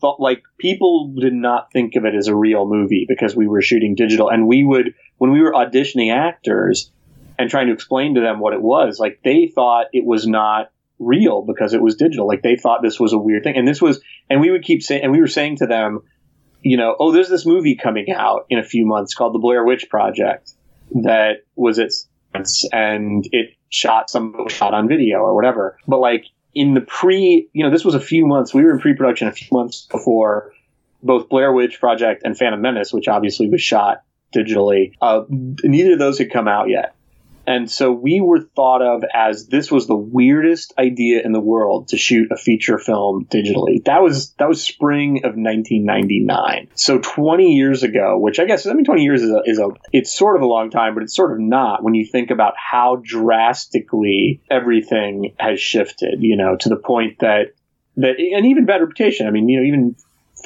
thought 0.00 0.20
like 0.20 0.42
people 0.58 1.14
did 1.18 1.32
not 1.32 1.72
think 1.72 1.96
of 1.96 2.04
it 2.04 2.14
as 2.14 2.28
a 2.28 2.34
real 2.34 2.66
movie 2.66 3.06
because 3.08 3.34
we 3.34 3.46
were 3.46 3.62
shooting 3.62 3.94
digital. 3.94 4.28
And 4.28 4.46
we 4.46 4.64
would 4.64 4.94
when 5.18 5.32
we 5.32 5.40
were 5.40 5.52
auditioning 5.52 6.14
actors 6.14 6.90
and 7.38 7.50
trying 7.50 7.66
to 7.68 7.72
explain 7.72 8.14
to 8.14 8.20
them 8.20 8.40
what 8.40 8.54
it 8.54 8.62
was 8.62 8.98
like 8.98 9.20
they 9.24 9.50
thought 9.54 9.86
it 9.92 10.04
was 10.04 10.26
not 10.26 10.70
real 10.98 11.42
because 11.42 11.74
it 11.74 11.82
was 11.82 11.96
digital. 11.96 12.26
Like 12.26 12.42
they 12.42 12.56
thought 12.56 12.80
this 12.82 13.00
was 13.00 13.12
a 13.12 13.18
weird 13.18 13.44
thing. 13.44 13.56
And 13.56 13.66
this 13.66 13.80
was 13.80 14.00
and 14.30 14.40
we 14.40 14.50
would 14.50 14.62
keep 14.62 14.82
saying 14.82 15.02
and 15.02 15.12
we 15.12 15.20
were 15.20 15.26
saying 15.26 15.56
to 15.56 15.66
them 15.66 16.00
you 16.62 16.76
know 16.76 16.96
oh 16.98 17.12
there's 17.12 17.28
this 17.28 17.46
movie 17.46 17.76
coming 17.76 18.10
out 18.10 18.46
in 18.50 18.58
a 18.58 18.64
few 18.64 18.86
months 18.86 19.14
called 19.14 19.34
the 19.34 19.38
blair 19.38 19.64
witch 19.64 19.88
project 19.90 20.52
that 21.02 21.44
was 21.54 21.78
its 21.78 22.08
and 22.72 23.26
it 23.32 23.50
shot 23.70 24.10
some 24.10 24.48
shot 24.48 24.74
on 24.74 24.88
video 24.88 25.18
or 25.18 25.34
whatever. 25.34 25.78
But 25.86 25.98
like 25.98 26.24
in 26.56 26.72
the 26.72 26.80
pre, 26.80 27.48
you 27.52 27.62
know, 27.62 27.70
this 27.70 27.84
was 27.84 27.94
a 27.94 28.00
few 28.00 28.26
months. 28.26 28.54
We 28.54 28.64
were 28.64 28.72
in 28.72 28.80
pre-production 28.80 29.28
a 29.28 29.32
few 29.32 29.48
months 29.52 29.86
before 29.90 30.52
both 31.02 31.28
Blair 31.28 31.52
Witch 31.52 31.78
Project 31.78 32.22
and 32.24 32.36
Phantom 32.36 32.60
Menace, 32.60 32.94
which 32.94 33.08
obviously 33.08 33.50
was 33.50 33.60
shot 33.60 34.02
digitally. 34.34 34.94
Uh, 35.00 35.24
neither 35.28 35.92
of 35.92 35.98
those 35.98 36.18
had 36.18 36.32
come 36.32 36.48
out 36.48 36.70
yet. 36.70 36.95
And 37.46 37.70
so 37.70 37.92
we 37.92 38.20
were 38.20 38.40
thought 38.40 38.82
of 38.82 39.04
as 39.14 39.46
this 39.46 39.70
was 39.70 39.86
the 39.86 39.96
weirdest 39.96 40.74
idea 40.78 41.22
in 41.24 41.32
the 41.32 41.40
world 41.40 41.88
to 41.88 41.96
shoot 41.96 42.30
a 42.32 42.36
feature 42.36 42.78
film 42.78 43.26
digitally. 43.26 43.84
That 43.84 44.02
was 44.02 44.32
that 44.34 44.48
was 44.48 44.62
spring 44.62 45.18
of 45.18 45.36
1999. 45.36 46.68
So 46.74 46.98
20 46.98 47.54
years 47.54 47.82
ago, 47.82 48.18
which 48.18 48.40
I 48.40 48.44
guess 48.44 48.66
I 48.66 48.72
mean 48.72 48.84
20 48.84 49.02
years 49.02 49.22
is 49.22 49.30
a, 49.30 49.42
is 49.44 49.58
a 49.58 49.68
it's 49.92 50.16
sort 50.16 50.36
of 50.36 50.42
a 50.42 50.46
long 50.46 50.70
time, 50.70 50.94
but 50.94 51.02
it's 51.02 51.14
sort 51.14 51.32
of 51.32 51.38
not 51.38 51.84
when 51.84 51.94
you 51.94 52.04
think 52.04 52.30
about 52.30 52.54
how 52.56 53.00
drastically 53.02 54.42
everything 54.50 55.34
has 55.38 55.60
shifted. 55.60 56.16
You 56.20 56.36
know, 56.36 56.56
to 56.56 56.68
the 56.68 56.76
point 56.76 57.20
that 57.20 57.54
that 57.96 58.16
and 58.18 58.46
even 58.46 58.66
bad 58.66 58.80
reputation. 58.80 59.26
I 59.26 59.30
mean, 59.30 59.48
you 59.48 59.60
know, 59.60 59.66
even 59.66 59.96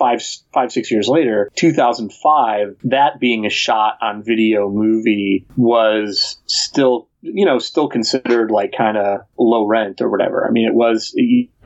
five, 0.01 0.23
five, 0.55 0.73
six 0.73 0.91
years 0.91 1.09
later, 1.09 1.51
2005, 1.57 2.77
that 2.85 3.21
being 3.21 3.45
a 3.45 3.51
shot 3.51 3.99
on 4.01 4.25
video 4.25 4.71
movie 4.71 5.47
was 5.59 6.39
still, 6.47 7.07
you 7.21 7.45
know, 7.45 7.59
still 7.59 7.87
considered 7.87 8.51
like 8.51 8.73
kind 8.77 8.97
of 8.97 9.21
low 9.39 9.67
rent 9.67 10.01
or 10.01 10.09
whatever. 10.09 10.47
I 10.49 10.51
mean, 10.53 10.67
it 10.67 10.73
was, 10.75 11.15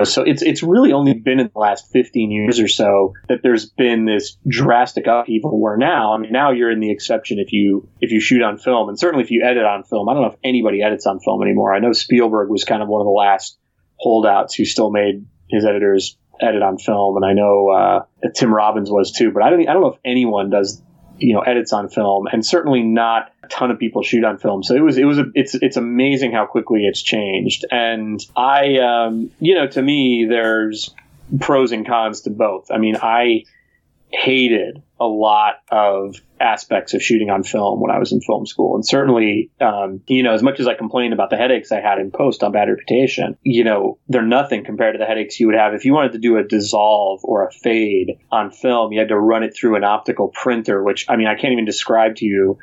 so 0.03 0.23
it's, 0.23 0.43
it's 0.43 0.65
really 0.65 0.93
only 0.93 1.15
been 1.15 1.39
in 1.39 1.49
the 1.55 1.61
last 1.61 1.93
15 1.93 2.33
years 2.33 2.59
or 2.59 2.67
so 2.67 3.15
that 3.29 3.45
there's 3.45 3.67
been 3.67 4.05
this 4.05 4.37
drastic 4.49 5.07
upheaval 5.07 5.61
where 5.61 5.77
now, 5.77 6.13
I 6.13 6.19
mean, 6.19 6.33
now 6.33 6.51
you're 6.51 6.73
in 6.73 6.81
the 6.81 6.91
exception 6.91 7.39
if 7.39 7.53
you, 7.53 7.89
if 8.01 8.11
you 8.11 8.19
shoot 8.19 8.43
on 8.43 8.59
film 8.59 8.89
and 8.89 8.99
certainly 8.99 9.23
if 9.23 9.31
you 9.31 9.45
edit 9.45 9.65
on 9.65 9.85
film. 9.85 10.09
I 10.09 10.15
don't 10.15 10.23
know 10.23 10.31
if 10.31 10.39
anybody 10.43 10.83
edits 10.83 11.07
on 11.07 11.21
film 11.21 11.41
anymore. 11.41 11.73
I 11.73 11.79
know 11.79 11.93
Spielberg 11.93 12.51
was 12.51 12.65
kind 12.65 12.83
of 12.83 12.89
one 12.89 13.01
of 13.01 13.07
the 13.07 13.13
last 13.13 13.57
holdouts 13.97 14.57
who 14.57 14.65
still 14.65 14.91
made 14.91 15.25
his 15.49 15.65
editors 15.65 16.17
edit 16.41 16.63
on 16.63 16.79
film, 16.79 17.17
and 17.17 17.25
I 17.25 17.33
know 17.33 17.71
uh, 17.71 18.29
Tim 18.35 18.53
Robbins 18.53 18.91
was 18.91 19.13
too. 19.13 19.31
But 19.31 19.43
I 19.43 19.51
don't 19.51 19.69
I 19.69 19.73
don't 19.73 19.83
know 19.83 19.93
if 19.93 20.01
anyone 20.05 20.51
does 20.51 20.83
you 21.19 21.35
know 21.35 21.41
edits 21.41 21.73
on 21.73 21.89
film, 21.89 22.27
and 22.27 22.45
certainly 22.45 22.83
not 22.83 23.33
a 23.43 23.49
ton 23.49 23.71
of 23.71 23.79
people 23.79 24.03
shoot 24.03 24.25
on 24.25 24.39
film. 24.39 24.63
So 24.63 24.75
it 24.75 24.81
was 24.81 24.99
it 24.99 25.05
was 25.05 25.19
a, 25.19 25.25
it's 25.35 25.55
it's 25.55 25.77
amazing 25.77 26.33
how 26.33 26.47
quickly 26.47 26.87
it's 26.87 27.03
changed. 27.03 27.65
And 27.71 28.21
I 28.37 28.79
um, 28.79 29.31
you 29.41 29.55
know 29.55 29.67
to 29.69 29.83
me 29.83 30.27
there's 30.29 30.95
pros 31.41 31.73
and 31.73 31.87
cons 31.87 32.23
to 32.23 32.31
both. 32.31 32.71
I 32.71 32.79
mean 32.79 32.97
I 32.97 33.45
hated 34.11 34.83
a 35.05 35.07
lot 35.07 35.57
of 35.71 36.17
aspects 36.41 36.95
of 36.95 37.03
shooting 37.03 37.31
on 37.31 37.43
film 37.43 37.81
when 37.81 37.91
I 37.91 37.99
was 37.99 38.13
in 38.13 38.21
film 38.21 38.47
school. 38.47 38.75
And 38.75 38.87
certainly, 38.87 39.51
um, 39.61 40.01
you 40.07 40.23
know, 40.23 40.33
as 40.33 40.43
much 40.43 40.61
as 40.61 40.67
I 40.67 40.75
complained 40.75 41.13
about 41.13 41.31
the 41.31 41.37
headaches 41.37 41.73
I 41.73 41.81
had 41.81 41.99
in 41.99 42.11
post 42.11 42.43
on 42.43 42.53
Bad 42.53 42.69
Reputation, 42.69 43.37
you 43.43 43.65
know, 43.65 43.99
they're 44.09 44.23
nothing 44.23 44.65
compared 44.65 44.95
to 44.95 44.99
the 44.99 45.07
headaches 45.07 45.39
you 45.39 45.47
would 45.47 45.57
have 45.57 45.75
if 45.75 45.85
you 45.85 45.93
wanted 45.93 46.13
to 46.13 46.19
do 46.19 46.37
a 46.37 46.45
dissolve 46.45 47.21
or 47.23 47.47
a 47.47 47.53
fade 47.53 48.19
on 48.31 48.51
film. 48.51 48.93
You 48.93 48.99
had 48.99 49.09
to 49.09 49.19
run 49.19 49.43
it 49.43 49.55
through 49.57 49.77
an 49.77 49.85
optical 49.85 50.29
printer, 50.29 50.83
which, 50.83 51.07
I 51.09 51.17
mean, 51.17 51.29
I 51.29 51.35
can't 51.35 51.53
even 51.53 51.65
describe 51.65 52.17
to 52.17 52.25
you 52.25 52.59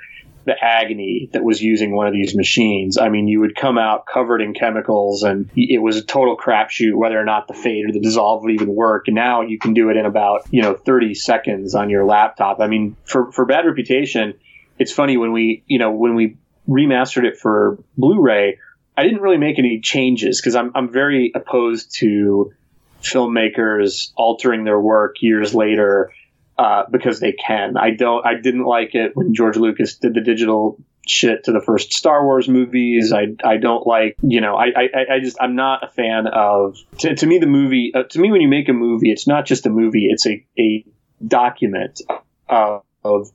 the 0.45 0.55
agony 0.59 1.29
that 1.33 1.43
was 1.43 1.61
using 1.61 1.95
one 1.95 2.07
of 2.07 2.13
these 2.13 2.35
machines. 2.35 2.97
I 2.97 3.09
mean, 3.09 3.27
you 3.27 3.41
would 3.41 3.55
come 3.55 3.77
out 3.77 4.05
covered 4.05 4.41
in 4.41 4.53
chemicals, 4.53 5.23
and 5.23 5.49
it 5.55 5.81
was 5.81 5.97
a 5.97 6.03
total 6.03 6.37
crapshoot 6.37 6.95
whether 6.95 7.19
or 7.19 7.25
not 7.25 7.47
the 7.47 7.53
fade 7.53 7.89
or 7.89 7.91
the 7.91 7.99
dissolve 7.99 8.43
would 8.43 8.53
even 8.53 8.73
work. 8.73 9.07
And 9.07 9.15
now 9.15 9.41
you 9.41 9.59
can 9.59 9.73
do 9.73 9.89
it 9.89 9.97
in 9.97 10.05
about 10.05 10.47
you 10.51 10.61
know 10.61 10.73
30 10.73 11.13
seconds 11.13 11.75
on 11.75 11.89
your 11.89 12.05
laptop. 12.05 12.59
I 12.59 12.67
mean, 12.67 12.95
for 13.05 13.31
for 13.31 13.45
Bad 13.45 13.65
Reputation, 13.65 14.33
it's 14.79 14.91
funny 14.91 15.17
when 15.17 15.31
we 15.31 15.63
you 15.67 15.79
know 15.79 15.91
when 15.91 16.15
we 16.15 16.37
remastered 16.67 17.25
it 17.25 17.37
for 17.37 17.77
Blu-ray, 17.97 18.59
I 18.97 19.03
didn't 19.03 19.21
really 19.21 19.37
make 19.37 19.59
any 19.59 19.79
changes 19.79 20.39
because 20.39 20.55
I'm 20.55 20.71
I'm 20.75 20.91
very 20.91 21.31
opposed 21.35 21.95
to 21.99 22.53
filmmakers 23.01 24.11
altering 24.15 24.63
their 24.63 24.79
work 24.79 25.21
years 25.21 25.55
later 25.55 26.11
uh, 26.57 26.83
because 26.91 27.19
they 27.19 27.31
can. 27.31 27.77
I 27.77 27.91
don't. 27.91 28.25
I 28.25 28.35
didn't 28.41 28.65
like 28.65 28.95
it 28.95 29.11
when 29.15 29.33
George 29.33 29.57
Lucas 29.57 29.97
did 29.97 30.13
the 30.13 30.21
digital 30.21 30.77
shit 31.07 31.45
to 31.45 31.51
the 31.51 31.61
first 31.61 31.93
Star 31.93 32.23
Wars 32.23 32.47
movies. 32.47 33.11
I 33.13 33.27
I 33.43 33.57
don't 33.57 33.85
like. 33.87 34.17
You 34.21 34.41
know. 34.41 34.55
I 34.55 34.67
I, 34.75 35.15
I 35.15 35.19
just 35.19 35.37
I'm 35.41 35.55
not 35.55 35.83
a 35.83 35.87
fan 35.89 36.27
of. 36.27 36.77
To, 36.99 37.15
to 37.15 37.25
me, 37.25 37.39
the 37.39 37.47
movie. 37.47 37.91
Uh, 37.93 38.03
to 38.03 38.19
me, 38.19 38.31
when 38.31 38.41
you 38.41 38.47
make 38.47 38.69
a 38.69 38.73
movie, 38.73 39.11
it's 39.11 39.27
not 39.27 39.45
just 39.45 39.65
a 39.65 39.69
movie. 39.69 40.07
It's 40.09 40.25
a 40.27 40.45
a 40.59 40.85
document 41.25 42.01
of, 42.49 42.83
of 43.03 43.31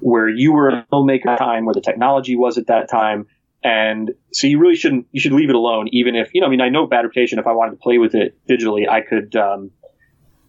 where 0.00 0.28
you 0.28 0.52
were 0.52 0.68
a 0.68 0.86
filmmaker 0.92 1.36
time, 1.38 1.64
where 1.64 1.74
the 1.74 1.80
technology 1.80 2.36
was 2.36 2.58
at 2.58 2.66
that 2.66 2.90
time. 2.90 3.26
And 3.64 4.12
so 4.32 4.48
you 4.48 4.58
really 4.58 4.74
shouldn't, 4.74 5.06
you 5.12 5.20
should 5.20 5.32
leave 5.32 5.48
it 5.48 5.54
alone, 5.54 5.88
even 5.92 6.16
if, 6.16 6.30
you 6.34 6.40
know, 6.40 6.48
I 6.48 6.50
mean, 6.50 6.60
I 6.60 6.68
know 6.68 6.86
bad 6.86 7.04
reputation, 7.04 7.38
if 7.38 7.46
I 7.46 7.52
wanted 7.52 7.72
to 7.72 7.76
play 7.76 7.98
with 7.98 8.14
it 8.14 8.36
digitally, 8.48 8.88
I 8.88 9.02
could, 9.02 9.36
um, 9.36 9.70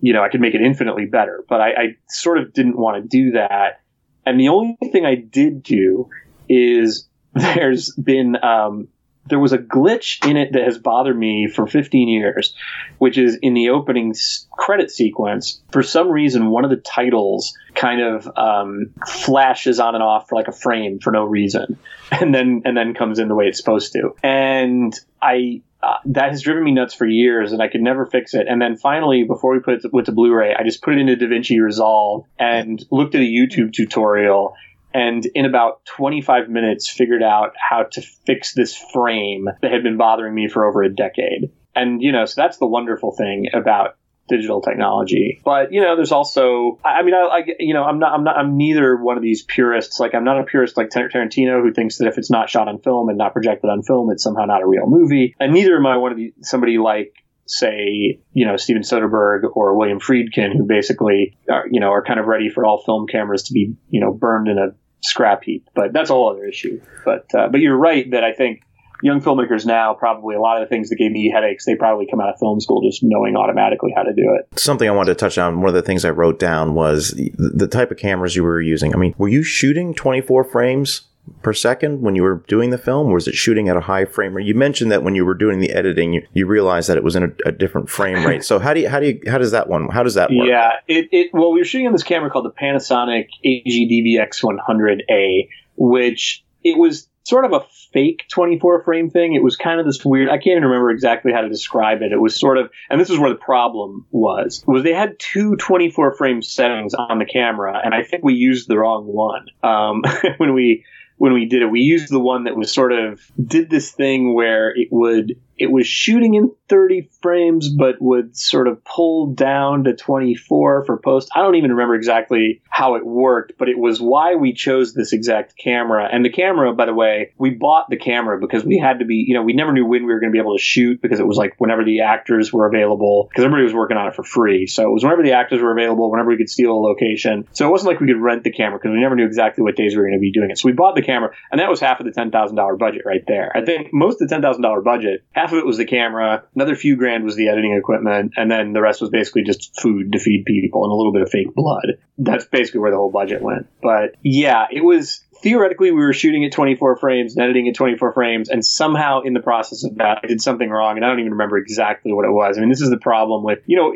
you 0.04 0.12
know, 0.12 0.22
I 0.22 0.28
could 0.28 0.41
make 0.41 0.54
it 0.54 0.60
infinitely 0.62 1.06
better, 1.06 1.45
but 1.47 1.62
I, 1.62 1.70
I 1.70 1.95
sort 2.10 2.38
of 2.38 2.51
didn't 2.51 2.78
want 2.78 3.01
to 3.01 3.08
do 3.08 3.32
that. 3.32 3.80
And 4.26 4.38
the 4.38 4.49
only 4.49 4.76
thing 4.91 5.06
I 5.06 5.16
did 5.16 5.64
do 5.64 6.10
is 6.49 7.08
there's 7.34 7.95
been 7.95 8.36
um, 8.43 8.89
there 9.28 9.39
was 9.39 9.54
a 9.54 9.58
glitch 9.58 10.30
in 10.30 10.36
it 10.36 10.51
that 10.51 10.64
has 10.64 10.78
bothered 10.78 11.18
me 11.18 11.47
for 11.47 11.66
15 11.68 12.10
years, 12.10 12.54
which 12.97 13.18
is 13.18 13.39
in 13.41 13.54
the 13.54 13.70
opening 13.70 14.14
credit 14.51 14.91
sequence. 14.91 15.62
For 15.72 15.82
some 15.82 16.10
reason, 16.10 16.49
one 16.49 16.66
of 16.66 16.70
the 16.70 16.76
titles 16.76 17.58
kind 17.74 18.01
of 18.01 18.30
um, 18.38 18.88
flashes 19.08 19.80
on 19.80 19.95
and 19.95 20.04
off 20.04 20.28
for 20.28 20.36
like 20.36 20.49
a 20.49 20.51
frame 20.51 20.99
for 20.99 21.12
no 21.12 21.24
reason, 21.24 21.80
and 22.12 22.36
then 22.36 22.64
and 22.66 22.76
then 22.76 22.93
comes 22.93 23.20
in 23.20 23.30
the 23.30 23.36
way 23.36 23.45
it's 23.45 23.58
supposed 23.58 23.93
to. 23.93 24.16
And 24.22 24.93
I 25.22 25.62
uh, 25.84 25.98
that 26.06 26.30
has 26.30 26.42
driven 26.42 26.64
me 26.64 26.72
nuts 26.72 26.94
for 26.94 27.06
years, 27.06 27.52
and 27.52 27.62
I 27.62 27.68
could 27.68 27.82
never 27.82 28.06
fix 28.06 28.34
it. 28.34 28.48
And 28.48 28.62
then 28.62 28.78
finally, 28.78 29.24
before 29.24 29.54
we 29.54 29.60
put 29.60 29.74
it 29.76 29.82
to, 29.82 30.02
to 30.02 30.12
Blu-ray, 30.12 30.56
I 30.58 30.64
just 30.64 30.82
put 30.82 30.94
it 30.94 31.00
into 31.00 31.16
DaVinci 31.16 31.62
Resolve 31.62 32.26
and 32.40 32.84
looked 32.90 33.16
at 33.16 33.22
a 33.22 33.26
YouTube 33.26 33.74
tutorial. 33.74 34.54
And 34.94 35.26
in 35.36 35.46
about 35.46 35.84
25 35.86 36.50
minutes, 36.50 36.90
figured 36.90 37.24
out 37.24 37.54
how 37.58 37.84
to 37.92 38.02
fix 38.02 38.54
this 38.54 38.78
frame 38.94 39.50
that 39.62 39.72
had 39.72 39.84
been 39.84 39.98
bothering 39.98 40.34
me 40.34 40.48
for 40.48 40.66
over 40.66 40.84
a 40.84 40.94
decade. 40.94 41.52
And 41.76 42.02
you 42.02 42.12
know, 42.12 42.26
so 42.26 42.40
that's 42.40 42.58
the 42.58 42.68
wonderful 42.68 43.12
thing 43.12 43.48
about 43.54 43.98
digital 44.28 44.61
technology. 44.61 45.41
But 45.43 45.74
you 45.74 45.82
know, 45.82 45.95
there's 45.95 46.11
also, 46.11 46.80
I 46.84 47.03
mean, 47.03 47.13
I, 47.13 47.19
I, 47.19 47.43
you 47.59 47.74
know, 47.74 47.84
I'm 47.84 47.99
not, 47.99 48.13
I'm 48.13 48.24
not, 48.24 48.38
I'm 48.38 48.57
neither 48.57 48.95
one 48.95 49.17
of 49.17 49.24
these 49.24 49.43
purists. 49.43 49.99
Like, 49.99 50.15
I'm 50.15 50.24
not 50.24 50.39
a 50.39 50.43
purist 50.43 50.78
like 50.78 50.89
Tarantino 50.89 51.61
who 51.61 51.74
thinks 51.74 51.97
that 51.97 52.07
if 52.07 52.17
it's 52.17 52.32
not 52.32 52.49
shot 52.49 52.67
on 52.67 52.80
film 52.80 53.09
and 53.09 53.17
not 53.17 53.34
projected 53.34 53.69
on 53.69 53.84
film, 53.84 54.11
it's 54.11 54.24
somehow 54.24 54.45
not 54.45 54.61
a 54.61 54.67
real 54.67 54.88
movie. 54.88 55.36
And 55.39 55.53
neither 55.53 55.76
am 55.76 55.86
I 55.86 55.97
one 55.97 56.11
of 56.11 56.17
the 56.17 56.34
somebody 56.41 56.78
like 56.78 57.13
say, 57.45 58.21
you 58.32 58.45
know, 58.45 58.55
Steven 58.55 58.84
Soderbergh 58.84 59.55
or 59.55 59.78
William 59.78 59.99
Friedkin, 59.99 60.55
who 60.55 60.63
basically, 60.63 61.38
are, 61.51 61.65
you 61.69 61.82
know, 61.82 61.91
are 61.91 62.03
kind 62.03 62.19
of 62.19 62.26
ready 62.26 62.49
for 62.49 62.65
all 62.65 62.82
film 62.82 63.05
cameras 63.07 63.43
to 63.43 63.53
be, 63.53 63.76
you 63.89 63.99
know, 63.99 64.13
burned 64.13 64.47
in 64.47 64.57
a 64.57 64.67
scrap 65.01 65.43
heap. 65.43 65.67
But 65.76 65.91
that's 65.91 66.09
a 66.09 66.13
whole 66.13 66.32
other 66.32 66.45
issue. 66.45 66.82
But, 67.03 67.26
uh, 67.36 67.49
but 67.49 67.59
you're 67.59 67.78
right 67.78 68.09
that 68.11 68.24
I 68.24 68.32
think 68.32 68.61
young 69.04 69.22
filmmakers 69.22 69.66
now 69.66 69.93
probably 69.93 70.34
a 70.34 70.39
lot 70.39 70.60
of 70.60 70.68
the 70.68 70.74
things 70.74 70.89
that 70.89 70.95
gave 70.95 71.12
me 71.12 71.30
headaches 71.30 71.66
they 71.66 71.76
probably 71.76 72.08
come 72.10 72.22
out 72.22 72.30
of 72.30 72.39
film 72.39 72.60
school 72.60 72.82
just 72.82 73.04
knowing 73.04 73.36
automatically 73.36 73.91
how 73.95 74.01
to 74.01 74.14
do 74.14 74.34
it. 74.34 74.60
Something 74.60 74.88
i 74.88 74.91
wanted 74.91 75.12
to 75.12 75.16
touch 75.16 75.38
on 75.38 75.60
one 75.60 75.70
of 75.70 75.76
the 75.76 75.82
things 75.82 76.06
i 76.06 76.10
wrote 76.10 76.39
down 76.39 76.74
was 76.74 77.10
the 77.12 77.68
type 77.68 77.91
of 77.91 77.97
cameras 77.97 78.36
you 78.36 78.43
were 78.43 78.62
using. 78.62 78.95
I 78.95 78.97
mean 78.97 79.14
were 79.18 79.28
you 79.28 79.43
shooting 79.43 79.93
24 79.93 80.45
frames 80.45 81.01
per 81.41 81.54
second 81.54 82.01
when 82.01 82.16
you 82.16 82.24
were 82.24 82.43
doing 82.47 82.70
the 82.70 82.78
film 82.78 83.08
or 83.08 83.14
was 83.14 83.28
it 83.28 83.36
shooting 83.36 83.70
at 83.70 83.76
a 83.76 83.82
high 83.82 84.06
frame 84.06 84.34
rate? 84.36 84.45
You 84.45 84.56
mentioned 84.56 84.91
that 84.91 85.04
when 85.04 85.16
you 85.16 85.26
were 85.26 85.34
doing 85.34 85.60
the 85.60 85.72
editing 85.72 86.14
you, 86.14 86.28
you 86.34 86.45
realized 86.47 86.89
that 86.89 86.97
it 86.97 87.04
was 87.04 87.16
in 87.16 87.24
a, 87.24 87.49
a 87.49 87.51
different 87.51 87.89
frame 87.89 88.26
rate. 88.28 88.45
So 88.45 88.58
how 88.58 88.74
do 88.74 88.80
you 88.80 88.89
how 88.89 89.01
do 89.01 89.08
you 89.08 89.22
how 89.28 89.38
does 89.38 89.51
that 89.51 89.68
one 89.68 89.89
how 89.89 90.04
does 90.04 90.16
that 90.16 90.32
work? 90.32 90.47
Yeah 90.47 90.72
it, 90.88 91.10
it 91.12 91.30
well 91.34 91.51
we 91.51 91.60
were 91.60 91.66
shooting 91.66 91.88
on 91.88 91.93
this 91.93 92.04
camera 92.04 92.30
called 92.30 92.45
the 92.45 92.51
panasonic 92.51 93.28
agdvx 93.45 94.43
100a 94.43 95.49
which 95.76 96.43
it 96.64 96.78
was 96.78 97.10
sort 97.24 97.45
of 97.45 97.53
a 97.53 97.65
fake 97.93 98.26
24 98.30 98.84
frame 98.84 99.09
thing. 99.09 99.34
It 99.34 99.43
was 99.43 99.55
kind 99.55 99.80
of 99.80 99.86
this 99.86 100.03
weird, 100.03 100.30
I 100.30 100.38
can't 100.38 100.57
even 100.57 100.63
remember 100.63 100.91
exactly 100.91 101.32
how 101.32 101.41
to 101.41 101.49
describe 101.49 102.01
it. 102.01 102.11
It 102.11 102.19
was 102.19 102.38
sort 102.38 102.57
of, 102.57 102.69
and 102.89 102.99
this 102.99 103.09
is 103.09 103.17
where 103.17 103.30
the 103.30 103.36
problem 103.36 104.05
was, 104.11 104.63
was 104.67 104.84
they 104.84 104.93
had 104.93 105.17
two 105.19 105.55
24 105.55 106.15
frame 106.15 106.41
settings 106.41 106.93
on 106.93 107.19
the 107.19 107.26
camera, 107.26 107.80
and 107.84 107.93
I 107.93 108.03
think 108.03 108.24
we 108.24 108.34
used 108.34 108.67
the 108.67 108.78
wrong 108.78 109.05
one. 109.05 109.45
Um, 109.63 110.03
when 110.38 110.53
we, 110.53 110.86
when 111.17 111.34
we 111.34 111.45
did 111.45 111.61
it, 111.61 111.67
we 111.67 111.82
used 111.82 112.09
the 112.09 112.19
one 112.19 112.45
that 112.45 112.57
was 112.57 112.71
sort 112.74 112.91
of, 112.91 113.21
did 113.41 113.69
this 113.69 113.91
thing 113.91 114.34
where 114.34 114.71
it 114.76 114.89
would, 114.91 115.39
it 115.58 115.72
was 115.72 115.88
shooting 115.88 116.34
in 116.36 116.51
30 116.70 117.10
frames, 117.22 117.70
but 117.70 118.01
would 118.01 118.36
sort 118.36 118.68
of 118.68 118.84
pull 118.84 119.34
down 119.34 119.84
to 119.84 119.95
24 119.95 120.86
for 120.86 120.97
post. 120.97 121.30
I 121.36 121.41
don't 121.41 121.56
even 121.56 121.72
remember 121.72 121.95
exactly 121.95 122.62
how 122.70 122.95
it 122.95 123.06
worked, 123.06 123.54
but 123.58 123.70
it 123.70 123.78
was 123.78 124.01
why 124.01 124.36
we 124.36 124.54
chose 124.54 124.93
this 124.93 125.14
exact 125.14 125.56
camera. 125.58 126.10
And 126.12 126.26
the 126.26 126.32
camera, 126.32 126.74
by 126.74 126.86
the 126.86 126.93
way, 126.93 127.34
we 127.38 127.51
bought 127.51 127.89
the 127.89 127.97
camera 127.97 128.39
because 128.39 128.64
we 128.64 128.78
had 128.78 128.99
to 128.99 129.06
be, 129.06 129.26
you 129.28 129.36
know, 129.36 129.43
we 129.43 129.54
never 129.54 129.72
knew 129.72 129.86
when 129.86 130.06
we 130.06 130.14
were 130.14 130.20
going 130.20 130.32
to 130.32 130.36
be 130.36 130.39
able 130.39 130.58
to 130.58 130.64
shoot 130.64 131.01
because 131.01 131.20
it 131.20 131.28
was 131.28 131.38
like 131.38 131.54
whenever 131.60 131.84
the 131.84 132.01
actors 132.01 132.51
were 132.51 132.68
available, 132.68 133.28
because 133.30 133.43
everybody 133.43 133.64
was 133.64 133.74
working 133.74 133.97
on 133.97 134.08
it 134.08 134.16
for 134.16 134.24
free. 134.24 134.66
So 134.66 134.84
it 134.84 134.93
was 134.93 135.04
whenever 135.04 135.24
the 135.24 135.34
actors 135.34 135.62
were 135.62 135.72
available, 135.72 136.10
whenever 136.10 136.30
we 136.30 136.38
could 136.38 136.49
steal 136.49 136.72
a 136.72 136.82
location. 136.82 137.47
So 137.51 137.68
it 137.68 137.72
wasn't 137.72 137.91
like 137.91 137.99
we 137.99 138.08
could 138.08 138.22
rent 138.22 138.43
the 138.43 138.51
camera 138.51 138.80
because 138.80 138.91
we 138.91 139.01
never 139.01 139.16
knew 139.16 139.26
exactly 139.26 139.64
what 139.64 139.76
days 139.76 139.93
we 139.93 140.01
were 140.01 140.08
going 140.08 140.18
to 140.18 140.22
be 140.22 140.32
doing 140.32 140.49
it. 140.49 140.58
So 140.58 140.68
we 140.68 140.74
bought 140.74 140.95
the 140.95 141.04
camera, 141.04 141.32
and 141.51 141.60
that 141.60 141.70
was 141.70 141.80
half 141.80 141.99
of 141.99 142.06
the 142.06 142.12
$10,000 142.12 142.80
budget 142.80 143.04
right 143.06 143.24
there. 143.28 143.51
I 143.56 143.64
think 143.64 143.89
most 143.93 144.22
of 144.22 144.30
the 144.30 144.36
$10,000 144.36 144.84
budget, 144.84 145.24
half 145.44 145.52
of 145.52 145.60
it 145.60 145.66
was 145.66 145.78
the 145.78 145.86
camera, 145.86 146.44
another 146.56 146.76
few 146.76 146.96
grand 146.96 147.26
was 147.26 147.36
the 147.36 147.50
editing 147.50 147.74
equipment, 147.74 148.34
and 148.38 148.50
then 148.50 148.72
the 148.72 148.82
rest 148.82 149.02
was 149.02 149.10
basically 149.10 149.44
just 149.44 149.80
food 149.80 150.14
to 150.14 150.20
feed 150.20 150.46
people 150.46 150.86
and 150.86 150.91
a 150.91 150.96
little 150.96 151.12
bit 151.12 151.22
of 151.22 151.30
fake 151.30 151.54
blood. 151.54 151.98
That's 152.18 152.46
basically 152.46 152.80
where 152.80 152.91
the 152.91 152.98
whole 152.98 153.12
budget 153.12 153.41
went. 153.41 153.68
But 153.82 154.16
yeah, 154.24 154.68
it 154.72 154.84
was 154.84 155.22
theoretically 155.41 155.91
we 155.91 156.00
were 156.00 156.14
shooting 156.14 156.46
at 156.46 156.54
24 156.54 156.98
frames 156.98 157.36
and 157.36 157.44
editing 157.44 157.68
at 157.68 157.76
24 157.76 158.14
frames 158.14 158.48
and 158.48 158.66
somehow 158.66 159.22
in 159.24 159.34
the 159.34 159.41
process 159.41 159.84
of 159.84 159.96
that 159.96 160.20
i 160.24 160.28
did 160.28 160.41
something 160.41 160.70
wrong 160.70 160.96
and 160.96 161.04
i 161.04 161.10
don't 161.10 161.20
even 161.20 161.34
remember 161.34 161.58
exactly 161.58 162.14
what 162.14 162.24
it 162.24 162.32
was 162.32 162.58
i 162.58 162.62
mean 162.62 162.70
this 162.70 162.80
is 162.80 162.89
the 162.89 162.98
problem 162.98 163.44
with 163.44 163.60
you 163.66 163.76
know 163.76 163.94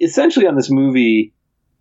essentially 0.00 0.46
on 0.46 0.56
this 0.56 0.70
movie 0.70 1.34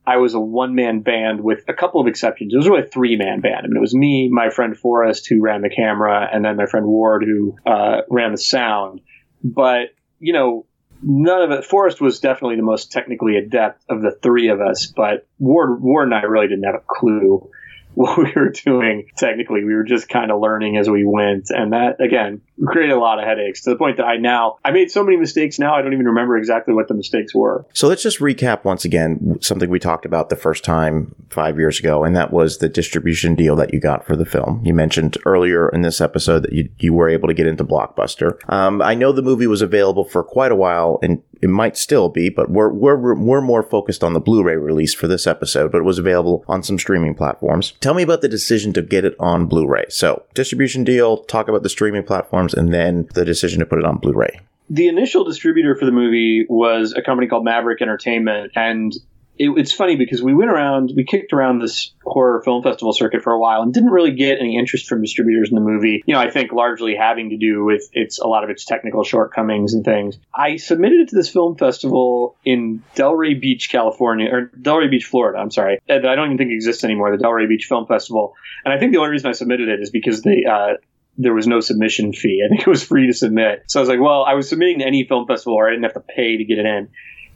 I 0.08 0.18
was 0.18 0.34
a 0.34 0.39
one 0.39 0.76
man 0.76 1.01
band 1.01 1.41
with 1.41 1.64
a 1.68 1.74
couple 1.74 2.01
of 2.01 2.08
exceptions. 2.08 2.53
It 2.53 2.58
was 2.58 2.68
really 2.68 2.84
a 2.84 2.88
three 2.88 3.16
man 3.16 3.41
band. 3.41 3.62
I 3.64 3.68
mean, 3.68 3.78
it 3.78 3.82
was 3.82 3.95
me, 3.95 4.30
my 4.30 4.49
friend 4.49 4.78
Forrest, 4.78 5.28
who 5.28 5.41
ran 5.41 5.62
the 5.62 5.70
camera, 5.70 6.28
and 6.32 6.43
then 6.45 6.58
my 6.58 6.66
friend 6.66 6.86
Ward, 6.86 7.24
who 7.24 7.56
uh, 7.66 8.01
ran 8.10 8.32
the 8.32 8.38
sound. 8.38 9.01
But, 9.43 9.89
you 10.20 10.34
know, 10.34 10.66
none 11.01 11.41
of 11.41 11.51
it. 11.51 11.66
Forrest 11.66 12.01
was 12.01 12.20
definitely 12.20 12.56
the 12.58 12.64
most 12.64 12.91
technically 12.91 13.38
adept 13.38 13.84
of 13.89 14.01
the 14.01 14.12
three 14.12 14.49
of 14.49 14.62
us, 14.62 14.88
but 14.88 15.28
Ward, 15.39 15.82
Ward 15.82 16.08
and 16.08 16.16
I 16.16 16.22
really 16.22 16.47
didn't 16.47 16.64
have 16.66 16.76
a 16.76 16.84
clue 16.86 17.49
what 17.95 18.18
we 18.18 18.32
were 18.36 18.49
doing 18.49 19.08
technically. 19.18 19.64
We 19.64 19.74
were 19.74 19.84
just 19.84 20.10
kind 20.10 20.30
of 20.30 20.41
learning 20.41 20.78
as 20.78 20.89
we 20.89 21.06
went. 21.06 21.49
And 21.49 21.72
that, 21.72 22.01
again, 22.01 22.41
created 22.66 22.93
a 22.93 22.99
lot 22.99 23.20
of 23.20 23.26
headaches 23.26 23.62
to 23.64 23.70
the 23.70 23.76
point 23.76 23.97
that 23.97 24.06
I 24.06 24.18
now, 24.18 24.58
I 24.64 24.72
made 24.72 24.89
so 24.91 25.03
many 25.03 25.18
mistakes 25.18 25.60
now, 25.60 25.76
I 25.76 25.82
don't 25.82 25.93
even 25.93 26.06
remember 26.06 26.38
exactly 26.38 26.74
what 26.74 26.88
the 26.88 26.93
mistakes 26.93 27.36
were. 27.36 27.66
So 27.74 27.88
let's 27.88 28.03
just 28.03 28.20
recap 28.20 28.64
once 28.64 28.86
again 28.86 29.38
something 29.41 29.70
we 29.70 29.80
talked 29.80 30.06
about 30.06 30.30
the 30.30 30.36
first 30.36 30.64
time 30.64 31.14
five 31.30 31.58
years 31.58 31.80
ago, 31.80 32.03
and 32.03 32.16
that 32.16 32.32
was 32.32 32.60
the 32.60 32.70
distribution 32.70 33.36
deal 33.36 33.56
that 33.58 33.74
you 33.74 33.80
got 33.80 34.06
for 34.06 34.16
the 34.16 34.26
film. 34.26 34.62
You 34.66 34.74
mentioned 34.74 35.18
earlier 35.26 35.70
in 35.70 35.82
this 35.82 35.99
episode 35.99 36.43
that 36.43 36.53
you, 36.53 36.70
you 36.80 36.93
were 36.93 37.10
able 37.10 37.28
to 37.28 37.34
get 37.34 37.47
into 37.47 37.64
Blockbuster. 37.64 38.38
Um, 38.51 38.82
I 38.82 38.93
know 38.93 39.12
the 39.12 39.22
movie 39.22 39.47
was 39.47 39.62
available 39.62 40.06
for 40.06 40.24
quite 40.24 40.51
a 40.51 40.56
while 40.56 40.99
and 41.01 41.22
it 41.41 41.49
might 41.49 41.76
still 41.78 42.10
be, 42.10 42.30
but 42.30 42.49
we're, 42.49 42.70
we're, 42.70 43.14
we're 43.14 43.41
more 43.41 43.62
focused 43.62 44.03
on 44.03 44.14
the 44.14 44.20
Blu-ray 44.20 44.56
release 44.56 44.93
for 44.93 45.08
this 45.08 45.28
episode, 45.28 45.72
but 45.72 45.80
it 45.80 45.84
was 45.84 45.99
available 45.99 46.45
on 46.47 46.64
some 46.64 46.80
streaming 46.80 47.14
platforms. 47.14 47.74
Tell 47.82 47.93
me 47.93 48.03
about 48.03 48.22
the 48.22 48.30
decision 48.30 48.72
to 48.74 48.82
get 48.82 49.06
it 49.06 49.16
on 49.20 49.45
Blu-ray. 49.45 49.86
So 49.89 50.24
distribution 50.34 50.84
deal, 50.84 51.18
talk 51.18 51.47
about 51.47 51.62
the 51.62 51.70
streaming 51.70 52.03
platforms, 52.45 52.53
and 52.53 52.73
then 52.73 53.07
the 53.13 53.25
decision 53.25 53.59
to 53.59 53.65
put 53.65 53.79
it 53.79 53.85
on 53.85 53.97
Blu-ray. 53.97 54.39
The 54.69 54.87
initial 54.87 55.23
distributor 55.23 55.75
for 55.75 55.85
the 55.85 55.91
movie 55.91 56.45
was 56.49 56.93
a 56.93 57.01
company 57.01 57.27
called 57.27 57.45
Maverick 57.45 57.81
Entertainment, 57.81 58.51
and 58.55 58.93
it, 59.37 59.49
it's 59.57 59.71
funny 59.71 59.95
because 59.95 60.23
we 60.23 60.33
went 60.33 60.49
around, 60.49 60.93
we 60.95 61.03
kicked 61.03 61.33
around 61.33 61.59
this 61.59 61.93
horror 62.03 62.41
film 62.41 62.63
festival 62.63 62.93
circuit 62.93 63.21
for 63.21 63.33
a 63.33 63.39
while 63.39 63.61
and 63.61 63.73
didn't 63.73 63.89
really 63.89 64.11
get 64.11 64.39
any 64.39 64.57
interest 64.57 64.87
from 64.87 65.01
distributors 65.01 65.49
in 65.49 65.55
the 65.55 65.61
movie. 65.61 66.01
You 66.07 66.13
know, 66.13 66.19
I 66.19 66.31
think 66.31 66.51
largely 66.51 66.95
having 66.95 67.29
to 67.29 67.37
do 67.37 67.63
with 67.63 67.89
its 67.93 68.17
a 68.17 68.27
lot 68.27 68.43
of 68.43 68.49
its 68.49 68.65
technical 68.65 69.03
shortcomings 69.03 69.73
and 69.73 69.83
things. 69.83 70.17
I 70.33 70.55
submitted 70.55 71.01
it 71.01 71.09
to 71.09 71.15
this 71.15 71.29
film 71.29 71.57
festival 71.57 72.37
in 72.43 72.81
Delray 72.95 73.39
Beach, 73.39 73.69
California, 73.69 74.29
or 74.31 74.51
Delray 74.59 74.89
Beach, 74.89 75.05
Florida. 75.05 75.37
I'm 75.37 75.51
sorry, 75.51 75.79
that 75.87 76.07
I 76.07 76.15
don't 76.15 76.27
even 76.27 76.37
think 76.37 76.51
exists 76.51 76.83
anymore. 76.83 77.15
The 77.15 77.23
Delray 77.23 77.47
Beach 77.47 77.65
Film 77.65 77.85
Festival, 77.85 78.33
and 78.63 78.73
I 78.73 78.79
think 78.79 78.93
the 78.93 78.99
only 78.99 79.11
reason 79.11 79.29
I 79.29 79.33
submitted 79.33 79.69
it 79.69 79.79
is 79.81 79.91
because 79.91 80.23
they. 80.23 80.45
Uh, 80.49 80.75
there 81.18 81.34
was 81.34 81.47
no 81.47 81.59
submission 81.59 82.13
fee. 82.13 82.41
I 82.45 82.49
think 82.49 82.61
it 82.61 82.70
was 82.70 82.84
free 82.84 83.07
to 83.07 83.13
submit. 83.13 83.63
So 83.68 83.80
I 83.80 83.82
was 83.82 83.89
like, 83.89 84.01
well, 84.01 84.24
I 84.24 84.34
was 84.34 84.49
submitting 84.49 84.80
to 84.80 84.86
any 84.86 85.05
film 85.05 85.28
festival 85.28 85.55
where 85.55 85.68
I 85.68 85.72
didn't 85.72 85.84
have 85.84 85.93
to 85.93 86.01
pay 86.01 86.38
to 86.38 86.43
get 86.43 86.57
it 86.57 86.66
in. 86.66 86.89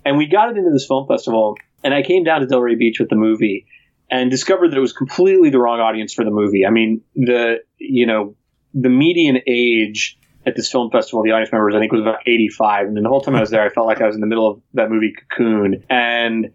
And 0.05 0.17
we 0.17 0.27
got 0.27 0.49
it 0.49 0.57
into 0.57 0.71
this 0.71 0.85
film 0.85 1.07
festival, 1.07 1.57
and 1.83 1.93
I 1.93 2.03
came 2.03 2.23
down 2.23 2.41
to 2.41 2.47
Delray 2.47 2.77
Beach 2.77 2.99
with 2.99 3.09
the 3.09 3.15
movie 3.15 3.67
and 4.09 4.31
discovered 4.31 4.71
that 4.71 4.77
it 4.77 4.81
was 4.81 4.93
completely 4.93 5.49
the 5.49 5.59
wrong 5.59 5.79
audience 5.79 6.13
for 6.13 6.23
the 6.23 6.31
movie. 6.31 6.65
I 6.65 6.71
mean, 6.71 7.01
the 7.15 7.57
you 7.77 8.05
know 8.05 8.35
the 8.73 8.89
median 8.89 9.39
age 9.47 10.17
at 10.45 10.55
this 10.55 10.71
film 10.71 10.89
festival, 10.89 11.23
the 11.23 11.31
audience 11.31 11.51
members 11.51 11.75
I 11.75 11.79
think 11.79 11.91
was 11.91 12.01
about 12.01 12.21
85, 12.25 12.87
and 12.87 12.97
the 12.97 13.09
whole 13.09 13.21
time 13.21 13.35
I 13.35 13.41
was 13.41 13.49
there, 13.49 13.63
I 13.63 13.69
felt 13.69 13.87
like 13.87 14.01
I 14.01 14.07
was 14.07 14.15
in 14.15 14.21
the 14.21 14.27
middle 14.27 14.49
of 14.49 14.61
that 14.73 14.89
movie 14.89 15.13
Cocoon. 15.13 15.83
And 15.89 16.51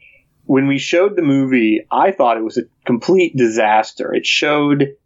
when 0.47 0.67
we 0.67 0.79
showed 0.79 1.17
the 1.17 1.23
movie, 1.23 1.87
I 1.91 2.11
thought 2.13 2.37
it 2.37 2.45
was 2.45 2.59
a 2.59 2.63
complete 2.87 3.37
disaster. 3.37 4.15
It 4.15 4.27
showed 4.27 4.97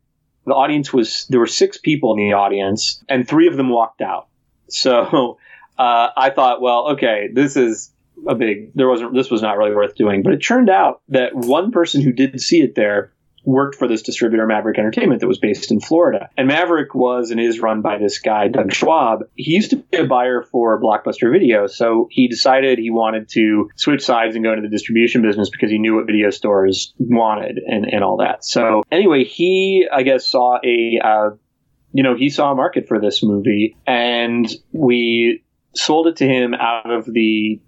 the 0.48 0.54
audience 0.54 0.92
was 0.92 1.26
there 1.28 1.40
were 1.40 1.46
six 1.46 1.78
people 1.78 2.12
in 2.12 2.18
the 2.18 2.32
audience, 2.32 3.02
and 3.08 3.26
three 3.26 3.46
of 3.48 3.56
them 3.56 3.68
walked 3.68 4.00
out. 4.00 4.28
So 4.68 5.38
uh, 5.78 6.08
I 6.16 6.30
thought, 6.30 6.60
well, 6.60 6.92
okay, 6.92 7.28
this 7.32 7.56
is 7.56 7.92
a 8.26 8.34
big. 8.34 8.72
There 8.74 8.88
wasn't. 8.88 9.14
This 9.14 9.30
was 9.30 9.42
not 9.42 9.56
really 9.56 9.74
worth 9.74 9.94
doing. 9.94 10.22
But 10.22 10.32
it 10.32 10.38
turned 10.38 10.70
out 10.70 11.02
that 11.08 11.34
one 11.34 11.70
person 11.70 12.00
who 12.02 12.12
did 12.12 12.40
see 12.40 12.60
it 12.60 12.74
there 12.74 13.12
worked 13.48 13.76
for 13.76 13.88
this 13.88 14.02
distributor, 14.02 14.46
Maverick 14.46 14.78
Entertainment, 14.78 15.22
that 15.22 15.26
was 15.26 15.38
based 15.38 15.72
in 15.72 15.80
Florida. 15.80 16.28
And 16.36 16.46
Maverick 16.46 16.94
was 16.94 17.30
and 17.30 17.40
is 17.40 17.60
run 17.60 17.80
by 17.80 17.96
this 17.96 18.18
guy, 18.18 18.48
Doug 18.48 18.74
Schwab. 18.74 19.20
He 19.36 19.52
used 19.52 19.70
to 19.70 19.76
be 19.76 19.96
a 19.96 20.06
buyer 20.06 20.42
for 20.42 20.78
Blockbuster 20.78 21.32
Video, 21.32 21.66
so 21.66 22.08
he 22.10 22.28
decided 22.28 22.78
he 22.78 22.90
wanted 22.90 23.30
to 23.30 23.70
switch 23.74 24.04
sides 24.04 24.34
and 24.36 24.44
go 24.44 24.52
into 24.52 24.60
the 24.60 24.68
distribution 24.68 25.22
business 25.22 25.48
because 25.48 25.70
he 25.70 25.78
knew 25.78 25.96
what 25.96 26.06
video 26.06 26.28
stores 26.28 26.92
wanted 26.98 27.58
and, 27.66 27.86
and 27.86 28.04
all 28.04 28.18
that. 28.18 28.44
So 28.44 28.82
anyway, 28.92 29.24
he, 29.24 29.88
I 29.90 30.02
guess, 30.02 30.26
saw 30.28 30.58
a, 30.62 31.00
uh, 31.02 31.30
you 31.94 32.02
know, 32.02 32.14
he 32.14 32.28
saw 32.28 32.52
a 32.52 32.54
market 32.54 32.86
for 32.86 33.00
this 33.00 33.22
movie 33.22 33.78
and 33.86 34.46
we 34.72 35.42
sold 35.74 36.06
it 36.06 36.16
to 36.16 36.26
him 36.26 36.52
out 36.52 36.90
of 36.90 37.06
the 37.06 37.60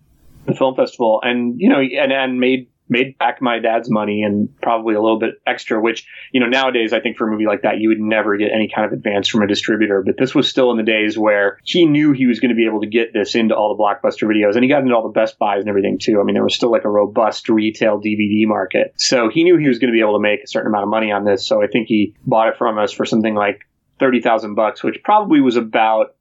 the 0.47 0.55
film 0.55 0.75
festival 0.75 1.21
and 1.23 1.61
you 1.61 1.69
know 1.69 1.81
and, 1.81 2.13
and 2.13 2.41
made 2.41 2.70
made 2.91 3.17
back 3.19 3.41
my 3.41 3.59
dad's 3.59 3.89
money 3.89 4.23
and 4.23 4.49
probably 4.61 4.95
a 4.95 5.01
little 5.01 5.19
bit 5.19 5.37
extra, 5.47 5.81
which, 5.81 6.07
you 6.33 6.41
know, 6.41 6.47
nowadays 6.47 6.93
I 6.93 7.01
think 7.01 7.17
for 7.17 7.29
a 7.29 7.31
movie 7.31 7.47
like 7.47 7.63
that, 7.63 7.79
you 7.79 7.89
would 7.89 8.01
never 8.01 8.37
get 8.37 8.51
any 8.53 8.69
kind 8.69 8.87
of 8.87 8.93
advance 8.93 9.29
from 9.29 9.43
a 9.43 9.47
distributor. 9.47 10.03
But 10.05 10.17
this 10.19 10.35
was 10.35 10.49
still 10.49 10.71
in 10.73 10.77
the 10.77 10.83
days 10.83 11.17
where 11.17 11.59
he 11.65 11.87
knew 11.87 12.13
he 12.13 12.27
was 12.27 12.41
going 12.41 12.51
to 12.51 12.55
be 12.55 12.67
able 12.67 12.81
to 12.81 12.89
get 12.89 13.13
this 13.13 13.35
into 13.35 13.55
all 13.55 13.75
the 13.75 13.83
blockbuster 13.83 14.29
videos 14.29 14.55
and 14.55 14.65
he 14.65 14.69
got 14.69 14.83
into 14.83 14.95
all 14.95 15.05
the 15.05 15.09
Best 15.09 15.39
Buys 15.39 15.61
and 15.61 15.69
everything 15.69 15.99
too. 15.99 16.21
I 16.21 16.25
mean, 16.25 16.35
there 16.35 16.45
was 16.45 16.55
still 16.55 16.73
like 16.73 16.85
a 16.85 16.91
robust 16.91 17.49
retail 17.49 18.01
DVD 18.01 18.47
market. 18.47 18.95
So 18.97 19.31
he 19.31 19.45
knew 19.45 19.57
he 19.57 19.69
was 19.69 19.79
going 19.79 19.93
to 19.93 19.97
be 19.97 20.03
able 20.03 20.15
to 20.15 20.23
make 20.23 20.43
a 20.43 20.49
certain 20.49 20.69
amount 20.69 20.85
of 20.85 20.91
money 20.91 21.13
on 21.13 21.25
this. 21.25 21.47
So 21.47 21.63
I 21.63 21.69
think 21.69 21.87
he 21.89 22.15
bought 22.27 22.49
it 22.49 22.57
from 22.59 22.79
us 22.79 22.93
for 22.93 23.05
something 23.05 23.35
like 23.35 23.67
30,000 24.01 24.55
bucks, 24.55 24.83
which 24.83 25.03
probably 25.05 25.41
was 25.41 25.57
about 25.57 26.17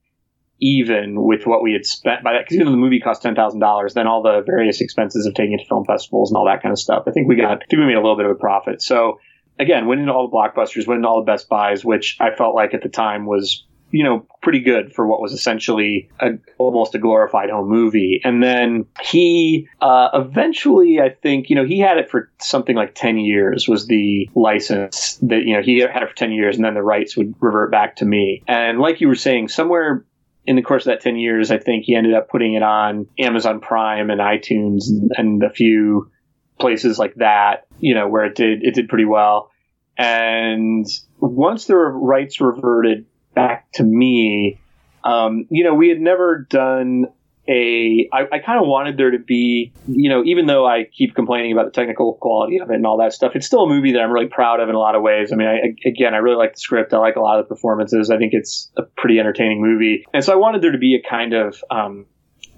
even 0.60 1.22
with 1.22 1.45
what 1.45 1.64
we 1.64 1.74
had 1.74 1.86
spent 1.86 2.24
by 2.24 2.34
that 2.34 2.45
because 2.45 2.57
you 2.57 2.64
know 2.64 2.72
the 2.72 2.78
movie 2.78 2.99
cost 2.99 3.22
ten 3.22 3.36
thousand 3.36 3.60
dollars, 3.60 3.93
then 3.93 4.07
all 4.07 4.22
the 4.22 4.41
various 4.45 4.82
expenses 4.82 5.26
of 5.26 5.34
taking 5.34 5.53
it 5.53 5.60
to 5.60 5.66
film 5.66 5.86
festivals 5.86 6.30
and 6.30 6.38
all 6.38 6.45
that 6.45 6.62
kind 6.62 6.72
of 6.72 6.80
stuff. 6.80 7.03
I 7.07 7.12
think 7.12 7.28
we 7.28 7.36
got, 7.36 7.64
I 7.64 7.66
think 7.70 7.80
we 7.80 7.86
made 7.86 7.95
a 7.95 8.01
little 8.01 8.18
bit 8.18 8.26
of 8.26 8.32
a 8.32 8.36
profit. 8.36 8.82
So 8.82 9.20
again, 9.57 9.88
went 9.88 10.01
into 10.01 10.14
all 10.14 10.30
the 10.30 10.36
blockbusters, 10.36 10.88
went 10.88 10.99
into 10.99 11.07
all 11.07 11.24
the 11.24 11.32
Best 11.32 11.49
Buys, 11.49 11.84
which 11.86 12.18
I 12.20 12.36
felt 12.36 12.55
like 12.55 12.74
at 12.74 12.82
the 12.82 12.89
time 12.89 13.26
was 13.26 13.66
you 13.91 14.03
know 14.03 14.26
pretty 14.41 14.60
good 14.60 14.93
for 14.93 15.07
what 15.07 15.22
was 15.22 15.34
essentially 15.34 16.10
a, 16.20 16.32
almost 16.57 16.95
a 16.95 16.99
glorified 16.99 17.49
home 17.49 17.70
movie. 17.70 18.22
And 18.24 18.41
then 18.41 18.86
he 19.01 19.68
uh, 19.82 20.10
eventually, 20.14 20.99
I 20.99 21.10
think, 21.10 21.49
you 21.49 21.55
know, 21.55 21.66
he 21.66 21.80
had 21.80 21.97
it 21.97 22.10
for 22.10 22.32
something 22.39 22.76
like 22.76 22.95
ten 22.95 23.18
years 23.18 23.68
was 23.68 23.88
the 23.88 24.30
license 24.36 25.18
that 25.24 25.43
you 25.45 25.55
know 25.55 25.62
he 25.62 25.80
had 25.80 26.03
it 26.03 26.10
for 26.10 26.16
ten 26.16 26.32
years, 26.32 26.55
and 26.55 26.66
then 26.66 26.74
the 26.74 26.84
rights 26.84 27.18
would 27.18 27.34
revert 27.39 27.72
back 27.72 27.97
to 27.97 28.05
me. 28.05 28.43
And 28.47 28.80
like 28.80 29.01
you 29.01 29.07
were 29.07 29.16
saying, 29.16 29.49
somewhere 29.49 30.05
in 30.50 30.56
the 30.56 30.64
course 30.64 30.88
of 30.88 30.93
that 30.93 31.02
10 31.02 31.16
years, 31.18 31.52
I 31.52 31.60
think 31.60 31.86
he 31.86 31.93
ended 31.93 32.16
up 32.16 32.28
putting 32.28 32.56
it 32.56 32.64
on 32.64 33.06
Amazon 33.20 33.60
Prime 33.60 34.10
and 34.10 34.20
iTunes 34.20 34.89
and, 34.89 35.12
and 35.16 35.43
a 35.43 35.52
few 35.52 36.10
places 36.60 36.97
like 36.97 37.14
that, 37.18 37.68
you 37.80 37.93
know, 37.93 38.08
where 38.08 38.26
it 38.26 38.34
did, 38.34 38.64
it 38.64 38.74
did 38.74 38.89
pretty 38.89 39.06
well. 39.06 39.52
And 39.95 40.88
once 41.20 41.66
the 41.66 41.76
rights 41.76 42.41
reverted 42.41 43.06
back 43.36 43.72
to 43.74 43.84
me, 43.84 44.60
um, 45.04 45.45
you 45.52 45.64
know, 45.64 45.76
we 45.76 45.88
had 45.88 46.02
never 46.02 46.47
done 46.50 47.06
a 47.50 48.08
I, 48.14 48.22
I 48.32 48.39
kind 48.39 48.62
of 48.62 48.68
wanted 48.68 48.97
there 48.97 49.12
to 49.12 49.18
be 49.20 49.74
you 49.88 50.10
know 50.10 50.24
even 50.24 50.45
though 50.45 50.68
I 50.68 50.86
keep 50.95 51.16
complaining 51.16 51.52
about 51.52 51.66
the 51.66 51.72
technical 51.72 52.14
quality 52.14 52.60
of 52.60 52.70
it 52.70 52.76
and 52.76 52.86
all 52.86 52.97
that 53.00 53.14
stuff 53.14 53.32
it's 53.36 53.47
still 53.47 53.64
a 53.64 53.68
movie 53.68 53.93
that 53.93 54.00
I'm 54.02 54.12
really 54.12 54.28
proud 54.28 54.60
of 54.60 54.70
in 54.70 54.76
a 54.76 54.80
lot 54.80 54.95
of 54.95 55.02
ways. 55.02 55.34
I 55.34 55.36
mean 55.36 55.47
I, 55.47 55.88
again 55.88 56.14
I 56.14 56.18
really 56.18 56.38
like 56.38 56.54
the 56.54 56.60
script. 56.60 56.93
I 56.93 56.97
like 56.97 57.16
a 57.16 57.22
lot 57.22 57.39
of 57.39 57.47
the 57.47 57.56
performances. 57.56 58.12
I 58.12 58.18
think 58.18 58.34
it's 58.34 58.72
a 58.78 58.84
pretty 58.84 59.20
entertaining 59.20 59.62
movie. 59.62 60.06
And 60.14 60.24
so 60.24 60.32
I 60.32 60.36
wanted 60.36 60.62
there 60.62 60.72
to 60.72 60.78
be 60.78 60.95
a 60.95 61.10
kind 61.10 61.34
of 61.34 61.64
um, 61.72 62.06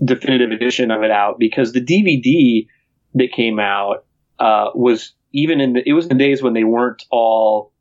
definitive 0.03 0.51
edition 0.51 0.91
of 0.91 1.03
it 1.03 1.11
out 1.11 1.39
because 1.39 1.71
the 1.71 1.81
DVD 1.81 2.67
that 3.15 3.31
came 3.31 3.59
out 3.59 4.05
uh, 4.39 4.71
was 4.73 5.13
even 5.33 5.61
in 5.61 5.73
the 5.73 5.83
it 5.87 5.93
was 5.93 6.05
in 6.05 6.17
the 6.17 6.23
days 6.23 6.41
when 6.41 6.53
they 6.53 6.63
weren't 6.63 7.03
all 7.11 7.71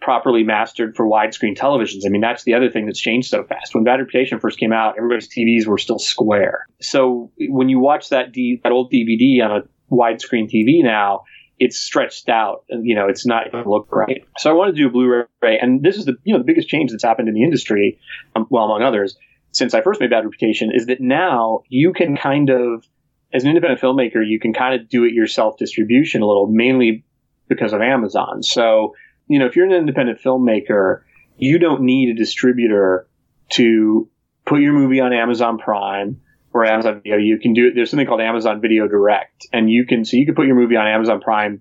properly 0.00 0.42
mastered 0.42 0.96
for 0.96 1.06
widescreen 1.06 1.56
televisions. 1.56 2.02
I 2.06 2.08
mean, 2.08 2.20
that's 2.20 2.44
the 2.44 2.54
other 2.54 2.70
thing 2.70 2.86
that's 2.86 3.00
changed 3.00 3.28
so 3.28 3.44
fast. 3.44 3.74
When 3.74 3.84
Bad 3.84 4.00
Reputation 4.00 4.40
first 4.40 4.58
came 4.58 4.72
out, 4.72 4.96
everybody's 4.96 5.28
TVs 5.28 5.66
were 5.66 5.78
still 5.78 5.98
square. 5.98 6.66
So 6.80 7.30
when 7.38 7.68
you 7.68 7.78
watch 7.78 8.10
that 8.10 8.32
D, 8.32 8.60
that 8.62 8.72
old 8.72 8.92
DVD 8.92 9.44
on 9.44 9.50
a 9.50 9.94
widescreen 9.94 10.50
TV 10.50 10.82
now, 10.82 11.22
it's 11.58 11.78
stretched 11.78 12.28
out. 12.28 12.64
You 12.68 12.94
know, 12.94 13.08
it's 13.08 13.26
not 13.26 13.52
it 13.52 13.66
look 13.66 13.88
great. 13.88 14.24
So 14.38 14.50
I 14.50 14.52
wanted 14.52 14.76
to 14.76 14.82
do 14.82 14.86
a 14.88 14.90
Blu-ray, 14.90 15.58
and 15.58 15.82
this 15.82 15.96
is 15.96 16.04
the 16.04 16.16
you 16.24 16.32
know 16.32 16.38
the 16.38 16.44
biggest 16.44 16.68
change 16.68 16.90
that's 16.90 17.02
happened 17.02 17.28
in 17.28 17.34
the 17.34 17.42
industry, 17.42 17.98
um, 18.36 18.46
well 18.50 18.64
among 18.64 18.82
others, 18.82 19.16
since 19.52 19.74
I 19.74 19.80
first 19.80 20.00
made 20.00 20.10
Bad 20.10 20.24
Reputation, 20.24 20.70
is 20.72 20.86
that 20.86 21.00
now 21.00 21.62
you 21.68 21.92
can 21.92 22.16
kind 22.16 22.50
of 22.50 22.86
as 23.32 23.42
an 23.42 23.50
independent 23.50 23.80
filmmaker, 23.80 24.26
you 24.26 24.40
can 24.40 24.52
kind 24.52 24.80
of 24.80 24.88
do 24.88 25.04
it 25.04 25.12
yourself 25.12 25.58
distribution 25.58 26.22
a 26.22 26.26
little, 26.26 26.46
mainly 26.46 27.04
because 27.48 27.72
of 27.72 27.80
Amazon. 27.80 28.42
So 28.42 28.94
you 29.28 29.38
know, 29.38 29.46
if 29.46 29.56
you're 29.56 29.66
an 29.66 29.72
independent 29.72 30.20
filmmaker, 30.20 31.02
you 31.36 31.58
don't 31.58 31.82
need 31.82 32.10
a 32.10 32.14
distributor 32.14 33.06
to 33.50 34.08
put 34.44 34.60
your 34.60 34.72
movie 34.72 35.00
on 35.00 35.12
Amazon 35.12 35.58
Prime 35.58 36.20
or 36.52 36.64
Amazon 36.64 37.00
Video. 37.02 37.16
You 37.16 37.38
can 37.38 37.52
do 37.52 37.68
it. 37.68 37.74
There's 37.74 37.90
something 37.90 38.06
called 38.06 38.20
Amazon 38.20 38.60
Video 38.60 38.88
Direct, 38.88 39.46
and 39.52 39.70
you 39.70 39.86
can 39.86 40.04
so 40.04 40.16
you 40.16 40.26
can 40.26 40.34
put 40.34 40.46
your 40.46 40.56
movie 40.56 40.76
on 40.76 40.86
Amazon 40.86 41.20
Prime 41.20 41.60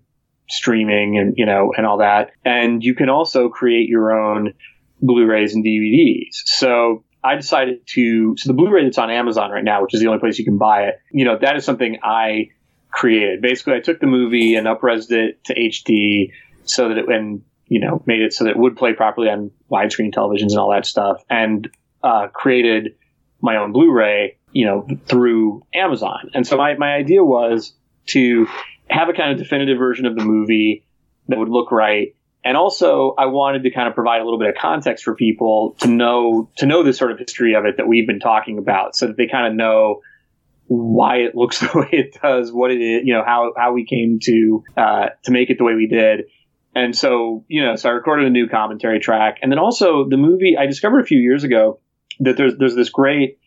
streaming 0.50 1.18
and 1.18 1.34
you 1.38 1.46
know 1.46 1.74
and 1.78 1.86
all 1.86 1.98
that, 1.98 2.32
and 2.44 2.84
you 2.84 2.96
can 2.96 3.10
also 3.10 3.50
create 3.50 3.90
your 3.90 4.12
own 4.12 4.54
Blu-rays 5.02 5.54
and 5.54 5.64
DVDs. 5.64 6.42
So 6.46 7.04
I 7.24 7.36
decided 7.36 7.86
to 7.88 8.36
so 8.38 8.48
the 8.48 8.54
Blu-ray 8.54 8.86
that's 8.86 8.98
on 8.98 9.12
Amazon 9.12 9.52
right 9.52 9.64
now, 9.64 9.84
which 9.84 9.94
is 9.94 10.00
the 10.00 10.08
only 10.08 10.20
place 10.20 10.40
you 10.40 10.46
can 10.46 10.58
buy 10.58 10.86
it. 10.86 10.96
You 11.12 11.26
know 11.26 11.38
that 11.40 11.56
is 11.58 11.66
something 11.66 12.00
I 12.02 12.50
created. 12.90 13.42
Basically, 13.42 13.74
I 13.74 13.82
took 13.82 14.00
the 14.00 14.08
movie 14.08 14.56
and 14.56 14.66
upresed 14.66 15.12
it 15.12 15.44
to 15.46 15.54
HD 15.54 16.32
so 16.64 16.90
that 16.90 16.98
it 16.98 17.10
and 17.10 17.44
you 17.68 17.80
know, 17.80 18.02
made 18.06 18.22
it 18.22 18.34
so 18.34 18.46
that 18.46 18.52
it 18.52 18.58
would 18.58 18.78
play 18.78 18.94
properly 18.94 19.30
on 19.30 19.52
widescreen 19.72 20.14
televisions 20.14 20.52
and 20.52 20.58
all 20.58 20.72
that 20.72 20.86
stuff, 20.86 21.24
and 21.30 21.70
uh, 22.04 22.28
created 22.28 22.96
my 23.42 23.58
own 23.58 23.72
Blu-ray, 23.72 24.38
you 24.52 24.66
know, 24.66 24.88
through 25.06 25.64
Amazon. 25.74 26.32
And 26.34 26.46
so 26.46 26.58
my, 26.58 26.76
my 26.78 26.94
idea 26.94 27.24
was 27.24 27.74
to 28.08 28.48
have 28.90 29.10
a 29.10 29.14
kind 29.14 29.32
of 29.32 29.38
definitive 29.38 29.78
version 29.78 30.06
of 30.06 30.16
the 30.16 30.24
movie 30.24 30.86
that 31.28 31.38
would 31.38 31.50
look 31.50 31.72
right. 31.72 32.16
And 32.44 32.56
also 32.56 33.14
I 33.18 33.26
wanted 33.26 33.64
to 33.64 33.72
kind 33.72 33.88
of 33.88 33.96
provide 33.96 34.22
a 34.22 34.24
little 34.24 34.40
bit 34.40 34.50
of 34.50 34.56
context 34.56 35.04
for 35.04 35.16
people 35.16 35.76
to 35.80 35.88
know, 35.88 36.50
to 36.58 36.66
know 36.66 36.84
this 36.84 36.98
sort 36.98 37.12
of 37.12 37.20
history 37.20 37.56
of 37.56 37.66
it 37.66 37.78
that 37.78 37.88
we've 37.88 38.08
been 38.08 38.20
talking 38.20 38.58
about 38.58 38.96
so 38.96 39.08
that 39.08 39.18
they 39.18 39.28
kind 39.28 39.48
of 39.48 39.54
know 39.54 40.02
why 40.68 41.18
it 41.18 41.36
looks 41.36 41.60
the 41.74 41.78
way 41.78 41.90
it 41.92 42.18
does, 42.22 42.52
what 42.52 42.72
it 42.72 42.82
is, 42.82 43.02
you 43.06 43.14
know, 43.14 43.24
how, 43.26 43.54
how 43.58 43.74
we 43.74 43.86
came 43.86 44.20
to, 44.24 44.64
uh, 44.78 45.08
to 45.24 45.32
make 45.32 45.50
it 45.50 45.58
the 45.58 45.64
way 45.64 45.76
we 45.76 45.88
did. 45.88 46.26
And 46.78 46.96
so, 46.96 47.44
you 47.48 47.66
know, 47.66 47.76
so 47.76 47.90
I 47.90 47.94
recorded 47.94 48.28
a 48.28 48.30
new 48.30 48.48
commentary 48.48 49.00
track. 49.00 49.40
And 49.42 49.52
then 49.52 49.58
also 49.58 50.08
the 50.08 50.16
movie, 50.16 50.56
I 50.60 50.68
discovered 50.68 51.00
a 51.00 51.06
few 51.06 51.18
years 51.18 51.44
ago 51.44 51.80
that 52.20 52.38
there's, 52.38 52.56
there's 52.60 52.76
this 52.76 52.90
great 52.90 53.40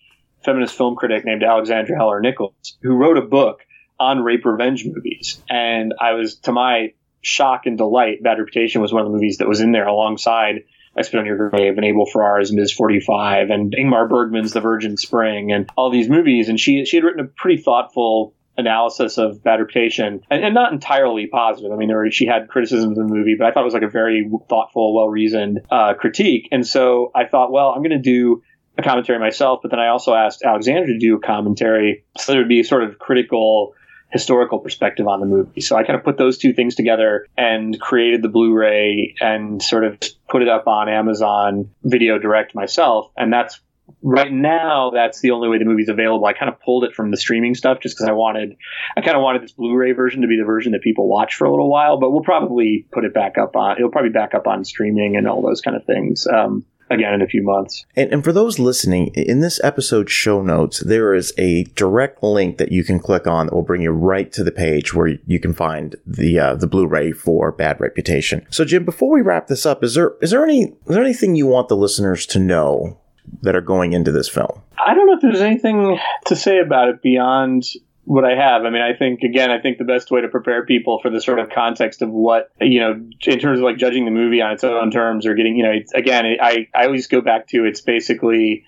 feminist 0.44 0.74
film 0.74 0.96
critic 0.96 1.24
named 1.24 1.44
Alexandra 1.44 1.96
Heller-Nicholas 1.96 2.76
who 2.82 2.96
wrote 2.96 3.18
a 3.18 3.22
book 3.22 3.60
on 4.00 4.24
rape 4.24 4.44
revenge 4.44 4.84
movies. 4.84 5.40
And 5.48 5.94
I 6.00 6.14
was, 6.14 6.40
to 6.40 6.50
my 6.50 6.94
shock 7.22 7.66
and 7.66 7.78
delight, 7.78 8.20
Bad 8.20 8.40
Reputation 8.40 8.80
was 8.80 8.92
one 8.92 9.02
of 9.02 9.06
the 9.06 9.14
movies 9.14 9.38
that 9.38 9.46
was 9.46 9.60
in 9.60 9.70
there 9.70 9.86
alongside 9.86 10.64
I 10.96 11.02
Spit 11.02 11.20
on 11.20 11.26
Your 11.26 11.50
Grave 11.50 11.76
and 11.76 11.84
Abel 11.84 12.06
Ferrara's 12.06 12.52
Ms. 12.52 12.72
45 12.72 13.50
and 13.50 13.72
Ingmar 13.72 14.08
Bergman's 14.08 14.52
The 14.52 14.60
Virgin 14.60 14.96
Spring 14.96 15.52
and 15.52 15.70
all 15.76 15.90
these 15.90 16.08
movies. 16.08 16.48
And 16.48 16.58
she, 16.58 16.84
she 16.84 16.96
had 16.96 17.04
written 17.04 17.24
a 17.24 17.28
pretty 17.28 17.62
thoughtful 17.62 18.34
analysis 18.60 19.18
of 19.18 19.42
Bad 19.42 19.60
Reputation, 19.60 20.22
and, 20.30 20.44
and 20.44 20.54
not 20.54 20.72
entirely 20.72 21.26
positive. 21.26 21.72
I 21.72 21.76
mean, 21.76 21.88
there 21.88 22.10
she 22.10 22.26
had 22.26 22.48
criticisms 22.48 22.98
of 22.98 23.08
the 23.08 23.12
movie, 23.12 23.34
but 23.38 23.46
I 23.46 23.52
thought 23.52 23.62
it 23.62 23.64
was 23.64 23.74
like 23.74 23.82
a 23.82 23.88
very 23.88 24.30
thoughtful, 24.48 24.94
well 24.94 25.08
reasoned 25.08 25.60
uh, 25.70 25.94
critique. 25.94 26.48
And 26.52 26.66
so 26.66 27.10
I 27.14 27.26
thought, 27.26 27.50
well, 27.50 27.70
I'm 27.70 27.82
going 27.82 27.90
to 27.90 27.98
do 27.98 28.42
a 28.78 28.82
commentary 28.82 29.18
myself, 29.18 29.60
but 29.62 29.70
then 29.70 29.80
I 29.80 29.88
also 29.88 30.14
asked 30.14 30.42
Alexandra 30.42 30.86
to 30.86 30.98
do 30.98 31.16
a 31.16 31.20
commentary 31.20 32.04
so 32.18 32.32
there 32.32 32.40
would 32.40 32.48
be 32.48 32.62
sort 32.62 32.84
of 32.84 32.98
critical 32.98 33.74
historical 34.10 34.58
perspective 34.58 35.06
on 35.06 35.20
the 35.20 35.26
movie. 35.26 35.60
So 35.60 35.76
I 35.76 35.84
kind 35.84 35.96
of 35.96 36.04
put 36.04 36.18
those 36.18 36.36
two 36.36 36.52
things 36.52 36.74
together 36.74 37.26
and 37.38 37.80
created 37.80 38.22
the 38.22 38.28
Blu-ray 38.28 39.14
and 39.20 39.62
sort 39.62 39.84
of 39.84 39.98
put 40.28 40.42
it 40.42 40.48
up 40.48 40.66
on 40.66 40.88
Amazon 40.88 41.70
Video 41.84 42.18
Direct 42.18 42.54
myself. 42.54 43.10
And 43.16 43.32
that's 43.32 43.60
right 44.02 44.32
now 44.32 44.90
that's 44.90 45.20
the 45.20 45.30
only 45.30 45.48
way 45.48 45.58
the 45.58 45.64
movie's 45.64 45.88
available. 45.88 46.26
I 46.26 46.32
kind 46.32 46.50
of 46.50 46.60
pulled 46.60 46.84
it 46.84 46.94
from 46.94 47.10
the 47.10 47.16
streaming 47.16 47.54
stuff 47.54 47.80
just 47.80 47.96
because 47.96 48.08
I 48.08 48.12
wanted, 48.12 48.56
I 48.96 49.00
kind 49.00 49.16
of 49.16 49.22
wanted 49.22 49.42
this 49.42 49.52
Blu-ray 49.52 49.92
version 49.92 50.22
to 50.22 50.28
be 50.28 50.36
the 50.38 50.44
version 50.44 50.72
that 50.72 50.82
people 50.82 51.08
watch 51.08 51.34
for 51.34 51.44
a 51.44 51.50
little 51.50 51.70
while. 51.70 51.98
But 51.98 52.10
we'll 52.10 52.22
probably 52.22 52.86
put 52.92 53.04
it 53.04 53.14
back 53.14 53.38
up 53.38 53.56
on. 53.56 53.76
It'll 53.76 53.90
probably 53.90 54.10
back 54.10 54.34
up 54.34 54.46
on 54.46 54.64
streaming 54.64 55.16
and 55.16 55.28
all 55.28 55.42
those 55.42 55.60
kind 55.60 55.76
of 55.76 55.84
things. 55.84 56.26
Um, 56.26 56.64
again 56.90 57.14
in 57.14 57.22
a 57.22 57.26
few 57.26 57.42
months. 57.42 57.86
And, 57.96 58.12
and, 58.12 58.24
for 58.24 58.32
those 58.32 58.58
listening, 58.58 59.08
in 59.14 59.40
this 59.40 59.62
episode 59.62 60.10
show 60.10 60.42
notes, 60.42 60.80
there 60.80 61.14
is 61.14 61.32
a 61.38 61.64
direct 61.76 62.22
link 62.22 62.58
that 62.58 62.72
you 62.72 62.84
can 62.84 62.98
click 62.98 63.26
on 63.26 63.46
that 63.46 63.54
will 63.54 63.62
bring 63.62 63.82
you 63.82 63.92
right 63.92 64.30
to 64.32 64.44
the 64.44 64.52
page 64.52 64.92
where 64.92 65.18
you 65.26 65.40
can 65.40 65.54
find 65.54 65.96
the 66.04 66.38
uh, 66.38 66.56
the 66.56 66.66
Blu-ray 66.66 67.12
for 67.12 67.52
Bad 67.52 67.80
Reputation. 67.80 68.44
So, 68.50 68.64
Jim, 68.64 68.84
before 68.84 69.12
we 69.12 69.22
wrap 69.22 69.46
this 69.46 69.64
up, 69.64 69.82
is 69.84 69.94
there 69.94 70.14
is 70.20 70.32
there 70.32 70.44
any 70.44 70.64
is 70.64 70.74
there 70.86 71.02
anything 71.02 71.36
you 71.36 71.46
want 71.46 71.68
the 71.68 71.76
listeners 71.76 72.26
to 72.26 72.38
know 72.38 72.99
that 73.42 73.54
are 73.54 73.60
going 73.60 73.92
into 73.92 74.12
this 74.12 74.28
film? 74.28 74.62
I 74.84 74.94
don't 74.94 75.06
know 75.06 75.14
if 75.14 75.20
there's 75.20 75.40
anything 75.40 75.98
to 76.26 76.36
say 76.36 76.58
about 76.58 76.88
it 76.88 77.02
beyond 77.02 77.64
what 78.04 78.24
I 78.24 78.34
have. 78.34 78.64
I 78.64 78.70
mean, 78.70 78.82
I 78.82 78.96
think 78.96 79.22
again, 79.22 79.50
I 79.50 79.60
think 79.60 79.78
the 79.78 79.84
best 79.84 80.10
way 80.10 80.20
to 80.20 80.28
prepare 80.28 80.64
people 80.64 80.98
for 81.00 81.10
the 81.10 81.20
sort 81.20 81.38
of 81.38 81.50
context 81.50 82.02
of 82.02 82.10
what 82.10 82.50
you 82.60 82.80
know, 82.80 82.92
in 82.92 83.38
terms 83.38 83.58
of 83.58 83.64
like 83.64 83.76
judging 83.76 84.04
the 84.04 84.10
movie 84.10 84.40
on 84.40 84.52
its 84.52 84.64
own 84.64 84.90
terms 84.90 85.26
or 85.26 85.34
getting, 85.34 85.56
you 85.56 85.62
know, 85.62 85.74
again, 85.94 86.24
I 86.40 86.66
I 86.74 86.86
always 86.86 87.06
go 87.06 87.20
back 87.20 87.48
to 87.48 87.64
it's 87.66 87.80
basically 87.80 88.64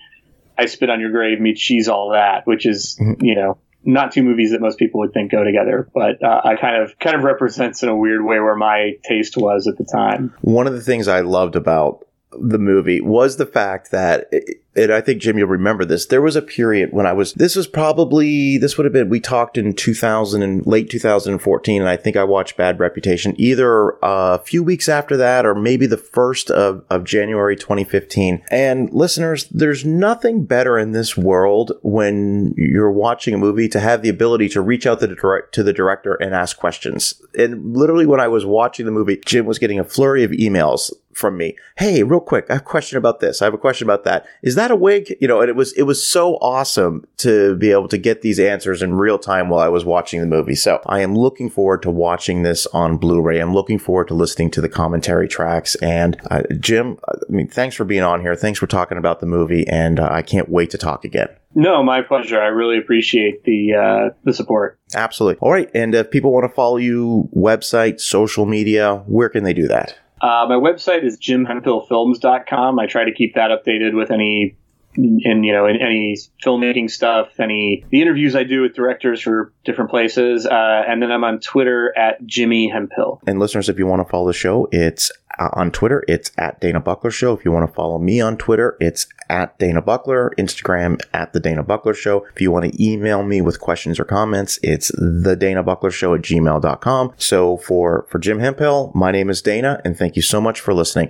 I 0.57 0.67
spit 0.67 0.89
on 0.89 0.99
your 0.99 1.11
grave 1.11 1.39
meets 1.39 1.59
she's 1.59 1.87
all 1.87 2.11
that, 2.11 2.45
which 2.45 2.65
is 2.65 2.97
mm-hmm. 3.01 3.23
you 3.23 3.35
know 3.35 3.57
not 3.85 4.13
two 4.13 4.23
movies 4.23 4.51
that 4.51 4.61
most 4.61 4.79
people 4.79 5.01
would 5.01 5.13
think 5.13 5.31
go 5.31 5.43
together, 5.43 5.89
but 5.93 6.23
uh, 6.23 6.41
I 6.43 6.55
kind 6.55 6.81
of 6.81 6.97
kind 6.99 7.15
of 7.15 7.23
represents 7.23 7.83
in 7.83 7.89
a 7.89 7.95
weird 7.95 8.23
way 8.23 8.39
where 8.39 8.55
my 8.55 8.93
taste 9.03 9.35
was 9.35 9.67
at 9.67 9.77
the 9.77 9.83
time. 9.83 10.33
One 10.41 10.67
of 10.67 10.73
the 10.73 10.81
things 10.81 11.07
I 11.07 11.21
loved 11.21 11.55
about 11.55 12.05
the 12.39 12.59
movie 12.59 13.01
was 13.01 13.37
the 13.37 13.45
fact 13.45 13.91
that 13.91 14.29
and 14.75 14.91
I 14.91 15.01
think 15.01 15.21
Jim, 15.21 15.37
you'll 15.37 15.47
remember 15.47 15.85
this. 15.85 16.07
There 16.07 16.21
was 16.21 16.35
a 16.35 16.41
period 16.41 16.91
when 16.91 17.05
I 17.05 17.13
was. 17.13 17.33
This 17.33 17.55
was 17.55 17.67
probably 17.67 18.57
this 18.57 18.77
would 18.77 18.85
have 18.85 18.93
been. 18.93 19.09
We 19.09 19.19
talked 19.19 19.57
in 19.57 19.73
2000 19.73 20.41
and 20.41 20.65
late 20.65 20.89
2014, 20.89 21.81
and 21.81 21.89
I 21.89 21.95
think 21.95 22.17
I 22.17 22.23
watched 22.23 22.57
Bad 22.57 22.79
Reputation 22.79 23.35
either 23.37 23.97
a 24.01 24.39
few 24.39 24.63
weeks 24.63 24.89
after 24.89 25.15
that 25.17 25.45
or 25.45 25.53
maybe 25.53 25.85
the 25.85 25.97
first 25.97 26.49
of, 26.49 26.83
of 26.89 27.03
January 27.03 27.55
2015. 27.55 28.43
And 28.49 28.91
listeners, 28.91 29.47
there's 29.51 29.85
nothing 29.85 30.45
better 30.45 30.79
in 30.79 30.91
this 30.91 31.15
world 31.15 31.73
when 31.83 32.53
you're 32.57 32.91
watching 32.91 33.35
a 33.35 33.37
movie 33.37 33.69
to 33.69 33.79
have 33.79 34.01
the 34.01 34.09
ability 34.09 34.49
to 34.49 34.61
reach 34.61 34.87
out 34.87 34.99
the, 34.99 35.07
direct, 35.07 35.53
to 35.53 35.63
the 35.63 35.73
director 35.73 36.15
and 36.15 36.33
ask 36.33 36.57
questions. 36.57 37.21
And 37.37 37.77
literally, 37.77 38.07
when 38.07 38.19
I 38.19 38.27
was 38.27 38.45
watching 38.45 38.85
the 38.85 38.91
movie, 38.91 39.21
Jim 39.23 39.45
was 39.45 39.59
getting 39.59 39.79
a 39.79 39.83
flurry 39.83 40.23
of 40.23 40.31
emails 40.31 40.91
from 41.23 41.37
me. 41.37 41.55
Hey, 41.77 42.03
real 42.03 42.19
quick, 42.19 42.47
I 42.49 42.55
have 42.55 42.63
a 42.63 42.65
question 42.65 42.97
about 42.97 43.21
this. 43.21 43.41
I 43.41 43.45
have 43.45 43.53
a 43.53 43.57
question 43.57 43.87
about 43.87 44.03
that. 44.03 44.25
Is 44.41 44.55
that 44.55 44.71
a 44.71 44.75
wig? 44.75 45.15
You 45.21 45.27
know, 45.29 45.39
and 45.39 45.47
it 45.49 45.55
was 45.55 45.71
it 45.73 45.83
was 45.83 46.05
so 46.05 46.35
awesome 46.41 47.05
to 47.19 47.55
be 47.55 47.71
able 47.71 47.87
to 47.87 47.97
get 47.97 48.23
these 48.23 48.41
answers 48.41 48.81
in 48.81 48.95
real 48.95 49.17
time 49.17 49.47
while 49.47 49.61
I 49.61 49.69
was 49.69 49.85
watching 49.85 50.19
the 50.19 50.27
movie. 50.27 50.53
So 50.53 50.81
I 50.85 50.99
am 50.99 51.15
looking 51.15 51.49
forward 51.49 51.81
to 51.83 51.89
watching 51.89 52.43
this 52.43 52.67
on 52.73 52.97
Blu-ray. 52.97 53.39
I'm 53.39 53.53
looking 53.53 53.79
forward 53.79 54.09
to 54.09 54.13
listening 54.13 54.51
to 54.51 54.59
the 54.59 54.67
commentary 54.67 55.29
tracks. 55.29 55.75
And 55.75 56.19
uh, 56.29 56.43
Jim, 56.59 56.99
I 57.07 57.13
mean, 57.29 57.47
thanks 57.47 57.77
for 57.77 57.85
being 57.85 58.03
on 58.03 58.19
here. 58.19 58.35
Thanks 58.35 58.59
for 58.59 58.67
talking 58.67 58.97
about 58.97 59.21
the 59.21 59.25
movie, 59.25 59.65
and 59.69 60.01
uh, 60.01 60.09
I 60.11 60.23
can't 60.23 60.49
wait 60.49 60.71
to 60.71 60.77
talk 60.77 61.05
again. 61.05 61.29
No, 61.55 61.83
my 61.83 62.01
pleasure. 62.01 62.41
I 62.41 62.47
really 62.47 62.77
appreciate 62.77 63.45
the 63.45 63.75
uh, 63.75 64.09
the 64.25 64.33
support. 64.33 64.77
Absolutely. 64.93 65.39
All 65.39 65.53
right, 65.53 65.71
and 65.73 65.95
if 65.95 66.11
people 66.11 66.33
want 66.33 66.43
to 66.43 66.53
follow 66.53 66.75
you, 66.75 67.29
website, 67.33 68.01
social 68.01 68.45
media, 68.45 69.03
where 69.07 69.29
can 69.29 69.45
they 69.45 69.53
do 69.53 69.69
that? 69.69 69.95
Uh, 70.23 70.45
my 70.47 70.55
website 70.55 71.03
is 71.03 71.19
jimhemphillfilms.com. 71.19 72.79
I 72.79 72.85
try 72.87 73.03
to 73.03 73.13
keep 73.13 73.35
that 73.35 73.51
updated 73.51 73.93
with 73.93 74.09
any 74.09 74.55
in 74.95 75.43
you 75.43 75.51
know 75.51 75.65
in 75.65 75.81
any 75.81 76.17
filmmaking 76.43 76.89
stuff, 76.89 77.39
any 77.39 77.83
the 77.89 78.01
interviews 78.01 78.33
I 78.35 78.43
do 78.43 78.61
with 78.61 78.73
directors 78.73 79.21
for 79.21 79.51
different 79.65 79.89
places, 79.89 80.45
uh, 80.45 80.83
and 80.87 81.01
then 81.01 81.11
I'm 81.11 81.25
on 81.25 81.39
Twitter 81.39 81.93
at 81.97 82.25
Jimmy 82.25 82.69
Hemphill. 82.69 83.19
And 83.27 83.37
listeners, 83.37 83.67
if 83.67 83.77
you 83.77 83.85
want 83.85 84.01
to 84.01 84.09
follow 84.09 84.27
the 84.27 84.33
show, 84.33 84.69
it's 84.71 85.11
uh, 85.39 85.49
on 85.53 85.71
Twitter, 85.71 86.03
it's 86.07 86.31
at 86.37 86.59
Dana 86.59 86.79
Buckler 86.79 87.11
Show. 87.11 87.33
If 87.33 87.45
you 87.45 87.51
want 87.51 87.69
to 87.69 87.73
follow 87.73 87.97
me 87.99 88.21
on 88.21 88.37
Twitter, 88.37 88.77
it's 88.79 89.07
at 89.29 89.57
Dana 89.57 89.81
Buckler. 89.81 90.33
Instagram 90.37 90.99
at 91.13 91.33
the 91.33 91.39
Dana 91.39 91.63
Buckler 91.63 91.93
Show. 91.93 92.25
If 92.33 92.41
you 92.41 92.51
want 92.51 92.71
to 92.71 92.83
email 92.83 93.23
me 93.23 93.41
with 93.41 93.59
questions 93.59 93.99
or 93.99 94.05
comments, 94.05 94.59
it's 94.63 94.91
the 94.97 95.35
Dana 95.35 95.63
Buckler 95.63 95.91
Show 95.91 96.13
at 96.13 96.21
gmail.com. 96.21 97.13
So 97.17 97.57
for, 97.57 98.05
for 98.09 98.19
Jim 98.19 98.39
Hemphill, 98.39 98.91
my 98.93 99.11
name 99.11 99.29
is 99.29 99.41
Dana, 99.41 99.81
and 99.83 99.97
thank 99.97 100.15
you 100.15 100.21
so 100.21 100.39
much 100.39 100.59
for 100.59 100.73
listening. 100.73 101.01